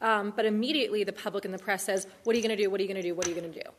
Um, 0.00 0.32
but 0.34 0.46
immediately 0.46 1.04
the 1.04 1.12
public 1.12 1.44
and 1.44 1.52
the 1.52 1.58
press 1.58 1.84
says, 1.84 2.06
What 2.24 2.34
are 2.34 2.38
you 2.38 2.42
going 2.42 2.56
to 2.56 2.62
do? 2.62 2.70
What 2.70 2.80
are 2.80 2.82
you 2.82 2.88
going 2.88 3.00
to 3.00 3.08
do? 3.08 3.14
What 3.14 3.26
are 3.26 3.30
you 3.30 3.36
going 3.40 3.52
to 3.52 3.62
do? 3.62 3.70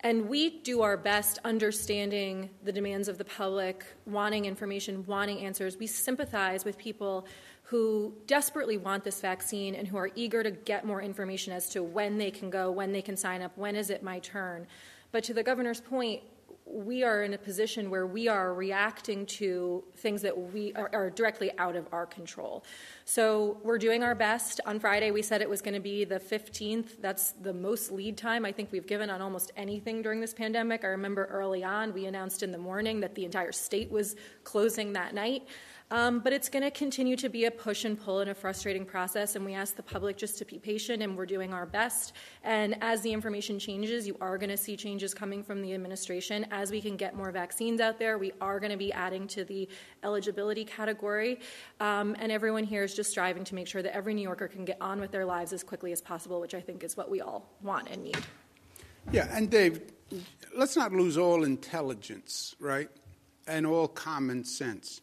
And 0.00 0.28
we 0.28 0.60
do 0.60 0.82
our 0.82 0.96
best 0.96 1.38
understanding 1.44 2.50
the 2.62 2.72
demands 2.72 3.08
of 3.08 3.16
the 3.16 3.24
public, 3.24 3.84
wanting 4.06 4.44
information, 4.44 5.04
wanting 5.06 5.40
answers. 5.40 5.78
We 5.78 5.86
sympathize 5.86 6.64
with 6.64 6.76
people 6.76 7.26
who 7.64 8.14
desperately 8.26 8.76
want 8.76 9.04
this 9.04 9.20
vaccine 9.20 9.74
and 9.74 9.88
who 9.88 9.96
are 9.96 10.10
eager 10.14 10.42
to 10.42 10.50
get 10.50 10.84
more 10.84 11.00
information 11.00 11.52
as 11.52 11.70
to 11.70 11.82
when 11.82 12.18
they 12.18 12.30
can 12.30 12.50
go, 12.50 12.70
when 12.70 12.92
they 12.92 13.02
can 13.02 13.16
sign 13.16 13.40
up, 13.40 13.56
when 13.56 13.74
is 13.74 13.88
it 13.88 14.02
my 14.02 14.18
turn. 14.18 14.66
But 15.12 15.24
to 15.24 15.34
the 15.34 15.42
governor's 15.42 15.80
point, 15.80 16.22
we 16.66 17.02
are 17.04 17.22
in 17.22 17.34
a 17.34 17.38
position 17.38 17.90
where 17.90 18.06
we 18.06 18.26
are 18.26 18.54
reacting 18.54 19.26
to 19.26 19.84
things 19.96 20.22
that 20.22 20.52
we 20.52 20.72
are, 20.74 20.90
are, 20.92 21.10
directly 21.10 21.50
out 21.58 21.76
of 21.76 21.86
our 21.92 22.06
control. 22.06 22.64
So 23.04 23.58
we're 23.62 23.78
doing 23.78 24.02
our 24.02 24.14
best. 24.14 24.60
On 24.64 24.80
Friday, 24.80 25.10
we 25.10 25.20
said 25.20 25.42
it 25.42 25.48
was 25.48 25.60
going 25.60 25.74
to 25.74 25.80
be 25.80 26.04
the 26.04 26.18
15th. 26.18 27.00
That's 27.00 27.32
the 27.32 27.52
most 27.52 27.92
lead 27.92 28.16
time 28.16 28.44
I 28.44 28.52
think 28.52 28.72
we've 28.72 28.86
given 28.86 29.10
on 29.10 29.20
almost 29.20 29.52
anything 29.56 30.00
during 30.00 30.20
this 30.20 30.32
pandemic. 30.32 30.84
I 30.84 30.88
remember 30.88 31.26
early 31.26 31.62
on, 31.62 31.92
we 31.92 32.06
announced 32.06 32.42
in 32.42 32.50
the 32.50 32.58
morning 32.58 33.00
that 33.00 33.14
the 33.14 33.24
entire 33.24 33.52
state 33.52 33.90
was 33.90 34.16
closing 34.42 34.94
that 34.94 35.14
night. 35.14 35.46
Um, 35.90 36.20
but 36.20 36.32
it's 36.32 36.48
going 36.48 36.62
to 36.62 36.70
continue 36.70 37.14
to 37.16 37.28
be 37.28 37.44
a 37.44 37.50
push 37.50 37.84
and 37.84 38.00
pull 38.00 38.20
and 38.20 38.30
a 38.30 38.34
frustrating 38.34 38.86
process, 38.86 39.36
and 39.36 39.44
we 39.44 39.52
ask 39.54 39.76
the 39.76 39.82
public 39.82 40.16
just 40.16 40.38
to 40.38 40.44
be 40.44 40.58
patient, 40.58 41.02
and 41.02 41.16
we're 41.16 41.26
doing 41.26 41.52
our 41.52 41.66
best. 41.66 42.14
And 42.42 42.76
as 42.82 43.02
the 43.02 43.12
information 43.12 43.58
changes, 43.58 44.06
you 44.06 44.16
are 44.20 44.38
going 44.38 44.50
to 44.50 44.56
see 44.56 44.76
changes 44.76 45.12
coming 45.12 45.42
from 45.42 45.60
the 45.60 45.74
administration. 45.74 46.46
As 46.50 46.70
we 46.70 46.80
can 46.80 46.96
get 46.96 47.14
more 47.14 47.30
vaccines 47.30 47.80
out 47.80 47.98
there, 47.98 48.16
we 48.16 48.32
are 48.40 48.58
going 48.58 48.72
to 48.72 48.78
be 48.78 48.92
adding 48.92 49.28
to 49.28 49.44
the 49.44 49.68
eligibility 50.02 50.64
category. 50.64 51.38
Um, 51.80 52.16
and 52.18 52.32
everyone 52.32 52.64
here 52.64 52.82
is 52.82 52.94
just 52.94 53.10
striving 53.10 53.44
to 53.44 53.54
make 53.54 53.66
sure 53.66 53.82
that 53.82 53.94
every 53.94 54.14
New 54.14 54.22
Yorker 54.22 54.48
can 54.48 54.64
get 54.64 54.78
on 54.80 55.00
with 55.00 55.10
their 55.10 55.26
lives 55.26 55.52
as 55.52 55.62
quickly 55.62 55.92
as 55.92 56.00
possible, 56.00 56.40
which 56.40 56.54
I 56.54 56.60
think 56.60 56.82
is 56.82 56.96
what 56.96 57.10
we 57.10 57.20
all 57.20 57.46
want 57.62 57.88
and 57.90 58.02
need. 58.02 58.18
Yeah, 59.12 59.28
and 59.30 59.50
Dave, 59.50 59.82
let's 60.56 60.76
not 60.76 60.92
lose 60.92 61.18
all 61.18 61.44
intelligence, 61.44 62.56
right? 62.58 62.88
And 63.46 63.66
all 63.66 63.86
common 63.86 64.44
sense. 64.44 65.02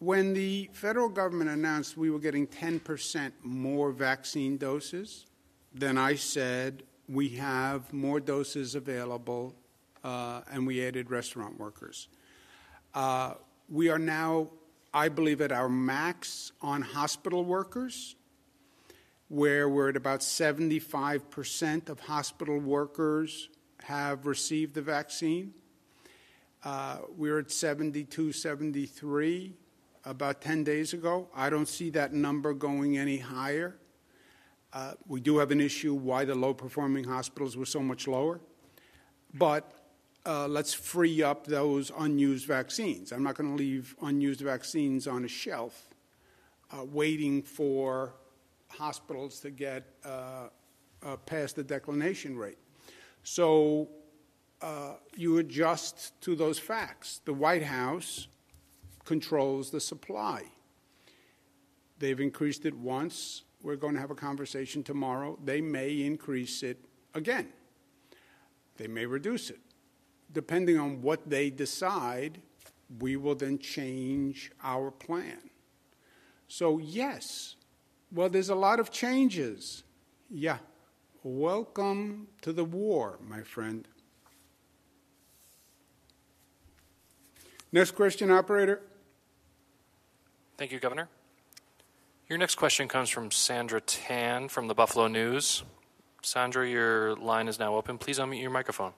When 0.00 0.32
the 0.32 0.70
federal 0.72 1.08
government 1.08 1.50
announced 1.50 1.96
we 1.96 2.08
were 2.10 2.20
getting 2.20 2.46
10% 2.46 3.32
more 3.42 3.90
vaccine 3.90 4.56
doses, 4.56 5.26
then 5.74 5.98
I 5.98 6.14
said 6.14 6.84
we 7.08 7.30
have 7.30 7.92
more 7.92 8.20
doses 8.20 8.76
available, 8.76 9.56
uh, 10.04 10.42
and 10.52 10.64
we 10.68 10.86
added 10.86 11.10
restaurant 11.10 11.58
workers. 11.58 12.06
Uh, 12.94 13.34
we 13.68 13.88
are 13.88 13.98
now, 13.98 14.50
I 14.94 15.08
believe, 15.08 15.40
at 15.40 15.50
our 15.50 15.68
max 15.68 16.52
on 16.62 16.82
hospital 16.82 17.44
workers, 17.44 18.14
where 19.26 19.68
we're 19.68 19.88
at 19.88 19.96
about 19.96 20.20
75% 20.20 21.88
of 21.88 21.98
hospital 21.98 22.60
workers 22.60 23.48
have 23.82 24.26
received 24.26 24.74
the 24.74 24.82
vaccine. 24.82 25.54
Uh, 26.62 26.98
we're 27.16 27.40
at 27.40 27.50
72, 27.50 28.30
73 28.30 29.54
about 30.04 30.40
10 30.40 30.64
days 30.64 30.92
ago. 30.92 31.28
I 31.34 31.50
don't 31.50 31.68
see 31.68 31.90
that 31.90 32.12
number 32.12 32.54
going 32.54 32.98
any 32.98 33.18
higher. 33.18 33.76
Uh, 34.72 34.92
we 35.06 35.20
do 35.20 35.38
have 35.38 35.50
an 35.50 35.60
issue 35.60 35.94
why 35.94 36.24
the 36.24 36.34
low 36.34 36.54
performing 36.54 37.04
hospitals 37.04 37.56
were 37.56 37.66
so 37.66 37.80
much 37.80 38.06
lower. 38.06 38.40
But 39.34 39.72
uh, 40.26 40.46
let's 40.46 40.74
free 40.74 41.22
up 41.22 41.46
those 41.46 41.90
unused 41.98 42.46
vaccines. 42.46 43.12
I'm 43.12 43.22
not 43.22 43.34
going 43.34 43.50
to 43.50 43.56
leave 43.56 43.96
unused 44.02 44.40
vaccines 44.40 45.06
on 45.06 45.24
a 45.24 45.28
shelf 45.28 45.88
uh, 46.70 46.84
waiting 46.84 47.42
for 47.42 48.14
hospitals 48.68 49.40
to 49.40 49.50
get 49.50 49.84
uh, 50.04 50.48
uh, 51.02 51.16
past 51.16 51.56
the 51.56 51.62
declination 51.62 52.36
rate. 52.36 52.58
So 53.22 53.88
uh, 54.60 54.94
you 55.16 55.38
adjust 55.38 56.20
to 56.22 56.34
those 56.34 56.58
facts. 56.58 57.20
The 57.24 57.32
White 57.32 57.62
House 57.62 58.28
controls 59.08 59.70
the 59.70 59.80
supply. 59.80 60.42
They've 61.98 62.20
increased 62.20 62.66
it 62.66 62.76
once. 62.76 63.42
We're 63.62 63.76
going 63.76 63.94
to 63.94 64.00
have 64.00 64.10
a 64.10 64.14
conversation 64.14 64.82
tomorrow. 64.82 65.38
They 65.42 65.62
may 65.62 66.02
increase 66.02 66.62
it 66.62 66.76
again. 67.14 67.48
They 68.76 68.86
may 68.86 69.06
reduce 69.06 69.48
it. 69.48 69.60
Depending 70.34 70.78
on 70.78 71.00
what 71.00 71.30
they 71.30 71.48
decide, 71.48 72.42
we 73.00 73.16
will 73.16 73.34
then 73.34 73.58
change 73.58 74.52
our 74.62 74.90
plan. 74.90 75.40
So, 76.46 76.76
yes, 76.76 77.56
well, 78.12 78.28
there's 78.28 78.50
a 78.50 78.54
lot 78.54 78.78
of 78.78 78.90
changes. 78.90 79.84
Yeah. 80.28 80.58
Welcome 81.22 82.28
to 82.42 82.52
the 82.52 82.64
war, 82.64 83.18
my 83.26 83.40
friend. 83.40 83.88
Next 87.72 87.92
question, 87.92 88.30
operator. 88.30 88.82
Thank 90.58 90.72
you, 90.72 90.80
Governor. 90.80 91.08
Your 92.28 92.36
next 92.36 92.56
question 92.56 92.88
comes 92.88 93.08
from 93.08 93.30
Sandra 93.30 93.80
Tan 93.80 94.48
from 94.48 94.66
the 94.66 94.74
Buffalo 94.74 95.06
News. 95.06 95.62
Sandra, 96.20 96.68
your 96.68 97.14
line 97.14 97.46
is 97.46 97.60
now 97.60 97.76
open. 97.76 97.96
Please 97.96 98.18
unmute 98.18 98.42
your 98.42 98.50
microphone. 98.50 98.92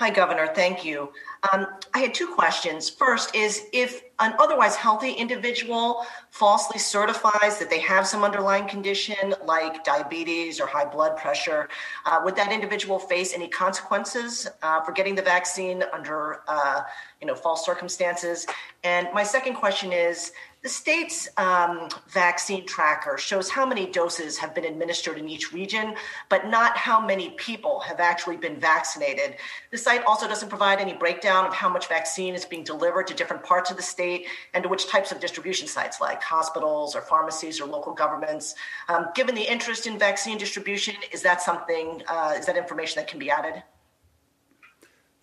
Hi, 0.00 0.08
Governor. 0.08 0.46
Thank 0.46 0.82
you. 0.82 1.12
Um, 1.52 1.66
I 1.92 1.98
had 1.98 2.14
two 2.14 2.28
questions. 2.28 2.88
First 2.88 3.34
is 3.36 3.66
if 3.74 4.02
an 4.18 4.32
otherwise 4.38 4.74
healthy 4.74 5.12
individual 5.12 6.06
falsely 6.30 6.78
certifies 6.78 7.58
that 7.58 7.68
they 7.68 7.80
have 7.80 8.06
some 8.06 8.24
underlying 8.24 8.66
condition 8.66 9.34
like 9.44 9.84
diabetes 9.84 10.58
or 10.58 10.66
high 10.66 10.86
blood 10.86 11.18
pressure, 11.18 11.68
uh, 12.06 12.18
would 12.24 12.34
that 12.36 12.50
individual 12.50 12.98
face 12.98 13.34
any 13.34 13.46
consequences 13.46 14.48
uh, 14.62 14.80
for 14.80 14.92
getting 14.92 15.14
the 15.14 15.20
vaccine 15.20 15.84
under 15.92 16.44
uh, 16.48 16.80
you 17.20 17.26
know 17.26 17.34
false 17.34 17.66
circumstances? 17.66 18.46
And 18.82 19.06
my 19.12 19.22
second 19.22 19.56
question 19.56 19.92
is 19.92 20.32
the 20.62 20.68
state's 20.68 21.26
um, 21.38 21.88
vaccine 22.10 22.66
tracker 22.66 23.16
shows 23.16 23.48
how 23.48 23.64
many 23.64 23.86
doses 23.86 24.36
have 24.36 24.54
been 24.54 24.66
administered 24.66 25.16
in 25.16 25.26
each 25.26 25.54
region, 25.54 25.94
but 26.28 26.48
not 26.48 26.76
how 26.76 27.00
many 27.04 27.30
people 27.30 27.80
have 27.80 27.98
actually 27.98 28.36
been 28.36 28.60
vaccinated. 28.60 29.36
The 29.70 29.78
site 29.78 30.04
also 30.04 30.28
doesn't 30.28 30.50
provide 30.50 30.78
any 30.78 30.92
breakdown 30.92 31.46
of 31.46 31.54
how 31.54 31.70
much 31.70 31.88
vaccine 31.88 32.34
is 32.34 32.44
being 32.44 32.62
delivered 32.62 33.06
to 33.06 33.14
different 33.14 33.42
parts 33.42 33.70
of 33.70 33.78
the 33.78 33.82
state 33.82 34.26
and 34.52 34.62
to 34.62 34.68
which 34.68 34.86
types 34.86 35.12
of 35.12 35.18
distribution 35.18 35.66
sites, 35.66 35.98
like 35.98 36.22
hospitals 36.22 36.94
or 36.94 37.00
pharmacies 37.00 37.58
or 37.58 37.66
local 37.66 37.94
governments. 37.94 38.54
Um, 38.90 39.06
given 39.14 39.34
the 39.34 39.50
interest 39.50 39.86
in 39.86 39.98
vaccine 39.98 40.36
distribution, 40.36 40.94
is 41.10 41.22
that 41.22 41.40
something, 41.40 42.02
uh, 42.06 42.34
is 42.38 42.44
that 42.44 42.58
information 42.58 43.00
that 43.00 43.08
can 43.08 43.18
be 43.18 43.30
added? 43.30 43.62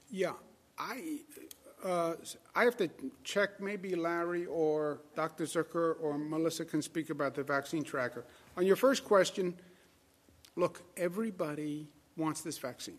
Yeah, 0.09 0.31
I 0.77 1.19
uh, 1.83 2.13
I 2.55 2.63
have 2.63 2.77
to 2.77 2.89
check. 3.23 3.61
Maybe 3.61 3.95
Larry 3.95 4.45
or 4.45 4.99
Dr. 5.15 5.45
Zucker 5.45 5.95
or 6.01 6.17
Melissa 6.17 6.65
can 6.65 6.81
speak 6.81 7.09
about 7.09 7.35
the 7.35 7.43
vaccine 7.43 7.83
tracker. 7.83 8.25
On 8.57 8.65
your 8.65 8.75
first 8.75 9.03
question, 9.03 9.55
look, 10.55 10.81
everybody 10.95 11.87
wants 12.15 12.41
this 12.41 12.57
vaccine. 12.57 12.97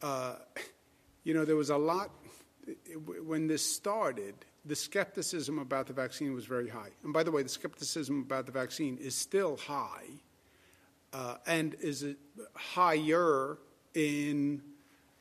Uh, 0.00 0.36
you 1.24 1.34
know, 1.34 1.44
there 1.44 1.56
was 1.56 1.70
a 1.70 1.76
lot 1.76 2.10
when 3.26 3.46
this 3.46 3.64
started. 3.64 4.34
The 4.64 4.76
skepticism 4.76 5.58
about 5.58 5.86
the 5.86 5.94
vaccine 5.94 6.34
was 6.34 6.44
very 6.44 6.68
high. 6.68 6.90
And 7.02 7.12
by 7.12 7.22
the 7.22 7.30
way, 7.30 7.42
the 7.42 7.48
skepticism 7.48 8.20
about 8.20 8.44
the 8.46 8.52
vaccine 8.52 8.98
is 8.98 9.14
still 9.14 9.56
high, 9.56 10.08
uh, 11.12 11.36
and 11.46 11.74
is 11.80 12.04
higher 12.54 13.58
in 13.94 14.62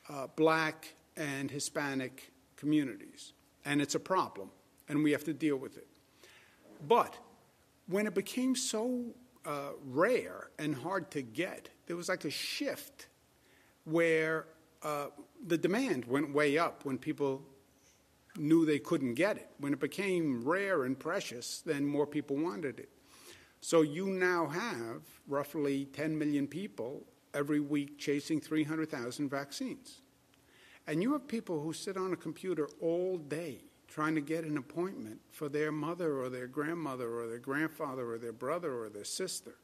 uh, 0.10 0.28
black 0.36 0.93
and 1.16 1.49
Hispanic 1.49 2.32
communities. 2.55 3.34
And 3.66 3.82
it's 3.82 3.95
a 3.95 3.99
problem, 3.99 4.49
and 4.88 5.03
we 5.03 5.12
have 5.12 5.24
to 5.26 5.34
deal 5.34 5.58
with 5.58 5.78
it. 5.78 5.88
But 6.88 7.16
when 7.88 8.08
it 8.08 8.14
became 8.14 8.55
so 8.55 9.05
uh, 9.45 9.72
rare 9.86 10.49
and 10.60 10.76
hard 10.76 11.12
to 11.12 11.22
get, 11.22 11.70
there 11.88 11.95
was 11.95 12.10
like 12.10 12.26
a 12.26 12.30
shift 12.30 13.08
where 13.86 14.45
uh, 14.84 15.08
the 15.45 15.58
demand 15.58 16.05
went 16.05 16.34
way 16.34 16.58
up 16.58 16.86
when 16.86 16.97
people 16.97 17.41
knew 18.38 18.66
they 18.66 18.80
couldn't 18.80 19.16
get 19.16 19.38
it. 19.38 19.49
When 19.60 19.74
it 19.74 19.80
became 19.80 20.43
rare 20.43 20.84
and 20.84 20.97
precious, 20.97 21.62
then 21.66 21.86
more 21.86 22.05
people 22.05 22.36
wanted 22.36 22.80
it. 22.80 22.89
So 23.62 23.82
you 23.82 24.08
now 24.08 24.47
have 24.47 25.01
roughly 25.28 25.86
10 25.86 26.18
million 26.18 26.47
people 26.47 27.03
every 27.38 27.59
week 27.59 27.99
chasing 27.99 28.41
300,000 28.41 29.29
vaccines. 29.29 30.01
And 30.88 31.03
you 31.03 31.13
have 31.13 31.27
people 31.27 31.61
who 31.61 31.71
sit 31.71 31.97
on 31.97 32.13
a 32.13 32.15
computer 32.15 32.67
all 32.81 33.17
day 33.17 33.59
trying 33.88 34.15
to 34.15 34.21
get 34.21 34.43
an 34.43 34.57
appointment 34.57 35.19
for 35.31 35.47
their 35.47 35.71
mother 35.71 36.19
or 36.19 36.29
their 36.29 36.47
grandmother 36.47 37.09
or 37.09 37.27
their 37.27 37.39
grandfather 37.39 38.11
or 38.11 38.17
their 38.17 38.33
brother 38.33 38.73
or 38.83 38.89
their 38.89 39.03
sister. 39.03 39.55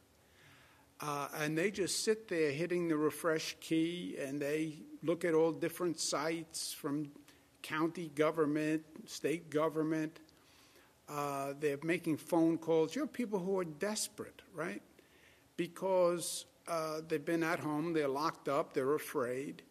Uh, 1.01 1.27
and 1.39 1.57
they 1.57 1.71
just 1.71 2.03
sit 2.03 2.27
there 2.27 2.51
hitting 2.51 2.87
the 2.87 2.95
refresh 2.95 3.57
key 3.59 4.15
and 4.19 4.39
they 4.39 4.75
look 5.01 5.25
at 5.25 5.33
all 5.33 5.51
different 5.51 5.99
sites 5.99 6.71
from 6.71 7.11
county 7.61 8.11
government, 8.15 8.83
state 9.05 9.49
government. 9.49 10.19
Uh, 11.09 11.53
they're 11.59 11.79
making 11.83 12.17
phone 12.17 12.57
calls. 12.57 12.95
You 12.95 13.01
have 13.01 13.11
people 13.11 13.39
who 13.39 13.59
are 13.59 13.65
desperate, 13.65 14.41
right? 14.53 14.81
Because 15.57 16.45
uh, 16.67 17.01
they've 17.07 17.23
been 17.23 17.43
at 17.43 17.59
home, 17.59 17.93
they're 17.93 18.07
locked 18.07 18.47
up, 18.47 18.73
they're 18.73 18.95
afraid. 18.95 19.63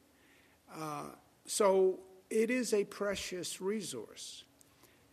Uh, 0.74 1.06
so 1.46 2.00
it 2.30 2.50
is 2.50 2.72
a 2.72 2.84
precious 2.84 3.60
resource. 3.60 4.44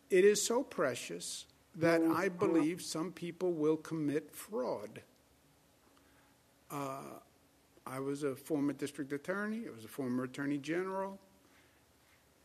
It 0.10 0.26
is 0.26 0.46
so 0.46 0.64
precious 0.64 1.46
that 1.76 2.02
I 2.02 2.30
believe 2.30 2.82
some 2.82 3.12
people 3.12 3.54
will 3.54 3.78
commit 3.78 4.36
fraud. 4.36 5.02
Uh, 6.72 7.20
I 7.86 8.00
was 8.00 8.24
a 8.24 8.36
former 8.36 8.74
district 8.74 9.14
attorney, 9.14 9.64
I 9.68 9.76
was 9.76 9.86
a 9.86 9.90
former 9.90 10.24
attorney 10.24 10.58
general. 10.58 11.20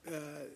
Uh, 0.07 0.49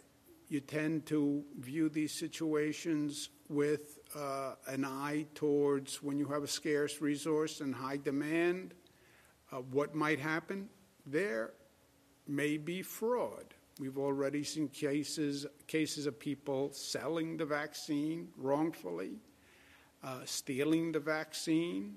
you 0.49 0.61
tend 0.61 1.07
to 1.07 1.45
view 1.59 1.89
these 1.89 2.12
situations 2.12 3.29
with 3.49 3.99
uh, 4.15 4.55
an 4.67 4.85
eye 4.85 5.27
towards 5.35 6.03
when 6.03 6.19
you 6.19 6.27
have 6.27 6.43
a 6.43 6.49
scarce 6.49 7.01
resource 7.01 7.61
and 7.61 7.75
high 7.75 7.97
demand, 7.97 8.75
uh, 9.53 9.57
what 9.57 9.95
might 9.95 10.19
happen? 10.19 10.69
There 11.07 11.53
may 12.27 12.59
be 12.59 12.83
fraud. 12.83 13.55
We've 13.81 13.99
already 13.99 14.43
seen 14.43 14.69
cases 14.69 15.47
cases 15.67 16.07
of 16.07 16.19
people 16.19 16.73
selling 16.73 17.37
the 17.37 17.47
vaccine 17.47 18.29
wrongfully, 18.37 19.13
uh, 20.03 20.21
stealing 20.25 20.93
the 20.93 21.01
vaccine. 21.01 21.97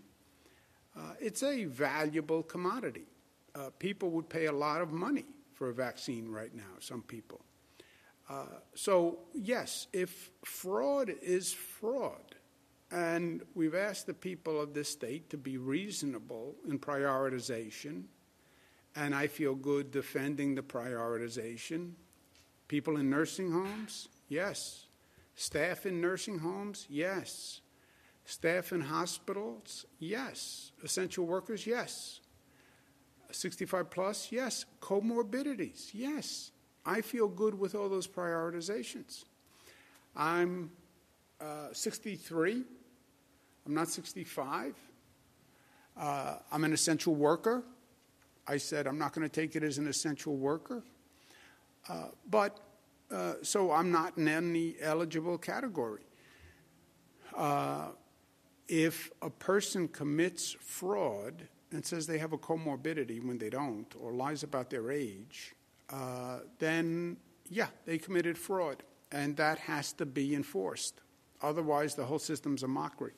Uh, 0.95 1.14
it's 1.20 1.43
a 1.43 1.66
valuable 1.66 2.43
commodity. 2.43 3.06
Uh, 3.56 3.70
people 3.80 4.12
would 4.12 4.30
pay 4.30 4.45
a 4.45 4.52
lot 4.52 4.82
of 4.82 4.91
money 4.91 5.26
for 5.54 5.70
a 5.70 5.74
vaccine 5.74 6.30
right 6.30 6.54
now. 6.56 6.74
Some 6.80 7.02
people. 7.02 7.41
So 8.75 9.19
yes, 9.34 9.88
if 9.93 10.32
fraud 10.43 11.11
is 11.21 11.53
fraud, 11.53 12.36
and 12.91 13.41
we've 13.55 13.75
asked 13.75 14.07
the 14.07 14.13
people 14.13 14.59
of 14.59 14.73
this 14.73 14.89
state 14.89 15.29
to 15.29 15.38
be 15.38 15.57
reasonable 15.57 16.55
in 16.67 16.77
prioritization 16.77 18.03
and 18.95 19.15
I 19.15 19.27
feel 19.27 19.55
good 19.55 19.91
defending 19.91 20.55
the 20.55 20.61
prioritization. 20.61 21.91
People 22.67 22.97
in 22.97 23.09
nursing 23.09 23.51
homes, 23.51 24.09
yes. 24.27 24.86
Staff 25.36 25.86
in 25.86 26.01
nursing 26.01 26.39
homes, 26.39 26.88
yes. 26.89 27.61
Staff 28.25 28.73
in 28.73 28.82
hospitals, 28.82 29.86
yes. 29.99 30.71
Essential 30.84 31.25
workers, 31.25 31.65
yes. 31.65 32.21
65 33.32 33.89
plus, 33.89 34.32
yes. 34.32 34.65
Comorbidities, 34.82 35.91
yes. 35.93 36.51
I 36.86 37.01
feel 37.01 37.27
good 37.27 37.57
with 37.57 37.75
all 37.75 37.89
those 37.89 38.07
prioritizations. 38.07 39.25
I'm 40.15 40.71
uh, 41.39 41.67
63. 41.71 42.63
I'm 43.65 43.73
not 43.73 43.88
65. 43.88 44.75
Uh, 45.97 46.36
I'm 46.51 46.63
an 46.63 46.73
essential 46.73 47.15
worker. 47.15 47.63
I 48.47 48.57
said, 48.57 48.88
I'm 48.88 48.97
not 48.97 49.13
going 49.13 49.27
to 49.27 49.34
take 49.34 49.55
it 49.55 49.63
as 49.63 49.77
an 49.77 49.88
essential 49.88 50.36
worker. 50.36 50.84
Uh, 51.88 52.05
but 52.29 52.59
uh, 53.11 53.34
so 53.43 53.71
I'm 53.71 53.91
not 53.91 54.17
in 54.17 54.27
any 54.27 54.75
eligible 54.82 55.38
category. 55.38 56.03
Uh, 57.36 57.89
if 58.67 59.11
a 59.21 59.29
person 59.29 59.88
commits 59.88 60.55
fraud 60.59 61.47
and 61.71 61.86
says 61.86 62.07
they 62.07 62.17
have 62.17 62.34
a 62.34 62.38
comorbidity 62.38 63.23
when 63.23 63.38
they 63.38 63.49
don't, 63.49 63.93
or 63.99 64.13
lies 64.13 64.43
about 64.43 64.69
their 64.69 64.91
age, 64.91 65.53
uh, 65.91 66.39
then 66.59 67.17
yeah, 67.49 67.67
they 67.85 67.97
committed 67.97 68.37
fraud, 68.37 68.83
and 69.11 69.35
that 69.37 69.59
has 69.59 69.93
to 69.93 70.05
be 70.05 70.33
enforced. 70.33 71.01
Otherwise, 71.41 71.95
the 71.95 72.05
whole 72.05 72.19
system's 72.19 72.63
a 72.63 72.67
mockery. 72.67 73.13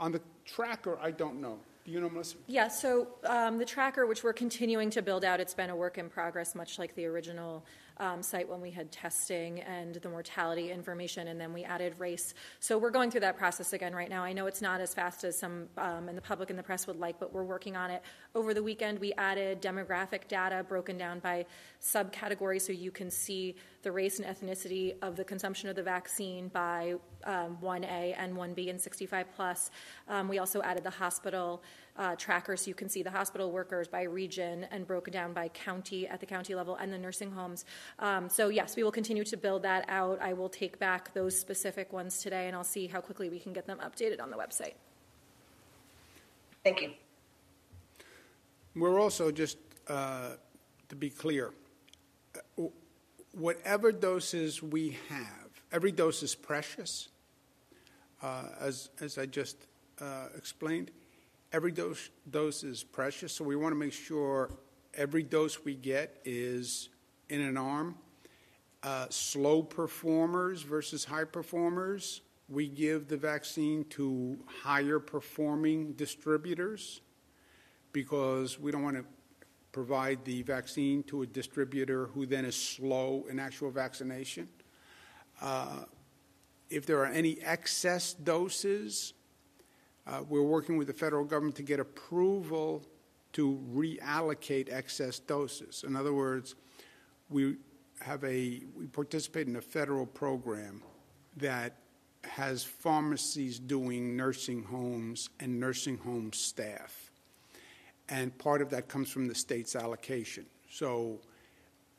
On 0.00 0.10
the 0.12 0.20
tracker, 0.44 0.98
I 1.00 1.10
don't 1.10 1.40
know. 1.40 1.58
Do 1.84 1.92
you 1.92 2.00
know, 2.00 2.10
Melissa? 2.10 2.36
Yeah, 2.46 2.68
so 2.68 3.08
um, 3.24 3.58
the 3.58 3.64
tracker, 3.64 4.06
which 4.06 4.22
we're 4.22 4.32
continuing 4.32 4.90
to 4.90 5.00
build 5.00 5.24
out, 5.24 5.40
it's 5.40 5.54
been 5.54 5.70
a 5.70 5.76
work 5.76 5.96
in 5.96 6.08
progress, 6.08 6.54
much 6.54 6.78
like 6.78 6.94
the 6.94 7.06
original 7.06 7.64
um, 8.00 8.22
site 8.22 8.48
when 8.48 8.60
we 8.60 8.70
had 8.70 8.90
testing 8.92 9.60
and 9.60 9.94
the 9.96 10.08
mortality 10.08 10.70
information, 10.70 11.28
and 11.28 11.40
then 11.40 11.52
we 11.52 11.64
added 11.64 11.94
race. 11.98 12.34
So 12.60 12.78
we're 12.78 12.90
going 12.90 13.10
through 13.10 13.20
that 13.20 13.36
process 13.36 13.72
again 13.72 13.94
right 13.94 14.08
now. 14.08 14.22
I 14.22 14.32
know 14.32 14.46
it's 14.46 14.62
not 14.62 14.80
as 14.80 14.94
fast 14.94 15.24
as 15.24 15.38
some 15.38 15.68
um, 15.76 16.08
in 16.08 16.14
the 16.14 16.22
public 16.22 16.50
and 16.50 16.58
the 16.58 16.62
press 16.62 16.86
would 16.86 16.98
like, 16.98 17.18
but 17.18 17.32
we're 17.32 17.44
working 17.44 17.76
on 17.76 17.90
it. 17.90 18.02
Over 18.34 18.54
the 18.54 18.62
weekend, 18.62 18.98
we 18.98 19.12
added 19.14 19.60
demographic 19.60 20.28
data 20.28 20.64
broken 20.68 20.96
down 20.98 21.18
by 21.18 21.46
subcategory 21.82 22.60
so 22.60 22.72
you 22.72 22.90
can 22.90 23.10
see 23.10 23.56
the 23.82 23.92
race 23.92 24.18
and 24.18 24.26
ethnicity 24.26 24.94
of 25.02 25.16
the 25.16 25.24
consumption 25.24 25.68
of 25.68 25.76
the 25.76 25.82
vaccine 25.82 26.48
by 26.48 26.94
um, 27.24 27.58
1A 27.62 28.14
and 28.18 28.34
1B 28.34 28.70
and 28.70 28.80
65 28.80 29.26
plus. 29.34 29.70
Um, 30.08 30.28
we 30.28 30.38
also 30.38 30.62
added 30.62 30.84
the 30.84 30.90
hospital 30.90 31.62
uh, 31.96 32.14
tracker 32.16 32.56
so 32.56 32.68
you 32.68 32.74
can 32.74 32.88
see 32.88 33.02
the 33.02 33.10
hospital 33.10 33.50
workers 33.50 33.88
by 33.88 34.02
region 34.02 34.66
and 34.70 34.86
broken 34.86 35.12
down 35.12 35.32
by 35.32 35.48
county 35.48 36.06
at 36.06 36.20
the 36.20 36.26
county 36.26 36.54
level 36.54 36.76
and 36.76 36.92
the 36.92 36.98
nursing 36.98 37.30
homes. 37.30 37.64
Um, 37.98 38.28
so, 38.28 38.48
yes, 38.48 38.76
we 38.76 38.82
will 38.82 38.92
continue 38.92 39.24
to 39.24 39.36
build 39.36 39.62
that 39.62 39.84
out. 39.88 40.20
I 40.20 40.32
will 40.32 40.48
take 40.48 40.78
back 40.78 41.12
those 41.14 41.38
specific 41.38 41.92
ones 41.92 42.18
today 42.18 42.46
and 42.46 42.56
I'll 42.56 42.64
see 42.64 42.86
how 42.86 43.00
quickly 43.00 43.28
we 43.28 43.38
can 43.38 43.52
get 43.52 43.66
them 43.66 43.78
updated 43.78 44.20
on 44.20 44.30
the 44.30 44.36
website. 44.36 44.74
Thank 46.64 46.82
you. 46.82 46.90
We're 48.74 49.00
also, 49.00 49.30
just 49.30 49.58
uh, 49.88 50.30
to 50.88 50.96
be 50.96 51.10
clear, 51.10 51.52
uh, 52.58 52.64
whatever 53.32 53.92
doses 53.92 54.62
we 54.62 54.96
have, 55.08 55.48
every 55.72 55.92
dose 55.92 56.22
is 56.22 56.34
precious, 56.34 57.08
uh, 58.22 58.44
as, 58.60 58.90
as 59.00 59.18
I 59.18 59.26
just 59.26 59.56
uh, 60.00 60.26
explained. 60.36 60.90
Every 61.52 61.72
dose, 61.72 62.10
dose 62.30 62.62
is 62.62 62.84
precious, 62.84 63.32
so 63.32 63.44
we 63.44 63.56
want 63.56 63.72
to 63.72 63.78
make 63.78 63.92
sure 63.92 64.50
every 64.94 65.22
dose 65.22 65.64
we 65.64 65.74
get 65.74 66.20
is 66.24 66.90
in 67.28 67.40
an 67.40 67.56
arm. 67.56 67.94
Uh, 68.82 69.06
slow 69.10 69.62
performers 69.62 70.62
versus 70.62 71.04
high 71.04 71.24
performers, 71.24 72.20
we 72.48 72.68
give 72.68 73.08
the 73.08 73.16
vaccine 73.16 73.84
to 73.90 74.38
higher 74.62 74.98
performing 74.98 75.92
distributors 75.94 77.00
because 77.92 78.58
we 78.58 78.70
don't 78.70 78.82
want 78.82 78.96
to 78.96 79.04
provide 79.72 80.24
the 80.24 80.42
vaccine 80.42 81.02
to 81.04 81.22
a 81.22 81.26
distributor 81.26 82.06
who 82.06 82.24
then 82.24 82.44
is 82.44 82.56
slow 82.56 83.26
in 83.28 83.38
actual 83.38 83.70
vaccination. 83.70 84.48
Uh, 85.40 85.84
if 86.70 86.86
there 86.86 86.98
are 86.98 87.06
any 87.06 87.40
excess 87.42 88.14
doses, 88.14 89.14
uh, 90.06 90.22
we're 90.28 90.42
working 90.42 90.76
with 90.76 90.86
the 90.86 90.92
federal 90.92 91.24
government 91.24 91.56
to 91.56 91.62
get 91.62 91.80
approval 91.80 92.82
to 93.32 93.60
reallocate 93.74 94.72
excess 94.72 95.18
doses. 95.18 95.84
In 95.86 95.94
other 95.94 96.14
words, 96.14 96.54
we 97.30 97.56
have 98.00 98.22
a 98.24 98.62
we 98.76 98.86
participate 98.86 99.46
in 99.46 99.56
a 99.56 99.60
federal 99.60 100.06
program 100.06 100.82
that 101.36 101.76
has 102.24 102.64
pharmacies 102.64 103.58
doing 103.58 104.16
nursing 104.16 104.62
homes 104.64 105.28
and 105.40 105.58
nursing 105.60 105.98
home 105.98 106.32
staff. 106.32 107.10
And 108.08 108.36
part 108.38 108.62
of 108.62 108.70
that 108.70 108.88
comes 108.88 109.10
from 109.10 109.28
the 109.28 109.34
state's 109.34 109.76
allocation. 109.76 110.46
So 110.70 111.20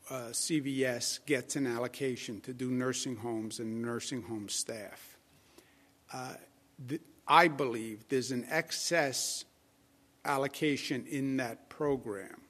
uh, 0.10 0.30
CVS 0.32 1.26
gets 1.26 1.56
an 1.56 1.68
allocation 1.68 2.42
to 2.42 2.54
do 2.54 2.72
nursing 2.72 3.16
homes 3.16 3.60
and 3.60 3.82
nursing 3.82 4.24
home 4.24 4.50
staff. 4.50 5.18
Uh, 6.12 6.34
I 7.28 7.48
believe 7.48 8.08
there's 8.10 8.32
an 8.32 8.46
excess 8.50 9.46
allocation 10.26 11.06
in 11.08 11.38
that 11.38 11.70
program. 11.70 12.42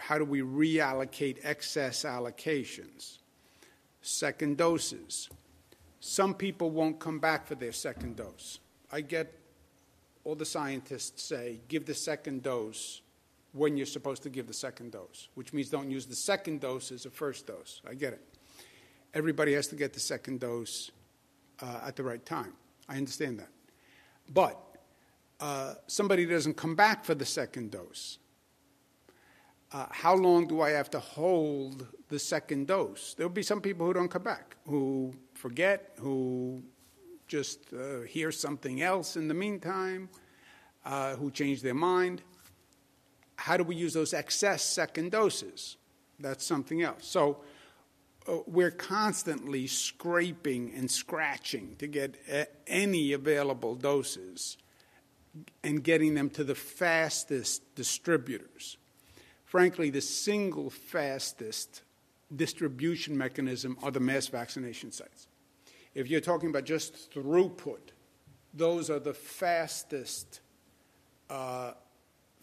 How 0.00 0.18
do 0.18 0.24
we 0.24 0.40
reallocate 0.40 1.38
excess 1.42 2.04
allocations? 2.04 3.18
Second 4.02 4.56
doses. 4.56 5.28
Some 6.00 6.34
people 6.34 6.70
won't 6.70 6.98
come 6.98 7.18
back 7.18 7.46
for 7.46 7.54
their 7.54 7.72
second 7.72 8.16
dose. 8.16 8.58
I 8.90 9.02
get 9.02 9.32
all 10.24 10.34
the 10.34 10.46
scientists 10.46 11.22
say 11.22 11.60
give 11.68 11.86
the 11.86 11.94
second 11.94 12.42
dose 12.42 13.02
when 13.52 13.76
you're 13.76 13.86
supposed 13.86 14.22
to 14.22 14.30
give 14.30 14.46
the 14.46 14.54
second 14.54 14.92
dose, 14.92 15.28
which 15.34 15.52
means 15.52 15.68
don't 15.68 15.90
use 15.90 16.06
the 16.06 16.16
second 16.16 16.60
dose 16.60 16.92
as 16.92 17.04
a 17.04 17.10
first 17.10 17.46
dose. 17.46 17.82
I 17.88 17.94
get 17.94 18.12
it. 18.14 18.22
Everybody 19.12 19.54
has 19.54 19.66
to 19.68 19.76
get 19.76 19.92
the 19.92 20.00
second 20.00 20.40
dose 20.40 20.90
uh, 21.60 21.80
at 21.86 21.96
the 21.96 22.04
right 22.04 22.24
time. 22.24 22.52
I 22.88 22.96
understand 22.96 23.38
that. 23.40 23.50
But 24.32 24.58
uh, 25.40 25.74
somebody 25.88 26.26
doesn't 26.26 26.56
come 26.56 26.74
back 26.74 27.04
for 27.04 27.14
the 27.14 27.24
second 27.24 27.72
dose. 27.72 28.18
Uh, 29.72 29.86
how 29.90 30.14
long 30.14 30.48
do 30.48 30.60
I 30.60 30.70
have 30.70 30.90
to 30.90 30.98
hold 30.98 31.86
the 32.08 32.18
second 32.18 32.66
dose? 32.66 33.14
There'll 33.14 33.30
be 33.32 33.42
some 33.42 33.60
people 33.60 33.86
who 33.86 33.92
don't 33.92 34.08
come 34.08 34.24
back, 34.24 34.56
who 34.66 35.14
forget, 35.34 35.92
who 36.00 36.62
just 37.28 37.72
uh, 37.72 38.00
hear 38.00 38.32
something 38.32 38.82
else 38.82 39.16
in 39.16 39.28
the 39.28 39.34
meantime, 39.34 40.08
uh, 40.84 41.14
who 41.14 41.30
change 41.30 41.62
their 41.62 41.74
mind. 41.74 42.22
How 43.36 43.56
do 43.56 43.62
we 43.62 43.76
use 43.76 43.94
those 43.94 44.12
excess 44.12 44.62
second 44.62 45.12
doses? 45.12 45.76
That's 46.18 46.44
something 46.44 46.82
else. 46.82 47.06
So 47.06 47.38
uh, 48.26 48.38
we're 48.46 48.72
constantly 48.72 49.68
scraping 49.68 50.72
and 50.74 50.90
scratching 50.90 51.76
to 51.78 51.86
get 51.86 52.16
a- 52.28 52.48
any 52.66 53.12
available 53.12 53.76
doses 53.76 54.58
and 55.62 55.84
getting 55.84 56.14
them 56.14 56.28
to 56.30 56.42
the 56.42 56.56
fastest 56.56 57.76
distributors. 57.76 58.76
Frankly, 59.50 59.90
the 59.90 60.00
single 60.00 60.70
fastest 60.70 61.82
distribution 62.36 63.18
mechanism 63.18 63.76
are 63.82 63.90
the 63.90 63.98
mass 63.98 64.28
vaccination 64.28 64.92
sites. 64.92 65.26
If 65.92 66.08
you're 66.08 66.20
talking 66.20 66.50
about 66.50 66.62
just 66.62 67.12
throughput, 67.12 67.80
those 68.54 68.90
are 68.90 69.00
the 69.00 69.12
fastest, 69.12 70.38
uh, 71.28 71.72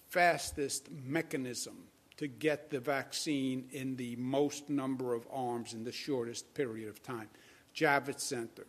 fastest 0.09 0.91
mechanism 0.91 1.77
to 2.17 2.27
get 2.27 2.71
the 2.71 2.81
vaccine 2.81 3.69
in 3.71 3.95
the 3.95 4.17
most 4.17 4.69
number 4.69 5.13
of 5.13 5.25
arms 5.31 5.73
in 5.73 5.85
the 5.85 5.93
shortest 5.93 6.53
period 6.55 6.89
of 6.89 7.01
time. 7.01 7.29
Javits 7.73 8.19
Center, 8.19 8.67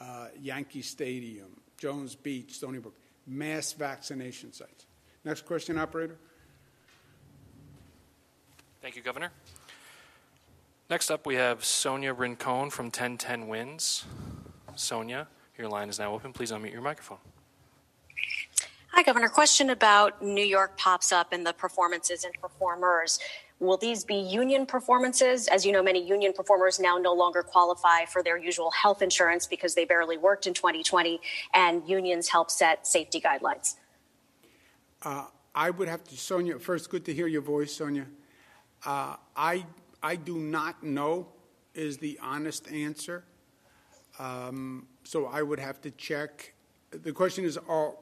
uh, 0.00 0.28
Yankee 0.40 0.80
Stadium, 0.80 1.60
Jones 1.76 2.14
Beach, 2.14 2.54
Stony 2.54 2.78
Brook, 2.78 2.96
mass 3.26 3.74
vaccination 3.74 4.54
sites. 4.54 4.86
Next 5.22 5.44
question, 5.44 5.76
operator. 5.76 6.16
Thank 8.80 8.96
you, 8.96 9.02
Governor. 9.02 9.30
Next 10.88 11.10
up, 11.10 11.26
we 11.26 11.34
have 11.34 11.64
Sonia 11.64 12.14
Rincon 12.14 12.70
from 12.70 12.86
1010 12.86 13.48
WINS. 13.48 14.04
Sonia, 14.76 15.26
your 15.58 15.68
line 15.68 15.88
is 15.88 15.98
now 15.98 16.14
open. 16.14 16.32
Please 16.32 16.52
unmute 16.52 16.72
your 16.72 16.80
microphone. 16.80 17.18
Hi, 18.92 19.02
Governor. 19.02 19.28
Question 19.28 19.70
about 19.70 20.22
New 20.22 20.44
York 20.44 20.78
pops 20.78 21.12
up 21.12 21.32
and 21.32 21.44
the 21.44 21.52
performances 21.52 22.24
and 22.24 22.32
performers. 22.40 23.18
Will 23.60 23.76
these 23.76 24.04
be 24.04 24.14
union 24.14 24.64
performances? 24.64 25.48
As 25.48 25.66
you 25.66 25.72
know, 25.72 25.82
many 25.82 26.02
union 26.02 26.32
performers 26.32 26.78
now 26.78 26.96
no 26.96 27.12
longer 27.12 27.42
qualify 27.42 28.04
for 28.04 28.22
their 28.22 28.38
usual 28.38 28.70
health 28.70 29.02
insurance 29.02 29.46
because 29.46 29.74
they 29.74 29.84
barely 29.84 30.16
worked 30.16 30.46
in 30.46 30.54
2020, 30.54 31.20
and 31.54 31.86
unions 31.88 32.28
help 32.28 32.50
set 32.50 32.86
safety 32.86 33.20
guidelines. 33.20 33.74
Uh, 35.02 35.26
I 35.54 35.70
would 35.70 35.88
have 35.88 36.04
to, 36.04 36.16
Sonia, 36.16 36.58
first, 36.60 36.88
good 36.88 37.04
to 37.06 37.12
hear 37.12 37.26
your 37.26 37.42
voice, 37.42 37.74
Sonia. 37.74 38.06
Uh, 38.84 39.16
I, 39.36 39.64
I 40.02 40.16
do 40.16 40.38
not 40.38 40.82
know, 40.82 41.28
is 41.74 41.98
the 41.98 42.18
honest 42.22 42.70
answer. 42.70 43.24
Um, 44.18 44.86
so 45.04 45.26
I 45.26 45.42
would 45.42 45.60
have 45.60 45.80
to 45.82 45.90
check. 45.92 46.54
The 46.90 47.12
question 47.12 47.44
is 47.44 47.56
are, 47.56 47.94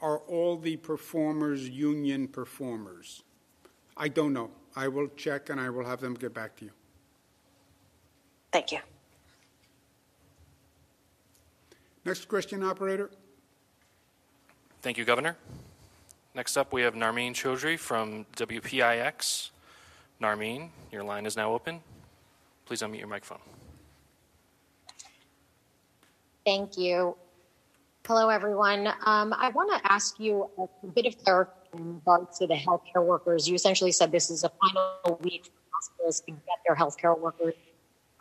are 0.00 0.18
all 0.18 0.56
the 0.56 0.76
performers 0.76 1.68
union 1.68 2.28
performers? 2.28 3.22
I 3.96 4.08
don't 4.08 4.32
know. 4.32 4.50
I 4.74 4.88
will 4.88 5.08
check 5.16 5.50
and 5.50 5.60
I 5.60 5.70
will 5.70 5.84
have 5.84 6.00
them 6.00 6.14
get 6.14 6.34
back 6.34 6.56
to 6.56 6.64
you. 6.64 6.70
Thank 8.52 8.72
you. 8.72 8.78
Next 12.04 12.28
question, 12.28 12.62
operator. 12.64 13.10
Thank 14.82 14.98
you, 14.98 15.04
Governor. 15.04 15.36
Next 16.34 16.56
up, 16.56 16.72
we 16.72 16.82
have 16.82 16.94
Narmeen 16.94 17.32
Choudhury 17.32 17.78
from 17.78 18.26
WPIX. 18.36 19.50
Narmeen, 20.22 20.68
your 20.92 21.02
line 21.02 21.26
is 21.26 21.36
now 21.36 21.52
open. 21.52 21.80
Please 22.64 22.80
unmute 22.80 23.00
your 23.00 23.08
microphone. 23.08 23.40
Thank 26.46 26.78
you. 26.78 27.16
Hello, 28.06 28.28
everyone. 28.28 28.86
Um, 29.04 29.34
I 29.36 29.50
want 29.50 29.70
to 29.72 29.92
ask 29.92 30.20
you 30.20 30.48
a 30.58 30.86
bit 30.86 31.06
of 31.06 31.18
clarification 31.24 31.58
in 31.74 31.94
regards 31.94 32.38
to 32.38 32.46
the 32.46 32.54
healthcare 32.54 33.04
workers. 33.04 33.48
You 33.48 33.54
essentially 33.54 33.90
said 33.90 34.12
this 34.12 34.30
is 34.30 34.44
a 34.44 34.50
final 34.60 35.18
week 35.22 35.46
for 35.46 35.52
hospitals 35.72 36.20
to 36.20 36.32
get 36.32 36.58
their 36.66 36.76
healthcare 36.76 37.18
workers 37.18 37.54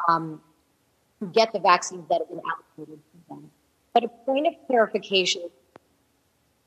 um, 0.07 0.41
to 1.19 1.27
get 1.27 1.53
the 1.53 1.59
vaccines 1.59 2.07
that 2.09 2.21
have 2.21 2.29
been 2.29 2.41
allocated 2.45 2.99
to 2.99 3.29
them. 3.29 3.51
But 3.93 4.05
a 4.05 4.07
point 4.07 4.47
of 4.47 4.53
clarification: 4.67 5.43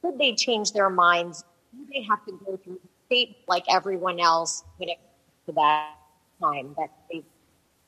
could 0.03 0.18
they 0.18 0.35
change 0.35 0.72
their 0.72 0.91
minds? 0.91 1.45
Do 1.76 1.87
they 1.93 2.03
have 2.03 2.24
to 2.26 2.32
go 2.45 2.57
through 2.62 2.80
state 3.07 3.39
like 3.49 3.64
everyone 3.68 4.20
else 4.20 4.64
when 4.76 4.89
it 4.89 4.99
to 5.47 5.53
that 5.53 5.95
time 6.40 6.74
that 6.78 6.90
they 7.11 7.22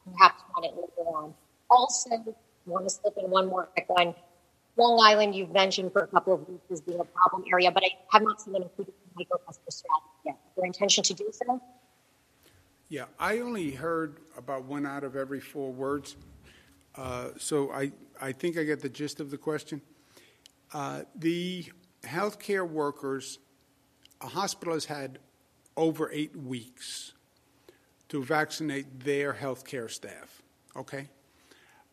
perhaps 0.05 0.43
want 0.55 0.67
it 0.67 0.75
later 0.77 1.09
on? 1.11 1.35
Also, 1.71 2.11
I 2.11 2.35
want 2.67 2.89
to 2.89 2.95
slip 2.95 3.15
in 3.19 3.31
one 3.31 3.49
more 3.49 3.65
quick 3.67 3.89
one. 3.89 4.15
Long 4.77 4.99
Island, 5.03 5.35
you've 5.35 5.53
mentioned 5.53 5.93
for 5.93 6.03
a 6.03 6.07
couple 6.07 6.35
of 6.35 6.49
weeks 6.49 6.71
as 6.71 6.81
being 6.81 7.01
a 7.01 7.05
problem 7.05 7.45
area, 7.51 7.71
but 7.71 7.83
I 7.83 7.91
have 8.13 8.23
not 8.23 8.41
seen 8.41 8.53
them 8.53 8.63
included 8.63 8.93
microcluster 9.19 9.71
strategy 9.71 10.07
yet. 10.25 10.37
There 10.57 10.67
intention 10.67 11.03
to 11.05 11.15
do 11.15 11.31
so? 11.33 11.61
Yeah, 12.89 13.07
I 13.19 13.41
only 13.41 13.71
heard 13.73 14.19
about 14.37 14.65
one 14.65 14.87
out 14.87 15.03
of 15.03 15.17
every 15.17 15.41
four 15.41 15.73
words. 15.73 16.17
Uh, 16.95 17.31
so 17.39 17.73
I, 17.73 17.93
I 18.21 18.33
think 18.33 18.59
I 18.59 18.65
get 18.65 18.81
the 18.81 18.89
gist 18.89 19.19
of 19.21 19.31
the 19.31 19.39
question. 19.39 19.81
Uh, 20.73 21.03
the 21.15 21.65
healthcare 22.05 22.69
workers, 22.69 23.39
a 24.21 24.29
hospital 24.29 24.75
has 24.75 24.85
had 24.85 25.19
over 25.77 26.11
eight 26.13 26.37
weeks 26.37 27.13
to 28.09 28.23
vaccinate 28.23 29.01
their 29.01 29.33
healthcare 29.33 29.91
staff, 29.91 30.43
okay? 30.77 31.09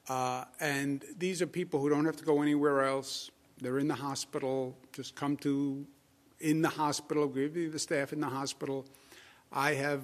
Uh, 0.07 0.43
and 0.59 1.03
these 1.18 1.41
are 1.41 1.47
people 1.47 1.80
who 1.80 1.89
don't 1.89 2.05
have 2.05 2.18
to 2.18 2.26
go 2.26 2.41
anywhere 2.41 2.84
else. 2.84 3.32
They're 3.61 3.80
in 3.80 3.88
the 3.88 3.95
hospital. 3.95 4.76
Just 4.91 5.16
come 5.16 5.38
to 5.38 5.86
in 6.39 6.61
the 6.61 6.70
hospital. 6.70 7.28
Give 7.28 7.55
you 7.55 7.70
the 7.70 7.80
staff 7.80 8.14
in 8.14 8.20
the 8.20 8.28
hospital. 8.28 8.86
I 9.51 9.74
have 9.76 10.01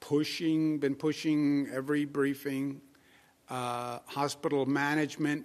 pushing, 0.00 0.78
been 0.78 0.94
pushing 0.94 1.68
every 1.72 2.04
briefing, 2.04 2.80
uh, 3.50 3.98
hospital 4.06 4.66
management 4.66 5.44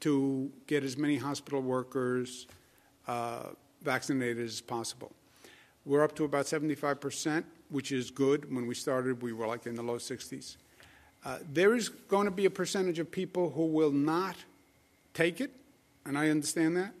to 0.00 0.50
get 0.66 0.82
as 0.82 0.96
many 0.96 1.16
hospital 1.16 1.60
workers 1.60 2.46
uh, 3.06 3.48
vaccinated 3.82 4.44
as 4.44 4.60
possible. 4.60 5.12
We're 5.84 6.02
up 6.02 6.14
to 6.16 6.24
about 6.24 6.46
75%, 6.46 7.44
which 7.70 7.92
is 7.92 8.10
good. 8.10 8.52
When 8.54 8.66
we 8.66 8.74
started, 8.74 9.22
we 9.22 9.32
were 9.32 9.46
like 9.46 9.66
in 9.66 9.74
the 9.74 9.82
low 9.82 9.96
60s. 9.96 10.56
Uh, 11.24 11.38
there 11.52 11.74
is 11.74 11.88
going 11.88 12.24
to 12.24 12.30
be 12.30 12.46
a 12.46 12.50
percentage 12.50 12.98
of 12.98 13.10
people 13.10 13.50
who 13.50 13.66
will 13.66 13.90
not 13.90 14.36
take 15.14 15.40
it, 15.40 15.50
and 16.06 16.18
I 16.18 16.30
understand 16.30 16.76
that. 16.76 16.92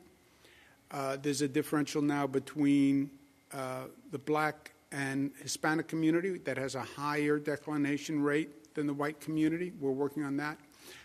Uh, 0.90 1.16
there's 1.20 1.42
a 1.42 1.48
differential 1.48 2.02
now 2.02 2.26
between 2.26 3.10
uh, 3.52 3.84
the 4.10 4.18
black 4.18 4.72
and 4.92 5.30
Hispanic 5.42 5.88
community 5.88 6.38
that 6.38 6.56
has 6.56 6.74
a 6.74 6.82
higher 6.82 7.38
declination 7.38 8.22
rate 8.22 8.74
than 8.74 8.86
the 8.86 8.94
white 8.94 9.20
community. 9.20 9.72
We're 9.80 9.90
working 9.90 10.24
on 10.24 10.36
that. 10.38 10.58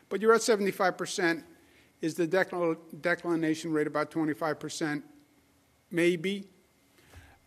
But 0.10 0.22
you're 0.22 0.34
at 0.34 0.42
75%. 0.42 1.44
Is 2.02 2.16
the 2.16 2.28
decl- 2.28 2.78
declination 3.02 3.72
rate 3.72 3.88
about 3.88 4.12
25%? 4.12 5.04
Maybe. 5.92 6.46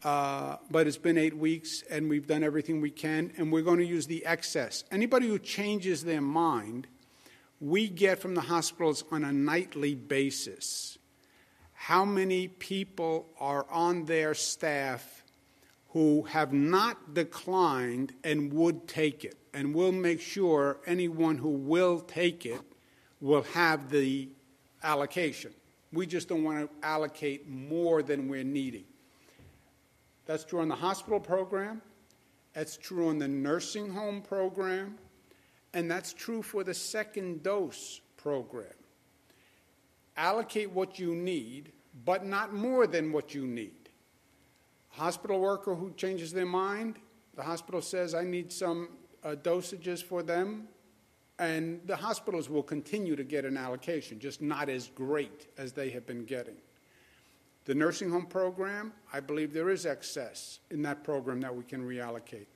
Uh, 0.05 0.57
but 0.71 0.87
it's 0.87 0.97
been 0.97 1.19
eight 1.19 1.37
weeks 1.37 1.83
and 1.91 2.09
we've 2.09 2.27
done 2.27 2.45
everything 2.45 2.81
we 2.81 2.91
can, 2.91 3.33
and 3.37 3.53
we're 3.53 3.63
going 3.63 3.79
to 3.79 3.87
use 3.87 4.07
the 4.07 4.25
excess. 4.25 4.85
Anybody 4.91 5.27
who 5.27 5.39
changes 5.39 6.05
their 6.05 6.21
mind, 6.21 6.87
we 7.61 7.89
get 7.89 8.21
from 8.21 8.35
the 8.35 8.43
hospitals 8.43 9.05
on 9.11 9.25
a 9.25 9.33
nightly 9.33 9.95
basis 9.95 10.99
how 11.73 12.05
many 12.05 12.49
people 12.49 13.27
are 13.39 13.65
on 13.71 14.05
their 14.05 14.35
staff 14.35 15.23
who 15.91 16.23
have 16.25 16.53
not 16.53 17.15
declined 17.15 18.13
and 18.25 18.53
would 18.53 18.87
take 18.89 19.25
it. 19.25 19.37
And 19.55 19.75
we'll 19.75 19.93
make 19.93 20.21
sure 20.21 20.81
anyone 20.87 21.39
who 21.39 21.51
will 21.51 22.01
take 22.01 22.45
it 22.45 22.61
will 23.21 23.43
have 23.55 23.91
the 23.91 24.29
allocation. 24.83 25.53
We 25.93 26.07
just 26.07 26.29
don't 26.29 26.43
want 26.43 26.69
to 26.69 26.87
allocate 26.87 27.49
more 27.49 28.03
than 28.03 28.29
we're 28.29 28.45
needing. 28.45 28.85
That's 30.29 30.45
true 30.45 30.61
on 30.61 30.69
the 30.69 30.77
hospital 30.77 31.19
program, 31.19 31.81
that's 32.53 32.77
true 32.77 33.09
on 33.09 33.19
the 33.19 33.27
nursing 33.27 33.91
home 33.91 34.21
program, 34.21 34.99
and 35.73 35.91
that's 35.91 36.13
true 36.13 36.43
for 36.43 36.63
the 36.63 36.75
second 36.75 37.43
dose 37.43 38.03
program. 38.19 38.67
Allocate 40.19 40.71
what 40.71 40.99
you 40.99 41.15
need, 41.15 41.73
but 42.05 42.27
not 42.27 42.53
more 42.53 42.87
than 42.87 43.11
what 43.11 43.35
you 43.35 43.47
need. 43.47 43.89
Hospital 44.91 45.41
worker 45.41 45.75
who 45.75 45.93
changes 45.93 46.31
their 46.31 46.45
mind, 46.45 46.97
the 47.35 47.43
hospital 47.43 47.81
says, 47.81 48.15
I 48.15 48.25
need 48.25 48.53
some 48.53 48.91
uh, 49.25 49.31
dosages 49.31 50.05
for 50.05 50.23
them, 50.23 50.69
and 51.39 51.81
the 51.87 51.97
hospitals 51.97 52.51
will 52.51 52.63
continue 52.63 53.17
to 53.17 53.25
get 53.25 53.47
an 53.47 53.57
allocation, 53.57 54.19
just 54.19 54.43
not 54.43 54.69
as 54.69 54.89
great 54.89 55.47
as 55.57 55.73
they 55.73 55.89
have 55.89 56.07
been 56.07 56.27
getting. 56.27 56.57
The 57.69 57.75
nursing 57.75 58.11
home 58.11 58.25
program, 58.25 58.95
I 59.13 59.21
believe 59.21 59.53
there 59.53 59.69
is 59.69 59.85
excess 59.85 60.61
in 60.71 60.81
that 60.85 61.05
program 61.05 61.43
that 61.43 61.55
we 61.55 61.65
can 61.65 61.87
reallocate. 61.87 62.47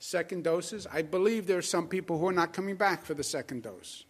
Second 0.00 0.42
doses, 0.42 0.88
I 0.92 1.02
believe 1.02 1.46
there 1.46 1.58
are 1.58 1.62
some 1.62 1.86
people 1.86 2.18
who 2.18 2.26
are 2.26 2.32
not 2.32 2.52
coming 2.52 2.74
back 2.74 3.04
for 3.04 3.14
the 3.14 3.22
second 3.22 3.62
dose. 3.62 4.06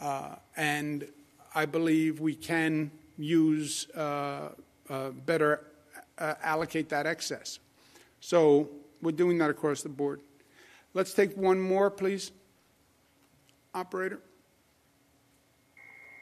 Uh, 0.00 0.36
and 0.56 1.06
I 1.54 1.66
believe 1.66 2.20
we 2.20 2.34
can 2.34 2.90
use 3.18 3.86
uh, 3.90 4.52
uh, 4.88 5.10
better 5.10 5.66
uh, 6.16 6.36
allocate 6.42 6.88
that 6.88 7.04
excess. 7.04 7.58
So 8.20 8.70
we're 9.02 9.12
doing 9.12 9.36
that 9.38 9.50
across 9.50 9.82
the 9.82 9.90
board. 9.90 10.22
Let's 10.94 11.12
take 11.12 11.36
one 11.36 11.60
more, 11.60 11.90
please. 11.90 12.32
Operator. 13.74 14.20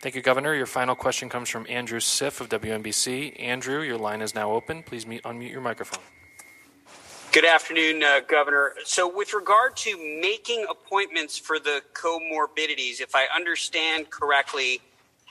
Thank 0.00 0.14
you, 0.14 0.22
Governor. 0.22 0.54
Your 0.54 0.66
final 0.66 0.94
question 0.94 1.28
comes 1.28 1.48
from 1.48 1.66
Andrew 1.68 1.98
Siff 1.98 2.40
of 2.40 2.48
WNBC. 2.48 3.40
Andrew, 3.40 3.82
your 3.82 3.98
line 3.98 4.22
is 4.22 4.32
now 4.32 4.52
open. 4.52 4.84
Please 4.84 5.04
mute, 5.04 5.24
unmute 5.24 5.50
your 5.50 5.60
microphone. 5.60 6.04
Good 7.32 7.44
afternoon, 7.44 8.04
uh, 8.04 8.20
Governor. 8.20 8.74
So, 8.84 9.12
with 9.12 9.34
regard 9.34 9.76
to 9.78 9.98
making 10.20 10.66
appointments 10.70 11.36
for 11.36 11.58
the 11.58 11.82
comorbidities, 11.94 13.00
if 13.00 13.16
I 13.16 13.26
understand 13.34 14.08
correctly, 14.08 14.80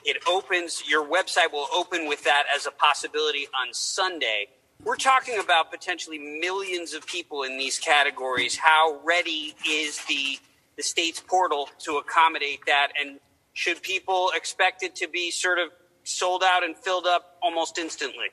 it 0.03 0.17
opens, 0.27 0.83
your 0.87 1.05
website 1.05 1.53
will 1.53 1.67
open 1.73 2.07
with 2.07 2.25
that 2.25 2.43
as 2.53 2.65
a 2.65 2.71
possibility 2.71 3.47
on 3.59 3.73
Sunday. 3.73 4.47
We're 4.83 4.97
talking 4.97 5.39
about 5.39 5.71
potentially 5.71 6.19
millions 6.19 6.93
of 6.93 7.05
people 7.07 7.43
in 7.43 7.57
these 7.57 7.79
categories. 7.79 8.57
How 8.57 8.99
ready 9.05 9.55
is 9.67 10.03
the, 10.07 10.39
the 10.75 10.83
state's 10.83 11.21
portal 11.21 11.69
to 11.79 11.97
accommodate 11.97 12.59
that? 12.67 12.89
And 12.99 13.19
should 13.57 13.81
people 13.81 14.31
expect 14.35 14.83
it 14.83 14.95
to 14.95 15.07
be 15.07 15.31
sort 15.31 15.57
of 15.57 15.69
sold 16.03 16.43
out 16.43 16.63
and 16.63 16.77
filled 16.77 17.07
up 17.07 17.37
almost 17.41 17.79
instantly? 17.79 18.27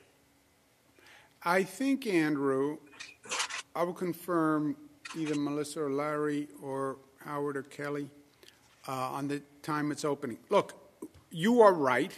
I 1.41 1.63
think, 1.63 2.05
Andrew, 2.05 2.77
I 3.75 3.81
will 3.81 3.93
confirm 3.93 4.75
either 5.17 5.33
Melissa 5.33 5.81
or 5.81 5.89
Larry 5.89 6.47
or 6.61 6.97
Howard 7.25 7.57
or 7.57 7.63
Kelly 7.63 8.07
uh, 8.87 8.91
on 8.91 9.27
the 9.27 9.41
time 9.63 9.91
it's 9.91 10.05
opening. 10.05 10.37
Look, 10.51 10.73
you 11.31 11.59
are 11.61 11.73
right, 11.73 12.11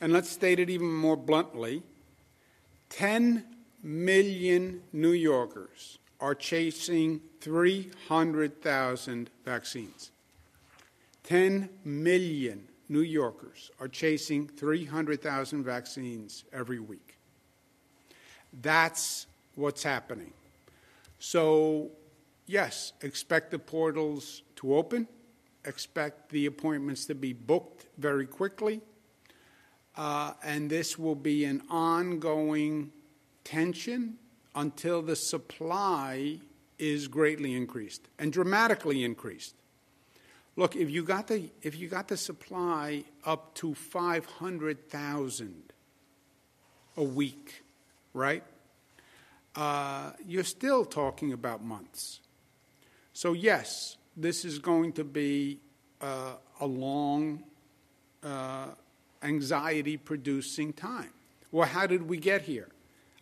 and 0.00 0.12
let's 0.12 0.28
state 0.28 0.58
it 0.58 0.68
even 0.68 0.92
more 0.92 1.16
bluntly 1.16 1.84
10 2.88 3.44
million 3.84 4.82
New 4.92 5.12
Yorkers 5.12 5.98
are 6.18 6.34
chasing 6.34 7.20
300,000 7.40 9.30
vaccines. 9.44 10.10
10 11.24 11.68
million 11.84 12.68
New 12.88 13.00
Yorkers 13.00 13.70
are 13.80 13.88
chasing 13.88 14.46
300,000 14.46 15.64
vaccines 15.64 16.44
every 16.52 16.78
week. 16.78 17.16
That's 18.60 19.26
what's 19.54 19.82
happening. 19.82 20.32
So, 21.18 21.90
yes, 22.46 22.92
expect 23.00 23.50
the 23.50 23.58
portals 23.58 24.42
to 24.56 24.76
open, 24.76 25.08
expect 25.64 26.30
the 26.30 26.46
appointments 26.46 27.06
to 27.06 27.14
be 27.14 27.32
booked 27.32 27.86
very 27.96 28.26
quickly, 28.26 28.82
uh, 29.96 30.34
and 30.42 30.68
this 30.68 30.98
will 30.98 31.14
be 31.14 31.44
an 31.44 31.62
ongoing 31.70 32.92
tension 33.44 34.18
until 34.54 35.00
the 35.02 35.16
supply 35.16 36.38
is 36.78 37.08
greatly 37.08 37.54
increased 37.54 38.08
and 38.18 38.32
dramatically 38.32 39.04
increased. 39.04 39.54
Look, 40.56 40.76
if 40.76 40.88
you 40.88 41.02
got 41.02 41.26
the 41.26 41.50
if 41.62 41.76
you 41.76 41.88
got 41.88 42.08
the 42.08 42.16
supply 42.16 43.04
up 43.24 43.54
to 43.56 43.74
500,000 43.74 45.72
a 46.96 47.02
week, 47.02 47.64
right? 48.12 48.44
Uh, 49.56 50.12
you're 50.24 50.44
still 50.44 50.84
talking 50.84 51.32
about 51.32 51.64
months. 51.64 52.20
So 53.12 53.32
yes, 53.32 53.96
this 54.16 54.44
is 54.44 54.58
going 54.60 54.92
to 54.92 55.04
be 55.04 55.60
uh, 56.00 56.34
a 56.60 56.66
long, 56.66 57.42
uh, 58.22 58.66
anxiety-producing 59.22 60.72
time. 60.74 61.10
Well, 61.50 61.68
how 61.68 61.86
did 61.86 62.08
we 62.08 62.16
get 62.16 62.42
here? 62.42 62.68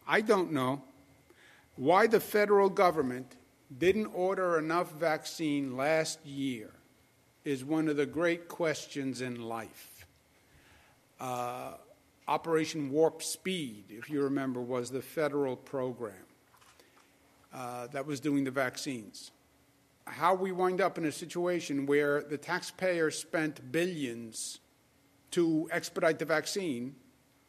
I 0.07 0.21
don't 0.21 0.53
know. 0.53 0.83
Why 1.77 2.07
the 2.07 2.21
federal 2.21 2.69
government 2.69 3.37
didn't 3.79 4.07
order 4.07 4.59
enough 4.59 4.93
vaccine 4.93 5.77
last 5.77 6.25
year 6.27 6.71
is 7.45 7.65
one 7.65 7.89
of 7.89 7.97
the 7.97 8.07
great 8.07 8.49
questions 8.49 9.21
in 9.21 9.43
life. 9.43 10.07
Uh, 11.21 11.73
Operation 12.29 12.91
Warp 12.91 13.23
Speed, 13.23 13.85
if 13.91 14.09
you 14.09 14.23
remember, 14.23 14.61
was 14.61 14.91
the 14.91 15.03
federal 15.03 15.57
program 15.57 16.15
uh, 17.53 17.89
that 17.89 18.07
was 18.07 18.21
doing 18.21 18.45
the 18.45 18.51
vaccines. 18.51 19.33
How 20.07 20.35
we 20.35 20.53
wind 20.53 20.81
up 20.81 20.99
in 20.99 21.05
a 21.05 21.13
situation 21.13 21.87
where 21.87 22.23
the 22.23 22.39
taxpayer 22.39 23.11
spent 23.11 23.73
billions 23.73 24.61
to 25.33 25.69
expedite 25.73 26.19
the 26.19 26.25
vaccine, 26.25 26.95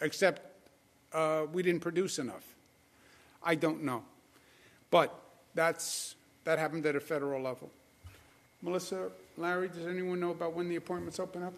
except 0.02 0.42
uh, 1.14 1.46
we 1.52 1.62
didn't 1.62 1.82
produce 1.82 2.20
enough. 2.20 2.46
I 3.44 3.56
don't 3.56 3.84
know. 3.84 4.04
But 4.90 5.14
that's, 5.54 6.16
that 6.44 6.60
happened 6.60 6.86
at 6.86 6.96
a 6.96 7.00
federal 7.00 7.42
level. 7.42 7.72
Melissa, 8.62 9.12
Larry, 9.38 9.68
does 9.70 9.88
anyone 9.88 10.20
know 10.20 10.32
about 10.32 10.54
when 10.54 10.70
the 10.70 10.76
appointments 10.76 11.20
open 11.20 11.44
up? 11.44 11.54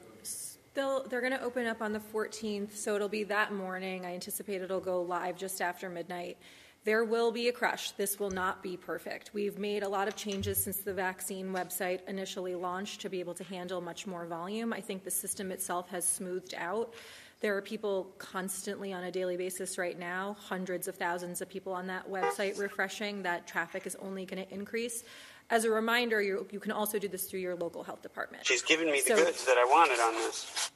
They'll, 0.73 1.07
they're 1.07 1.21
going 1.21 1.33
to 1.33 1.41
open 1.41 1.67
up 1.67 1.81
on 1.81 1.93
the 1.93 1.99
14th, 1.99 2.75
so 2.75 2.95
it'll 2.95 3.07
be 3.09 3.23
that 3.25 3.53
morning. 3.53 4.05
I 4.05 4.13
anticipate 4.13 4.61
it'll 4.61 4.79
go 4.79 5.01
live 5.01 5.37
just 5.37 5.61
after 5.61 5.89
midnight. 5.89 6.37
There 6.83 7.03
will 7.03 7.31
be 7.31 7.47
a 7.47 7.51
crush. 7.51 7.91
This 7.91 8.19
will 8.19 8.29
not 8.29 8.61
be 8.61 8.77
perfect. 8.77 9.31
We've 9.33 9.57
made 9.57 9.83
a 9.83 9.89
lot 9.89 10.07
of 10.07 10.15
changes 10.15 10.63
since 10.63 10.77
the 10.77 10.93
vaccine 10.93 11.47
website 11.51 12.07
initially 12.07 12.53
launched 12.53 13.01
to 13.01 13.09
be 13.09 13.19
able 13.21 13.33
to 13.35 13.43
handle 13.43 13.81
much 13.81 14.05
more 14.05 14.25
volume. 14.25 14.71
I 14.71 14.81
think 14.81 15.03
the 15.03 15.11
system 15.11 15.51
itself 15.51 15.89
has 15.89 16.07
smoothed 16.07 16.53
out. 16.55 16.93
There 17.41 17.57
are 17.57 17.61
people 17.61 18.13
constantly 18.17 18.93
on 18.93 19.03
a 19.03 19.11
daily 19.11 19.35
basis 19.35 19.77
right 19.77 19.97
now, 19.97 20.37
hundreds 20.39 20.87
of 20.87 20.95
thousands 20.95 21.41
of 21.41 21.49
people 21.49 21.73
on 21.73 21.87
that 21.87 22.09
website 22.09 22.59
refreshing. 22.59 23.23
That 23.23 23.47
traffic 23.47 23.87
is 23.87 23.95
only 23.95 24.25
going 24.25 24.45
to 24.45 24.53
increase. 24.53 25.03
As 25.49 25.63
a 25.63 25.69
reminder, 25.69 26.21
you, 26.21 26.47
you 26.51 26.59
can 26.59 26.71
also 26.71 26.97
do 26.97 27.07
this 27.07 27.25
through 27.25 27.39
your 27.39 27.55
local 27.55 27.83
health 27.83 28.01
department. 28.01 28.45
She's 28.45 28.63
given 28.63 28.89
me 28.91 28.99
So- 29.01 29.15
the 29.15 29.23
goods 29.25 29.45
that 29.45 29.57
I 29.57 29.65
wanted 29.65 29.99
on 29.99 30.15
this. 30.15 30.71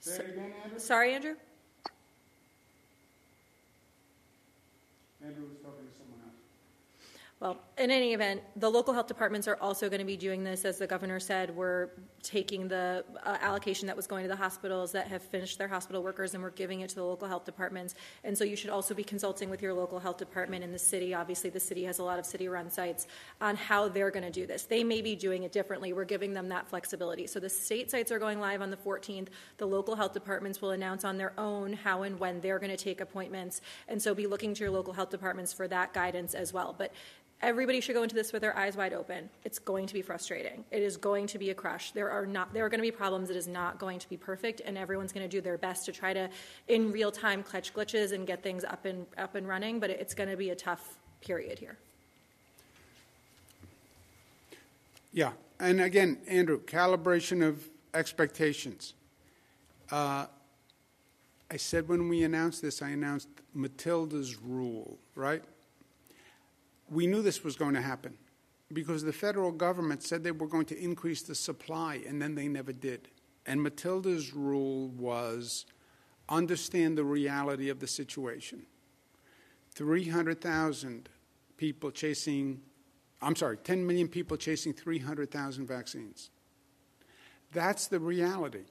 Say 0.00 0.16
it 0.16 0.30
again, 0.30 0.54
Andrew? 0.62 0.78
Sorry, 0.78 1.14
Andrew? 1.14 1.34
Andrew 5.24 5.44
was 5.48 5.56
talking 5.62 5.62
to 5.62 5.64
someone 5.64 5.78
else. 5.80 5.85
Well, 7.38 7.58
in 7.76 7.90
any 7.90 8.14
event, 8.14 8.40
the 8.56 8.70
local 8.70 8.94
health 8.94 9.08
departments 9.08 9.46
are 9.46 9.58
also 9.60 9.90
going 9.90 9.98
to 9.98 10.06
be 10.06 10.16
doing 10.16 10.42
this. 10.42 10.64
As 10.64 10.78
the 10.78 10.86
governor 10.86 11.20
said, 11.20 11.54
we're 11.54 11.90
taking 12.22 12.66
the 12.66 13.04
uh, 13.22 13.36
allocation 13.42 13.86
that 13.88 13.96
was 13.96 14.06
going 14.06 14.24
to 14.24 14.28
the 14.28 14.36
hospitals 14.36 14.92
that 14.92 15.08
have 15.08 15.20
finished 15.20 15.58
their 15.58 15.68
hospital 15.68 16.02
workers 16.02 16.32
and 16.32 16.42
we're 16.42 16.48
giving 16.48 16.80
it 16.80 16.88
to 16.88 16.94
the 16.94 17.04
local 17.04 17.28
health 17.28 17.44
departments. 17.44 17.94
And 18.24 18.36
so 18.36 18.42
you 18.42 18.56
should 18.56 18.70
also 18.70 18.94
be 18.94 19.04
consulting 19.04 19.50
with 19.50 19.60
your 19.60 19.74
local 19.74 19.98
health 19.98 20.16
department 20.16 20.64
in 20.64 20.72
the 20.72 20.78
city. 20.78 21.12
Obviously, 21.12 21.50
the 21.50 21.60
city 21.60 21.84
has 21.84 21.98
a 21.98 22.02
lot 22.02 22.18
of 22.18 22.24
city 22.24 22.48
run 22.48 22.70
sites 22.70 23.06
on 23.42 23.54
how 23.54 23.86
they're 23.86 24.10
going 24.10 24.24
to 24.24 24.30
do 24.30 24.46
this. 24.46 24.62
They 24.62 24.82
may 24.82 25.02
be 25.02 25.14
doing 25.14 25.42
it 25.42 25.52
differently. 25.52 25.92
We're 25.92 26.04
giving 26.04 26.32
them 26.32 26.48
that 26.48 26.66
flexibility. 26.66 27.26
So 27.26 27.38
the 27.38 27.50
state 27.50 27.90
sites 27.90 28.10
are 28.10 28.18
going 28.18 28.40
live 28.40 28.62
on 28.62 28.70
the 28.70 28.78
14th. 28.78 29.28
The 29.58 29.66
local 29.66 29.94
health 29.94 30.14
departments 30.14 30.62
will 30.62 30.70
announce 30.70 31.04
on 31.04 31.18
their 31.18 31.38
own 31.38 31.74
how 31.74 32.02
and 32.02 32.18
when 32.18 32.40
they're 32.40 32.58
going 32.58 32.74
to 32.74 32.82
take 32.82 33.02
appointments. 33.02 33.60
And 33.88 34.00
so 34.00 34.14
be 34.14 34.26
looking 34.26 34.54
to 34.54 34.60
your 34.60 34.70
local 34.70 34.94
health 34.94 35.10
departments 35.10 35.52
for 35.52 35.68
that 35.68 35.92
guidance 35.92 36.32
as 36.34 36.54
well. 36.54 36.74
But 36.76 36.92
Everybody 37.42 37.80
should 37.82 37.94
go 37.94 38.02
into 38.02 38.14
this 38.14 38.32
with 38.32 38.40
their 38.40 38.56
eyes 38.56 38.76
wide 38.76 38.94
open. 38.94 39.28
It's 39.44 39.58
going 39.58 39.86
to 39.86 39.94
be 39.94 40.00
frustrating. 40.00 40.64
It 40.70 40.82
is 40.82 40.96
going 40.96 41.26
to 41.28 41.38
be 41.38 41.50
a 41.50 41.54
crush. 41.54 41.92
There 41.92 42.10
are 42.10 42.24
not 42.24 42.52
there 42.54 42.64
are 42.64 42.68
going 42.70 42.78
to 42.78 42.82
be 42.82 42.90
problems. 42.90 43.28
It 43.28 43.36
is 43.36 43.46
not 43.46 43.78
going 43.78 43.98
to 43.98 44.08
be 44.08 44.16
perfect, 44.16 44.62
and 44.64 44.78
everyone's 44.78 45.12
going 45.12 45.28
to 45.28 45.36
do 45.36 45.42
their 45.42 45.58
best 45.58 45.84
to 45.86 45.92
try 45.92 46.14
to, 46.14 46.30
in 46.68 46.90
real 46.90 47.12
time, 47.12 47.42
catch 47.42 47.74
glitches 47.74 48.12
and 48.12 48.26
get 48.26 48.42
things 48.42 48.64
up 48.64 48.86
and 48.86 49.04
up 49.18 49.34
and 49.34 49.46
running. 49.46 49.78
But 49.80 49.90
it's 49.90 50.14
going 50.14 50.30
to 50.30 50.36
be 50.36 50.50
a 50.50 50.56
tough 50.56 50.96
period 51.20 51.58
here. 51.58 51.76
Yeah, 55.12 55.32
and 55.60 55.80
again, 55.80 56.18
Andrew, 56.26 56.60
calibration 56.60 57.46
of 57.46 57.68
expectations. 57.92 58.94
Uh, 59.90 60.26
I 61.50 61.56
said 61.56 61.88
when 61.88 62.08
we 62.08 62.24
announced 62.24 62.62
this, 62.62 62.82
I 62.82 62.90
announced 62.90 63.28
Matilda's 63.54 64.36
rule, 64.36 64.98
right? 65.14 65.44
We 66.90 67.06
knew 67.06 67.22
this 67.22 67.42
was 67.42 67.56
going 67.56 67.74
to 67.74 67.82
happen 67.82 68.16
because 68.72 69.02
the 69.02 69.12
federal 69.12 69.52
government 69.52 70.02
said 70.02 70.22
they 70.22 70.32
were 70.32 70.46
going 70.46 70.66
to 70.66 70.78
increase 70.78 71.22
the 71.22 71.34
supply, 71.34 72.00
and 72.06 72.20
then 72.20 72.34
they 72.34 72.48
never 72.48 72.72
did. 72.72 73.08
And 73.44 73.62
Matilda's 73.62 74.34
rule 74.34 74.88
was 74.88 75.66
understand 76.28 76.98
the 76.98 77.04
reality 77.04 77.68
of 77.68 77.78
the 77.78 77.86
situation. 77.86 78.66
300,000 79.74 81.08
people 81.56 81.90
chasing, 81.90 82.60
I'm 83.22 83.36
sorry, 83.36 83.56
10 83.58 83.86
million 83.86 84.08
people 84.08 84.36
chasing 84.36 84.72
300,000 84.72 85.66
vaccines. 85.66 86.30
That's 87.52 87.86
the 87.86 88.00
reality. 88.00 88.64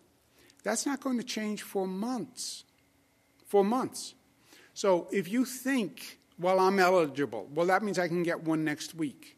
That's 0.63 0.85
not 0.85 0.99
going 0.99 1.17
to 1.17 1.23
change 1.23 1.61
for 1.61 1.87
months. 1.87 2.65
For 3.45 3.63
months. 3.63 4.15
So 4.73 5.07
if 5.11 5.31
you 5.31 5.45
think, 5.45 6.19
well, 6.37 6.59
I'm 6.59 6.79
eligible, 6.79 7.47
well, 7.53 7.65
that 7.67 7.83
means 7.83 7.97
I 7.97 8.07
can 8.07 8.23
get 8.23 8.43
one 8.43 8.63
next 8.63 8.93
week. 8.93 9.37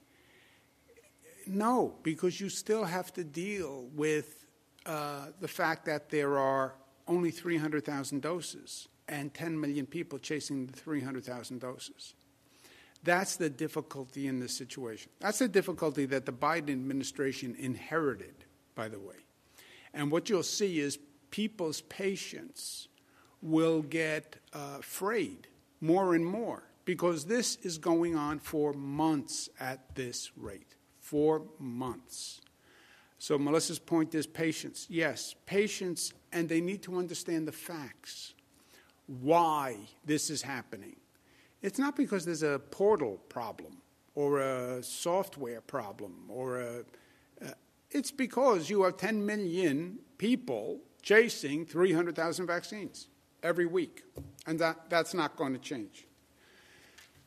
No, 1.46 1.96
because 2.04 2.42
you 2.42 2.50
still 2.50 2.84
have 2.84 3.14
to 3.14 3.24
deal 3.24 3.88
with 3.96 4.46
uh, 4.86 5.28
the 5.40 5.48
fact 5.48 5.86
that 5.86 6.10
there 6.10 6.38
are 6.38 6.76
only 7.08 7.32
300,000 7.32 8.22
doses 8.22 8.88
and 9.08 9.34
10 9.34 9.60
million 9.60 9.86
people 9.86 10.20
chasing 10.20 10.66
the 10.66 10.74
300,000 10.74 11.60
doses. 11.60 12.14
That's 13.04 13.38
the 13.38 13.50
difficulty 13.50 14.28
in 14.28 14.40
this 14.40 14.58
situation. 14.58 15.12
That's 15.20 15.40
the 15.40 15.48
difficulty 15.48 16.06
that 16.08 16.26
the 16.26 16.34
Biden 16.34 16.72
administration 16.72 17.56
inherited, 17.58 18.46
by 18.76 18.90
the 18.90 19.00
way. 19.00 19.16
And 19.94 20.12
what 20.12 20.30
you'll 20.30 20.44
see 20.44 20.80
is 20.80 21.00
people's 21.32 21.82
patience 21.82 22.88
will 23.42 23.82
get 23.82 24.38
uh, 24.52 24.80
frayed 24.80 25.48
more 25.80 26.16
and 26.16 26.26
more 26.26 26.67
because 26.88 27.26
this 27.26 27.58
is 27.64 27.78
going 27.78 28.16
on 28.16 28.40
for 28.40 28.72
months 28.72 29.50
at 29.60 29.94
this 29.94 30.32
rate. 30.38 30.74
For 31.02 31.42
months. 31.60 32.40
So, 33.20 33.38
Melissa's 33.38 33.78
point 33.78 34.16
is 34.16 34.26
patience. 34.26 34.88
Yes, 34.90 35.36
patience, 35.46 36.14
and 36.32 36.48
they 36.48 36.62
need 36.62 36.82
to 36.84 36.98
understand 36.98 37.46
the 37.46 37.52
facts 37.52 38.34
why 39.06 39.76
this 40.06 40.30
is 40.30 40.42
happening. 40.42 40.96
It's 41.62 41.78
not 41.78 41.98
because 41.98 42.24
there's 42.24 42.44
a 42.44 42.60
portal 42.72 43.20
problem 43.28 43.82
or 44.16 44.40
a 44.40 44.82
software 44.82 45.60
problem 45.60 46.24
or 46.30 46.62
a. 46.62 46.86
Uh, 47.44 47.50
it's 47.92 48.12
because 48.12 48.70
you 48.70 48.84
have 48.84 48.96
10 48.96 49.26
million 49.26 50.00
people 50.18 50.80
chasing 51.02 51.66
300,000 51.66 52.48
vaccines 52.48 53.08
every 53.44 53.66
week. 53.66 54.04
And 54.46 54.58
that, 54.60 54.90
that's 54.90 55.14
not 55.14 55.36
going 55.36 55.52
to 55.52 55.60
change. 55.60 56.08